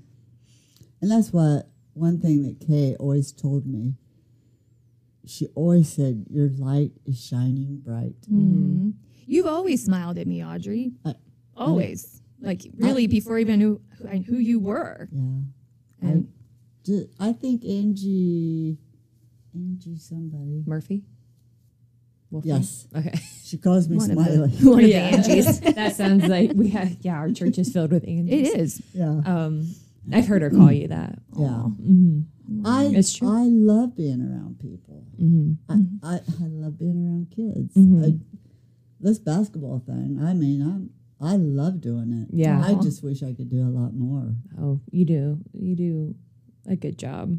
And 1.01 1.11
that's 1.11 1.33
what 1.33 1.71
one 1.95 2.21
thing 2.21 2.43
that 2.43 2.61
Kay 2.61 2.95
always 2.97 3.33
told 3.33 3.67
me. 3.67 3.95
She 5.25 5.47
always 5.55 5.89
said, 5.89 6.27
"Your 6.31 6.51
light 6.51 6.93
is 7.07 7.19
shining 7.19 7.79
bright." 7.79 8.17
Mhm. 8.31 8.95
You've 9.27 9.47
always 9.47 9.83
smiled 9.83 10.19
at 10.19 10.27
me, 10.27 10.45
Audrey. 10.45 10.93
I- 11.05 11.15
always. 11.57 12.21
Like, 12.41 12.71
really, 12.77 13.07
before 13.07 13.37
I 13.39 13.43
even 13.43 13.59
knew 13.59 13.81
who, 14.27 14.37
you 14.37 14.59
were. 14.61 15.09
Yeah. 15.13 15.41
And 16.01 16.29
Ju- 16.85 17.09
I 17.19 17.33
think 17.35 17.65
Angie, 17.65 18.79
Angie, 19.55 19.97
somebody. 19.97 20.63
Murphy. 20.67 21.05
Wolfie? 22.31 22.49
Yes, 22.49 22.87
Okay. 22.95 23.13
she 23.45 23.59
calls 23.59 23.89
me 23.89 23.97
One 23.97 24.11
of 24.11 24.17
the- 24.17 24.25
Smiley. 24.25 24.51
one 24.71 24.85
of 24.85 24.91
Yeah. 24.91 25.11
the 25.11 25.17
Angies. 25.17 25.61
that 25.75 25.97
sounds 25.97 26.27
like 26.27 26.53
we 26.55 26.69
have. 26.71 26.97
Yeah, 27.01 27.15
our 27.17 27.31
church 27.33 27.59
is 27.59 27.73
filled 27.73 27.91
with 27.93 28.05
Angies. 28.05 28.33
It 28.33 28.59
is. 28.61 28.83
Yeah, 28.95 29.21
Um, 29.27 29.75
I've 30.13 30.27
heard 30.27 30.43
her 30.43 30.51
call 30.51 30.73
you 30.73 30.89
that. 30.89 31.19
yeah. 31.37 31.63
hmm 31.63 32.21
I 32.65 32.87
It's 32.87 33.13
true. 33.13 33.29
I 33.29 33.45
love 33.45 33.97
being 33.97 34.21
around 34.21 34.59
people. 34.59 35.05
hmm 35.19 35.53
I, 35.69 35.75
I, 36.03 36.15
I 36.17 36.47
love 36.49 36.79
being 36.79 36.97
around 37.07 37.31
kids. 37.35 37.75
Mhm. 37.77 38.05
I, 38.05 38.19
this 39.01 39.19
basketball 39.19 39.79
thing. 39.87 40.19
I 40.23 40.35
mean, 40.35 40.61
I'm 40.63 40.91
I 41.23 41.37
love 41.37 41.81
doing 41.81 42.13
it. 42.13 42.35
Yeah. 42.35 42.63
I 42.65 42.75
just 42.75 43.05
wish 43.05 43.23
I 43.23 43.35
could 43.35 43.51
do 43.51 43.63
a 43.63 43.69
lot 43.71 43.95
more. 43.95 44.35
Oh, 44.59 44.81
you 44.91 45.05
do. 45.05 45.39
You 45.53 45.77
do 45.77 46.15
a 46.67 46.77
good 46.77 46.99
job. 46.99 47.39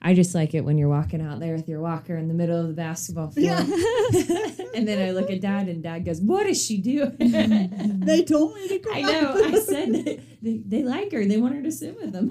I 0.00 0.14
just 0.14 0.34
like 0.34 0.54
it 0.54 0.62
when 0.64 0.78
you're 0.78 0.88
walking 0.88 1.20
out 1.20 1.38
there 1.40 1.54
with 1.54 1.68
your 1.68 1.80
walker 1.80 2.16
in 2.16 2.28
the 2.28 2.34
middle 2.34 2.58
of 2.60 2.66
the 2.68 2.74
basketball 2.74 3.30
field. 3.30 3.58
and 4.74 4.86
then 4.88 5.00
I 5.06 5.10
look 5.12 5.30
at 5.30 5.40
dad, 5.40 5.68
and 5.68 5.82
dad 5.82 6.04
goes, 6.04 6.20
What 6.20 6.46
is 6.46 6.62
she 6.64 6.78
doing? 6.78 7.16
They 8.02 8.22
told 8.24 8.54
me 8.56 8.68
to 8.68 8.78
come. 8.84 8.94
I 8.96 9.00
know. 9.02 9.34
I 9.36 9.58
said 9.60 9.92
that 9.94 10.20
they, 10.42 10.58
they 10.66 10.82
like 10.82 11.12
her. 11.12 11.24
They 11.24 11.36
want 11.38 11.54
her 11.54 11.62
to 11.62 11.72
sit 11.72 11.96
with 12.00 12.12
them. 12.12 12.28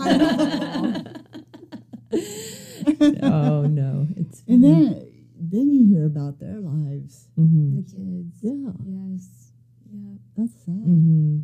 oh, 3.24 3.62
no. 3.64 4.08
It's 4.18 4.44
And 4.48 4.64
then 4.64 5.08
then 5.40 5.72
you 5.72 5.88
hear 5.88 6.06
about 6.06 6.40
their 6.40 6.60
lives. 6.60 7.28
hmm 7.36 7.78
The 7.78 7.84
kids. 7.84 8.38
Yeah, 8.42 8.72
Yes. 8.86 9.52
Yeah. 9.92 10.16
that's 10.38 10.54
sad. 10.66 10.74
hmm 10.74 11.40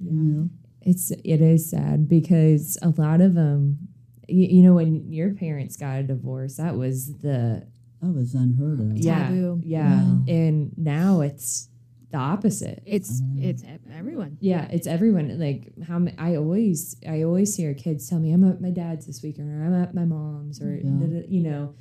You 0.00 0.10
know. 0.12 0.50
It's 0.82 1.10
it 1.10 1.40
is 1.40 1.70
sad 1.70 2.08
because 2.08 2.76
a 2.82 2.90
lot 2.90 3.20
of 3.20 3.34
them, 3.34 3.88
you, 4.28 4.46
you 4.58 4.62
know, 4.62 4.74
when 4.74 5.12
your 5.12 5.34
parents 5.34 5.76
got 5.76 5.98
a 6.00 6.02
divorce, 6.02 6.56
that 6.56 6.76
was 6.76 7.14
the 7.18 7.66
That 8.02 8.12
was 8.12 8.34
unheard 8.34 8.80
of. 8.80 8.96
yeah, 8.98 9.28
Taboo. 9.28 9.60
yeah, 9.64 10.16
and 10.28 10.72
now 10.76 11.20
it's 11.22 11.68
the 12.10 12.18
opposite. 12.18 12.82
It's 12.86 13.20
Mhm. 13.22 13.42
it's 13.42 13.64
e- 13.64 13.66
everyone. 13.92 14.36
Yeah, 14.40 14.68
it's 14.70 14.86
everyone. 14.86 15.38
Like 15.38 15.72
how 15.82 15.98
ma- 15.98 16.10
I 16.18 16.36
always, 16.36 16.96
I 17.08 17.22
always 17.22 17.56
hear 17.56 17.74
kids 17.74 18.08
tell 18.08 18.20
me, 18.20 18.30
"I'm 18.32 18.44
at 18.44 18.60
my 18.60 18.70
dad's 18.70 19.06
this 19.06 19.22
weekend," 19.22 19.50
or 19.50 19.64
"I'm 19.64 19.74
at 19.74 19.94
my 19.94 20.04
mom's," 20.04 20.60
or 20.62 20.76
Yeah. 20.76 20.90
da- 20.90 21.06
da- 21.06 21.26
you 21.28 21.42
know, 21.42 21.74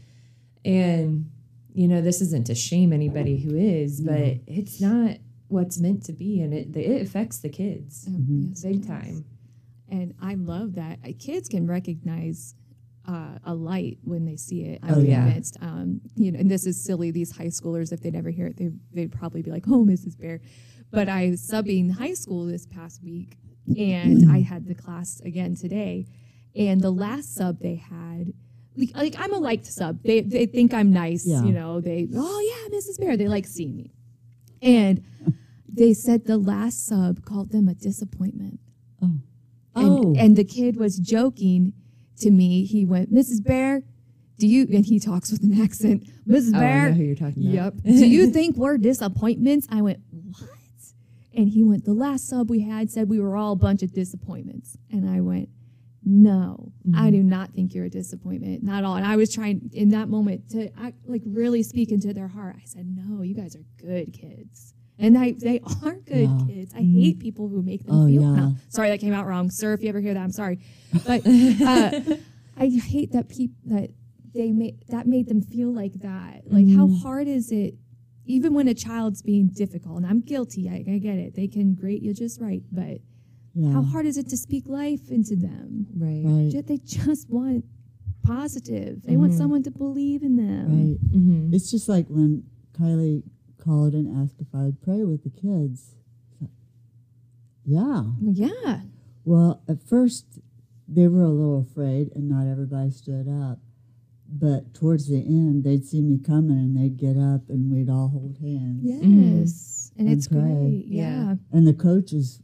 and 0.66 1.30
you 1.76 1.88
know, 1.88 2.02
this 2.02 2.22
isn't 2.22 2.46
to 2.48 2.54
shame 2.56 2.94
anybody 2.94 3.38
who 3.38 3.56
is, 3.56 4.00
but 4.00 4.20
No. 4.20 4.36
it's 4.48 4.80
not 4.80 5.18
what's 5.48 5.80
meant 5.80 6.04
to 6.06 6.14
be, 6.14 6.39
and 6.41 6.54
it 6.54 6.76
it 6.76 7.02
affects 7.02 7.39
the 7.39 7.50
kids 7.50 8.08
yes, 8.10 8.64
it 8.64 8.68
big 8.68 8.78
does. 8.82 8.88
time. 8.88 9.26
And 9.94 10.14
I 10.22 10.34
love 10.36 10.76
that 10.76 11.00
Uh, 11.06 11.12
kids 11.20 11.48
can 11.48 11.68
recognize 11.68 12.56
uh, 13.06 13.38
a 13.44 13.54
light 13.54 13.98
when 14.04 14.26
they 14.26 14.38
see 14.38 14.62
it. 14.64 14.80
Oh, 14.84 14.96
I'm 14.96 15.06
yeah. 15.06 15.24
convinced. 15.24 15.58
Um, 15.62 16.02
you 16.16 16.32
know, 16.32 16.39
and 16.39 16.50
this 16.50 16.66
is 16.66 16.82
silly. 16.84 17.12
These 17.12 17.32
high 17.38 17.48
schoolers, 17.58 17.91
if 17.91 18.00
they 18.02 18.12
never 18.12 18.30
hear 18.30 18.48
it, 18.48 18.58
they 18.58 18.72
they'd 18.94 19.12
probably 19.12 19.41
be 19.41 19.52
like, 19.52 19.66
"Oh, 19.68 19.84
Mrs. 19.86 20.18
Bear." 20.18 20.39
But 20.89 21.10
I 21.10 21.32
was 21.32 21.41
subbing 21.41 21.91
high 21.91 22.14
school 22.14 22.46
this 22.46 22.66
past 22.66 23.04
week, 23.04 23.38
and 23.78 24.32
I 24.32 24.39
had 24.41 24.68
the 24.68 24.76
class 24.76 25.20
again 25.22 25.56
today. 25.56 26.08
And 26.56 26.82
the 26.82 26.91
last 26.91 27.34
sub 27.36 27.60
they 27.60 27.76
had, 27.76 28.34
like, 28.78 28.91
like 28.96 29.16
I'm 29.20 29.34
a 29.34 29.39
liked 29.50 29.66
sub. 29.66 30.02
They 30.04 30.22
they 30.22 30.46
think 30.46 30.74
I'm 30.74 30.91
nice. 30.91 31.26
Yeah. 31.26 31.44
You 31.44 31.52
know, 31.52 31.82
they 31.82 32.08
oh 32.16 32.39
yeah, 32.50 32.78
Mrs. 32.78 33.00
Bear. 33.00 33.18
They 33.18 33.28
like 33.28 33.48
seeing 33.48 33.76
me, 33.76 33.94
and 34.62 35.04
they 35.68 35.94
said 35.94 36.26
the 36.26 36.38
last 36.38 36.86
sub 36.86 37.26
called 37.26 37.52
them 37.52 37.68
a 37.68 37.74
disappointment. 37.74 38.60
Oh. 39.02 39.18
And, 39.76 39.86
Oh. 39.86 40.16
and 40.18 40.36
the 40.36 40.44
kid 40.44 40.78
was 40.78 41.00
joking 41.00 41.74
to 42.20 42.32
me. 42.32 42.66
He 42.66 42.86
went, 42.86 43.12
Mrs. 43.14 43.44
Bear, 43.44 43.84
do 44.38 44.48
you, 44.48 44.68
and 44.72 44.86
he 44.86 45.00
talks 45.00 45.32
with 45.32 45.44
an 45.44 45.60
accent, 45.64 46.08
Mrs. 46.28 46.52
Oh, 46.54 46.58
I 46.58 46.62
Bear, 46.62 46.90
know 46.90 46.96
who 46.96 47.04
you're 47.04 47.16
talking 47.16 47.44
about. 47.44 47.76
yep. 47.76 47.76
do 47.84 48.08
you 48.08 48.30
think 48.30 48.58
we're 48.58 48.78
disappointments? 48.78 49.68
I 49.72 49.82
went, 49.82 50.00
what? 50.12 50.50
And 51.36 51.50
he 51.50 51.64
went, 51.64 51.86
the 51.86 51.94
last 51.94 52.28
sub 52.28 52.50
we 52.50 52.62
had 52.62 52.92
said 52.92 53.10
we 53.10 53.20
were 53.20 53.36
all 53.36 53.54
a 53.54 53.56
bunch 53.56 53.82
of 53.82 53.92
disappointments. 53.92 54.78
And 54.92 55.10
I 55.10 55.22
went, 55.22 55.50
no, 56.06 56.72
I 56.94 57.08
mm-hmm. 57.08 57.12
do 57.12 57.24
not 57.24 57.54
think 57.54 57.74
you're 57.74 57.86
a 57.86 57.90
disappointment, 57.90 58.62
not 58.62 58.80
at 58.80 58.84
all. 58.84 58.96
And 58.98 59.06
I 59.06 59.16
was 59.16 59.34
trying 59.34 59.70
in 59.74 59.90
that 59.90 60.10
moment 60.10 60.50
to 60.50 60.70
act, 60.80 60.98
like 61.06 61.22
really 61.26 61.64
speak 61.64 61.92
into 61.92 62.14
their 62.14 62.28
heart. 62.28 62.58
I 62.60 62.66
said, 62.66 62.86
no, 62.86 63.22
you 63.22 63.34
guys 63.34 63.56
are 63.56 63.64
good 63.78 64.14
kids. 64.14 64.74
And 65.00 65.18
I, 65.18 65.32
they 65.34 65.60
are 65.84 65.96
good 65.96 66.30
Yeah. 66.30 66.46
kids. 66.48 66.74
I 66.76 66.82
hate 66.82 67.20
people 67.20 67.48
who 67.50 67.62
make 67.62 67.86
them 67.86 67.96
Oh, 67.96 68.08
feel. 68.08 68.22
yeah. 68.22 68.36
no, 68.36 68.56
sorry, 68.70 68.89
that 68.89 69.00
came 69.00 69.14
out 69.14 69.26
wrong, 69.26 69.50
sir. 69.50 69.74
If 69.74 69.82
you 69.84 69.89
ever 69.89 70.00
hear 70.00 70.14
that, 70.14 70.20
I'm 70.24 70.32
sorry. 70.32 70.60
But 71.06 71.26
uh, 71.26 72.00
I 72.58 72.68
hate 72.68 73.12
that 73.14 73.30
people 73.30 73.56
that 73.66 73.89
they 74.34 74.52
made 74.52 74.84
that 74.89 75.08
made 75.08 75.28
them 75.28 75.41
feel 75.41 75.72
like 75.74 75.94
that. 76.02 76.44
Like, 76.46 76.68
how 76.70 76.88
hard 76.88 77.28
is 77.28 77.52
it? 77.52 77.76
Even 78.26 78.54
when 78.54 78.68
a 78.70 78.74
child's 78.74 79.22
being 79.22 79.48
difficult, 79.48 79.98
and 79.98 80.06
I'm 80.06 80.22
guilty, 80.22 80.70
I, 80.70 80.76
I 80.89 80.98
get 81.00 81.18
it. 81.18 81.36
They 81.36 81.48
can 81.48 81.74
grate 81.76 82.02
you 82.02 82.14
just 82.14 82.39
right, 82.39 82.64
but 82.72 83.00
Yeah. 83.54 83.74
how 83.74 83.82
hard 83.84 84.06
is 84.06 84.18
it 84.18 84.30
to 84.30 84.38
speak 84.38 84.64
life 84.68 85.10
into 85.12 85.36
them? 85.36 85.88
Right. 85.98 86.24
Right. 86.54 86.66
They 86.68 86.78
just 86.78 87.30
want 87.30 87.66
positive. 88.24 89.04
They 89.04 89.18
want 89.18 89.34
Mhm. 89.34 89.38
someone 89.38 89.64
to 89.64 89.72
believe 89.72 90.24
in 90.24 90.38
them. 90.38 90.68
Right. 90.72 90.98
hmm 91.12 91.54
It's 91.54 91.70
just 91.70 91.89
like 91.89 92.08
when 92.08 92.44
Kylie 92.80 93.24
called 93.64 93.93
and 93.93 94.24
asked 94.24 94.39
if 94.41 94.47
I 94.53 94.64
would 94.64 94.82
pray 94.82 95.03
with 95.03 95.24
the 95.24 95.30
kids. 95.30 95.95
Yeah. 97.66 98.03
Yeah. 98.22 98.82
Well, 99.26 99.61
at 99.70 99.82
first 99.88 100.26
they 100.88 101.07
were 101.07 101.24
a 101.24 101.30
little 101.30 101.61
afraid 101.61 102.11
and 102.16 102.30
not 102.30 102.47
everybody 102.51 102.91
stood 102.91 103.28
up. 103.30 103.59
But 104.36 104.74
towards 104.74 105.07
the 105.09 105.20
end, 105.20 105.64
they'd 105.64 105.86
see 105.86 106.01
me 106.01 106.18
coming 106.18 106.57
and 106.57 106.76
they'd 106.76 106.97
get 106.97 107.18
up 107.18 107.49
and 107.49 107.72
we'd 107.72 107.89
all 107.89 108.09
hold 108.09 108.38
hands. 108.41 108.82
Yes. 108.84 109.91
And, 109.97 110.07
And 110.07 110.18
it's 110.18 110.28
pray. 110.28 110.39
great. 110.39 110.86
Yeah. 110.88 111.26
Yeah. 111.26 111.36
And 111.51 111.68
the 111.68 111.74
coaches 111.74 112.41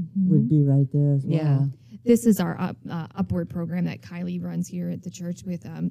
Mhm. 0.00 0.28
would 0.28 0.48
be 0.48 0.62
right 0.62 0.90
there 0.92 1.12
as 1.14 1.24
well. 1.24 1.34
Yeah. 1.36 1.66
This 2.04 2.26
is 2.26 2.38
our 2.40 2.60
up, 2.60 2.76
uh, 2.88 3.06
upward 3.14 3.48
program 3.48 3.84
that 3.86 4.00
Kylie 4.02 4.42
runs 4.42 4.68
here 4.68 4.88
at 4.90 5.02
the 5.02 5.10
church 5.10 5.44
with 5.44 5.64
um, 5.66 5.90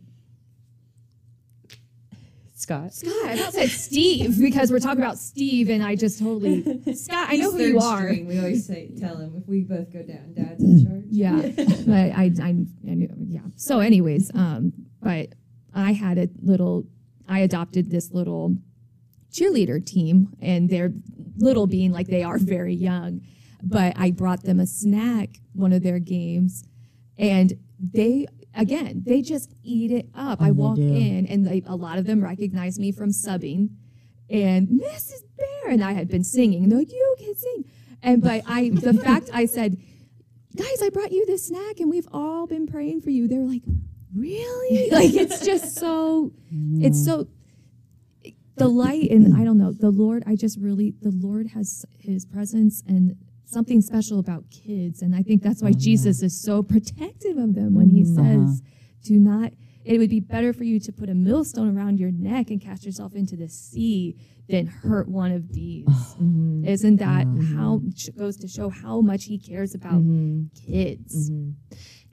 Scott. 2.62 2.94
Scott. 2.94 3.12
I 3.26 3.34
about 3.34 3.54
said 3.54 3.70
Steve 3.70 4.40
because 4.40 4.72
we're 4.72 4.80
talking 4.80 5.02
about 5.02 5.18
Steve, 5.18 5.70
and 5.70 5.84
I 5.84 5.96
just 5.96 6.20
totally 6.20 6.62
Scott. 6.94 7.28
I 7.30 7.38
know 7.38 7.52
who 7.52 7.64
you 7.64 7.80
are. 7.80 8.08
We 8.08 8.38
always 8.38 8.68
say, 8.68 8.92
tell 9.00 9.18
him 9.18 9.34
if 9.36 9.48
we 9.48 9.64
both 9.64 9.92
go 9.92 10.04
down, 10.04 10.34
Dad's 10.36 10.64
in 10.64 10.86
charge. 10.86 11.06
Yeah, 11.10 11.42
but 11.88 12.18
I, 12.18 12.32
I, 12.42 12.48
I 12.50 12.94
knew, 12.94 13.10
yeah. 13.28 13.42
So, 13.56 13.80
anyways, 13.80 14.32
um, 14.36 14.74
but 15.02 15.30
I 15.74 15.94
had 15.94 16.18
a 16.20 16.30
little. 16.42 16.86
I 17.28 17.40
adopted 17.40 17.90
this 17.90 18.12
little 18.12 18.58
cheerleader 19.32 19.84
team, 19.84 20.36
and 20.40 20.70
they're 20.70 20.94
little 21.38 21.66
being 21.66 21.92
like 21.92 22.08
they 22.08 22.24
are 22.24 22.38
very 22.38 22.76
young. 22.76 23.22
But 23.64 23.94
I 23.98 24.12
brought 24.12 24.44
them 24.44 24.60
a 24.60 24.68
snack 24.68 25.30
one 25.54 25.74
of 25.74 25.82
their 25.82 26.00
games, 26.00 26.64
and 27.18 27.54
they 27.80 28.28
again 28.56 29.04
they 29.06 29.22
just 29.22 29.54
eat 29.64 29.92
it 29.92 30.10
up. 30.16 30.40
Oh, 30.42 30.46
I 30.46 30.52
walk 30.52 30.78
in, 30.78 31.26
and 31.28 31.46
they, 31.46 31.64
a 31.66 31.76
lot 31.76 31.98
of 31.98 32.06
them 32.06 32.24
recognize 32.24 32.80
me 32.80 32.92
from 32.92 33.10
subbing, 33.10 33.70
and 34.30 34.68
Mrs. 34.68 35.22
Bear, 35.38 35.72
and 35.72 35.84
I 35.84 35.94
had 35.94 36.08
been 36.08 36.24
singing. 36.24 36.64
And 36.64 36.72
they're 36.72 36.80
like, 36.80 36.92
"You 36.92 37.16
can 37.20 37.36
sing," 37.36 37.66
and 38.02 38.22
but 38.22 38.44
I 38.48 38.70
the 38.70 38.94
fact 38.94 39.30
I 39.34 39.46
said 39.46 39.78
guys, 40.56 40.82
I 40.82 40.90
brought 40.90 41.12
you 41.12 41.26
this 41.26 41.48
snack 41.48 41.80
and 41.80 41.90
we've 41.90 42.08
all 42.12 42.48
been 42.48 42.68
praying 42.68 43.02
for 43.02 43.10
you. 43.10 43.28
They 43.28 43.38
were 43.38 43.46
like, 43.46 43.64
really? 44.16 44.90
like, 44.92 45.14
it's 45.14 45.46
just 45.46 45.76
so, 45.76 46.34
it's 46.52 47.04
so, 47.04 47.28
the 48.58 48.68
light 48.68 49.10
and 49.10 49.36
I 49.36 49.44
don't 49.44 49.58
know, 49.58 49.72
the 49.72 49.90
Lord, 49.90 50.24
I 50.28 50.36
just 50.36 50.60
really, 50.60 50.94
the 51.02 51.12
Lord 51.12 51.48
has 51.48 51.86
his 52.00 52.26
presence 52.26 52.84
and 52.88 53.16
something 53.52 53.82
special 53.82 54.20
about 54.20 54.50
kids. 54.50 55.02
And 55.02 55.16
I 55.16 55.22
think 55.22 55.42
that's 55.44 55.62
why 55.62 55.72
mm-hmm. 55.72 55.80
Jesus 55.80 56.22
is 56.22 56.42
so 56.42 56.64
protective 56.64 57.38
of 57.38 57.56
them 57.56 57.76
when 57.76 57.90
he 57.90 58.04
mm-hmm. 58.04 58.46
says, 58.46 58.62
do 59.04 59.20
not, 59.20 59.54
it 59.84 59.98
would 59.98 60.10
be 60.10 60.20
better 60.20 60.54
for 60.54 60.64
you 60.64 60.80
to 60.80 60.92
put 60.92 61.10
a 61.10 61.14
millstone 61.16 61.76
around 61.76 62.00
your 62.00 62.12
neck 62.12 62.50
and 62.50 62.62
cast 62.62 62.86
yourself 62.86 63.16
into 63.16 63.36
the 63.36 63.48
sea 63.48 64.16
than 64.48 64.68
hurt 64.68 65.08
one 65.08 65.32
of 65.32 65.54
these. 65.54 65.88
Mm-hmm. 66.22 66.66
Isn't 66.66 66.98
that 66.98 67.26
how 67.56 67.82
goes 68.16 68.38
to 68.38 68.48
show 68.48 68.70
how 68.70 69.02
much 69.02 69.26
he 69.26 69.40
cares 69.40 69.74
about 69.74 70.04
kids? 70.54 71.32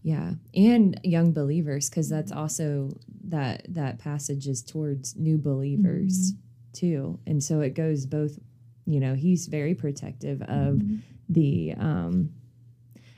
Yeah, 0.03 0.33
and 0.55 0.99
young 1.05 1.35
believers, 1.35 1.91
because 1.91 2.09
that's 2.09 2.33
also 2.33 2.89
that 3.25 3.67
that 3.69 3.99
passage 3.99 4.47
is 4.47 4.63
towards 4.63 5.15
new 5.17 5.37
believers 5.37 6.33
too, 6.73 7.21
and 7.27 7.45
so 7.45 7.61
it 7.61 7.75
goes 7.75 8.07
both. 8.07 8.39
You 8.87 9.01
know, 9.01 9.15
he's 9.15 9.47
very 9.47 9.75
protective 9.75 10.41
of 10.43 10.81
the. 11.29 11.75
um 11.79 12.31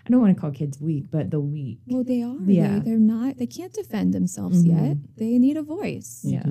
I 0.06 0.10
don't 0.10 0.20
want 0.22 0.34
to 0.34 0.40
call 0.40 0.50
kids 0.50 0.80
weak, 0.80 1.04
but 1.10 1.30
the 1.30 1.38
weak. 1.40 1.78
Well, 1.86 2.02
they 2.02 2.22
are. 2.22 2.34
Yeah. 2.44 2.78
They, 2.78 2.90
they're 2.90 2.98
not. 2.98 3.36
They 3.36 3.46
can't 3.46 3.72
defend 3.72 4.12
themselves 4.12 4.64
yet. 4.64 4.96
They 5.16 5.38
need 5.38 5.56
a 5.56 5.62
voice. 5.62 6.22
Yeah. 6.24 6.42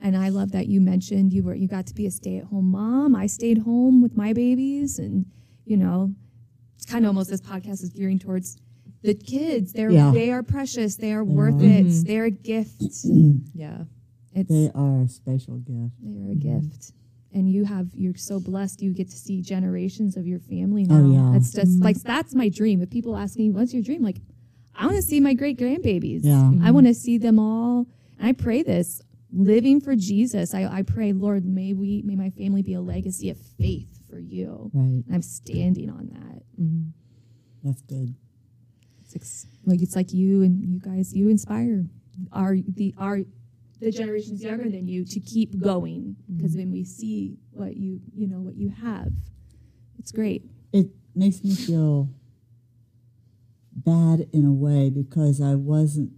And 0.00 0.16
I 0.16 0.30
love 0.30 0.52
that 0.52 0.66
you 0.66 0.80
mentioned 0.80 1.32
you 1.32 1.42
were 1.44 1.54
you 1.54 1.68
got 1.68 1.86
to 1.88 1.94
be 1.94 2.06
a 2.06 2.10
stay 2.10 2.38
at 2.38 2.44
home 2.44 2.70
mom. 2.70 3.14
I 3.14 3.26
stayed 3.26 3.58
home 3.58 4.00
with 4.02 4.16
my 4.16 4.32
babies, 4.32 4.98
and 4.98 5.26
you 5.66 5.76
know, 5.76 6.14
it's 6.76 6.86
kind 6.86 7.04
of 7.04 7.10
almost 7.10 7.30
this 7.30 7.40
podcast 7.40 7.82
is 7.82 7.90
gearing 7.90 8.18
towards 8.18 8.56
the 9.02 9.14
kids. 9.14 9.72
They're 9.72 9.90
Yeah. 9.90 10.10
they 10.12 10.30
are 10.32 10.42
precious. 10.42 10.96
They 10.96 11.12
are 11.12 11.22
worth 11.24 11.60
it. 11.60 12.06
They're 12.06 12.24
a 12.24 12.30
gift. 12.30 12.82
Yeah, 13.54 13.84
It's 14.32 14.48
They 14.50 14.70
are 14.74 15.02
a 15.02 15.08
special 15.08 15.58
gift. 15.58 15.94
they're 16.02 16.32
a 16.32 16.34
gift. 16.34 16.92
And 17.32 17.50
you 17.50 17.64
have 17.64 17.88
you're 17.92 18.16
so 18.16 18.40
blessed 18.40 18.80
you 18.80 18.94
get 18.94 19.10
to 19.10 19.16
see 19.16 19.42
generations 19.42 20.16
of 20.16 20.26
your 20.26 20.38
family 20.40 20.86
oh, 20.88 20.94
now. 20.94 21.04
Oh, 21.04 21.12
yeah. 21.12 21.32
That's 21.32 21.52
just 21.52 21.72
mm-hmm. 21.72 21.84
like 21.84 21.96
that's 22.02 22.34
my 22.34 22.48
dream. 22.48 22.80
If 22.80 22.90
people 22.90 23.16
ask 23.16 23.36
me, 23.36 23.50
What's 23.50 23.74
your 23.74 23.82
dream? 23.82 24.02
Like, 24.02 24.16
I 24.74 24.86
want 24.86 24.96
to 24.96 25.02
see 25.02 25.20
my 25.20 25.34
great 25.34 25.58
grandbabies. 25.58 26.20
Yeah. 26.22 26.34
I 26.34 26.42
mm-hmm. 26.42 26.72
want 26.72 26.86
to 26.86 26.94
see 26.94 27.18
them 27.18 27.38
all. 27.38 27.86
And 28.18 28.28
I 28.28 28.32
pray 28.32 28.62
this, 28.62 29.02
living 29.32 29.80
for 29.80 29.94
Jesus. 29.94 30.54
I, 30.54 30.64
I 30.64 30.82
pray, 30.82 31.12
Lord, 31.12 31.44
may 31.44 31.74
we 31.74 32.02
may 32.02 32.16
my 32.16 32.30
family 32.30 32.62
be 32.62 32.74
a 32.74 32.80
legacy 32.80 33.28
of 33.30 33.38
faith 33.38 33.98
for 34.08 34.18
you. 34.18 34.70
Right. 34.72 35.04
And 35.06 35.14
I'm 35.14 35.22
standing 35.22 35.90
on 35.90 36.08
that. 36.12 36.42
Mm-hmm. 36.60 36.88
That's 37.62 37.82
good. 37.82 38.14
It's 39.04 39.16
ex- 39.16 39.46
like 39.64 39.82
it's 39.82 39.96
like 39.96 40.12
you 40.12 40.42
and 40.42 40.64
you 40.64 40.80
guys, 40.80 41.14
you 41.14 41.28
inspire 41.28 41.84
our 42.32 42.56
the 42.56 42.94
our 42.98 43.20
the 43.80 43.90
generations 43.90 44.42
younger 44.42 44.68
than 44.68 44.88
you 44.88 45.04
to 45.04 45.20
keep 45.20 45.58
going 45.58 46.16
because 46.34 46.52
mm-hmm. 46.52 46.60
when 46.60 46.72
we 46.72 46.84
see 46.84 47.36
what 47.50 47.76
you 47.76 48.00
you 48.14 48.26
know 48.26 48.40
what 48.40 48.56
you 48.56 48.70
have, 48.70 49.12
it's 49.98 50.12
great. 50.12 50.44
It 50.72 50.88
makes 51.14 51.42
me 51.42 51.54
feel 51.54 52.10
bad 53.72 54.28
in 54.32 54.44
a 54.44 54.52
way 54.52 54.90
because 54.90 55.40
I 55.40 55.54
wasn't. 55.54 56.12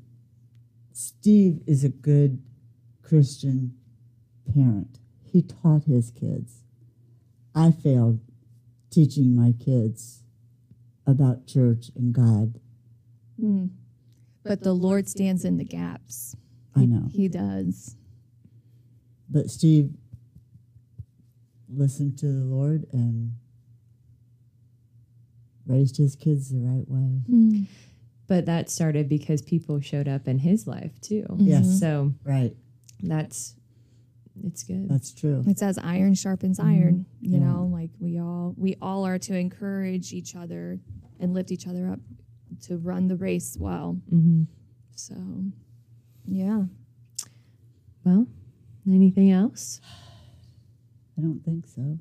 Steve 0.92 1.60
is 1.66 1.84
a 1.84 1.88
good 1.88 2.42
Christian 3.02 3.74
parent. 4.54 4.98
He 5.22 5.42
taught 5.42 5.84
his 5.84 6.10
kids. 6.10 6.62
I 7.54 7.70
failed 7.70 8.20
teaching 8.90 9.36
my 9.36 9.52
kids 9.52 10.22
about 11.06 11.46
church 11.46 11.90
and 11.94 12.12
God. 12.12 12.58
Hmm. 13.38 13.66
But 14.42 14.62
the 14.62 14.72
Lord 14.72 15.08
stands 15.08 15.44
in 15.44 15.58
the 15.58 15.64
gaps. 15.64 16.36
I 16.80 16.86
know. 16.86 17.08
He 17.10 17.28
does. 17.28 17.96
But 19.28 19.50
Steve 19.50 19.94
listened 21.72 22.18
to 22.18 22.26
the 22.26 22.44
Lord 22.44 22.86
and 22.92 23.32
raised 25.66 25.96
his 25.96 26.16
kids 26.16 26.50
the 26.50 26.58
right 26.60 26.88
way. 26.88 27.66
but 28.26 28.46
that 28.46 28.70
started 28.70 29.08
because 29.08 29.42
people 29.42 29.80
showed 29.80 30.08
up 30.08 30.26
in 30.28 30.38
his 30.38 30.66
life 30.66 31.00
too. 31.00 31.26
Yes. 31.38 31.78
so 31.80 32.14
Right. 32.24 32.56
that's 33.02 33.54
it's 34.44 34.62
good. 34.62 34.88
That's 34.88 35.12
true. 35.12 35.42
It 35.46 35.58
says 35.58 35.78
iron 35.78 36.14
sharpens 36.14 36.58
iron. 36.58 37.04
You 37.20 37.32
Yeah. 37.38 37.38
know, 37.52 37.66
like 37.66 37.90
we 37.98 38.18
all 38.18 38.54
we 38.56 38.74
all 38.80 39.04
are 39.04 39.18
to 39.18 39.36
encourage 39.36 40.12
each 40.12 40.34
other 40.34 40.80
and 41.18 41.34
lift 41.34 41.50
each 41.52 41.66
other 41.66 41.88
up 41.90 42.00
to 42.62 42.78
run 42.78 43.06
the 43.08 43.16
race 43.16 43.56
well. 43.58 44.00
Mhm. 44.10 44.46
So, 44.94 45.14
yeah. 46.30 46.62
Well, 48.04 48.26
anything 48.88 49.30
else? 49.30 49.80
I 51.18 51.22
don't 51.22 51.40
think 51.44 51.66
so. 51.66 51.82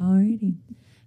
Alrighty. 0.00 0.54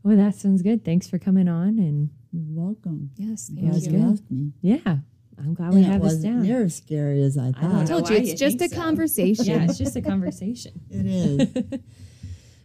Well, 0.04 0.18
that 0.18 0.36
sounds 0.36 0.62
good. 0.62 0.84
Thanks 0.84 1.08
for 1.10 1.18
coming 1.20 1.48
on, 1.48 1.80
and 1.80 2.10
You're 2.34 2.44
welcome. 2.66 3.12
Yes. 3.16 3.48
Thank 3.54 3.62
Yeah, 3.62 3.72
Glad 3.72 3.84
you. 3.84 3.92
you 3.92 3.98
good. 4.06 4.12
asked 4.14 4.32
me. 4.32 4.52
yeah, 4.62 4.98
I'm 5.38 5.54
glad 5.54 5.68
And 5.68 5.76
we 5.76 5.84
have 5.84 6.02
this 6.02 6.14
wasn't 6.16 6.24
down. 6.24 6.42
near 6.44 6.64
as 6.64 6.76
scary 6.76 7.22
as 7.24 7.38
I 7.38 7.50
I 7.50 7.52
thought. 7.52 7.62
don't 7.62 7.76
I 7.82 7.86
told 7.86 8.10
you 8.10 8.16
it's 8.18 8.30
you 8.32 8.36
just 8.38 8.62
a 8.62 8.68
so. 8.70 8.76
conversation. 8.76 9.46
yeah, 9.46 9.64
it's 9.64 9.78
just 9.78 9.96
a 9.96 10.02
conversation. 10.02 10.82
It 10.90 11.06
is. 11.06 11.80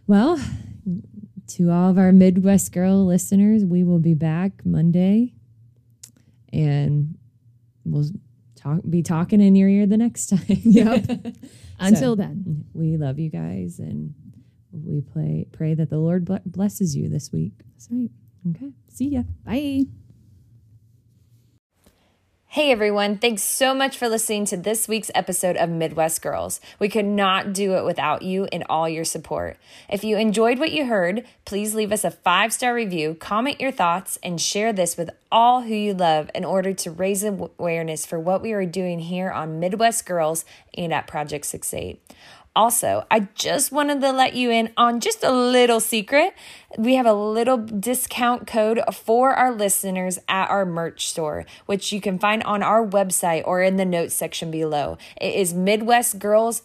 Well, 0.07 0.39
to 1.47 1.69
all 1.69 1.89
of 1.89 1.97
our 1.97 2.13
Midwest 2.13 2.71
Girl 2.71 3.05
listeners, 3.05 3.65
we 3.65 3.83
will 3.83 3.99
be 3.99 4.13
back 4.13 4.65
Monday, 4.65 5.33
and 6.53 7.17
we'll 7.83 8.05
talk. 8.57 8.79
Be 8.89 9.01
talking 9.03 9.39
in 9.41 9.55
your 9.55 9.69
ear 9.69 9.85
the 9.85 9.97
next 9.97 10.27
time. 10.27 10.39
Yep. 10.47 11.35
Until 11.79 12.15
then. 12.15 12.65
we 12.73 12.97
love 12.97 13.19
you 13.19 13.29
guys, 13.29 13.79
and 13.79 14.13
we 14.71 15.01
play, 15.01 15.47
pray 15.51 15.73
that 15.75 15.89
the 15.89 15.99
Lord 15.99 16.27
blesses 16.45 16.95
you 16.95 17.07
this 17.07 17.31
week. 17.31 17.53
That's 17.73 17.87
right. 17.91 18.09
Okay, 18.49 18.71
see 18.89 19.09
ya. 19.09 19.23
Bye. 19.45 19.85
Hey 22.57 22.71
everyone, 22.71 23.19
thanks 23.19 23.43
so 23.43 23.75
much 23.75 23.99
for 23.99 24.09
listening 24.09 24.45
to 24.45 24.57
this 24.57 24.87
week's 24.87 25.11
episode 25.13 25.57
of 25.57 25.69
Midwest 25.69 26.23
Girls. 26.23 26.59
We 26.79 26.89
could 26.89 27.05
not 27.05 27.53
do 27.53 27.75
it 27.75 27.85
without 27.85 28.23
you 28.23 28.45
and 28.45 28.63
all 28.67 28.89
your 28.89 29.05
support. 29.05 29.57
If 29.87 30.03
you 30.03 30.17
enjoyed 30.17 30.57
what 30.57 30.71
you 30.71 30.87
heard, 30.87 31.23
please 31.45 31.75
leave 31.75 31.91
us 31.91 32.03
a 32.03 32.09
five 32.09 32.51
star 32.51 32.73
review, 32.73 33.13
comment 33.13 33.61
your 33.61 33.71
thoughts, 33.71 34.17
and 34.23 34.41
share 34.41 34.73
this 34.73 34.97
with 34.97 35.11
all 35.31 35.61
who 35.61 35.75
you 35.75 35.93
love 35.93 36.31
in 36.33 36.43
order 36.43 36.73
to 36.73 36.89
raise 36.89 37.23
awareness 37.23 38.07
for 38.07 38.19
what 38.19 38.41
we 38.41 38.53
are 38.53 38.65
doing 38.65 39.01
here 39.01 39.29
on 39.29 39.59
Midwest 39.59 40.07
Girls 40.07 40.43
and 40.75 40.91
at 40.91 41.05
Project 41.05 41.45
68. 41.45 42.01
Also, 42.57 43.05
I 43.11 43.27
just 43.35 43.71
wanted 43.71 44.01
to 44.01 44.11
let 44.11 44.33
you 44.33 44.49
in 44.49 44.73
on 44.77 44.99
just 44.99 45.23
a 45.23 45.31
little 45.31 45.79
secret. 45.79 46.33
We 46.75 46.95
have 46.95 47.05
a 47.05 47.13
little 47.13 47.57
discount 47.57 48.47
code 48.47 48.81
for 48.91 49.35
our 49.35 49.53
listeners 49.53 50.17
at 50.27 50.49
our 50.49 50.65
merch 50.65 51.05
store, 51.05 51.45
which 51.67 51.93
you 51.93 52.01
can 52.01 52.17
find 52.17 52.41
on 52.41 52.63
our 52.63 52.83
website 52.83 53.43
or 53.45 53.61
in 53.61 53.75
the 53.75 53.85
notes 53.85 54.15
section 54.15 54.49
below. 54.49 54.97
It 55.21 55.35
is 55.35 55.53
Midwest 55.53 56.17
Girls 56.17 56.63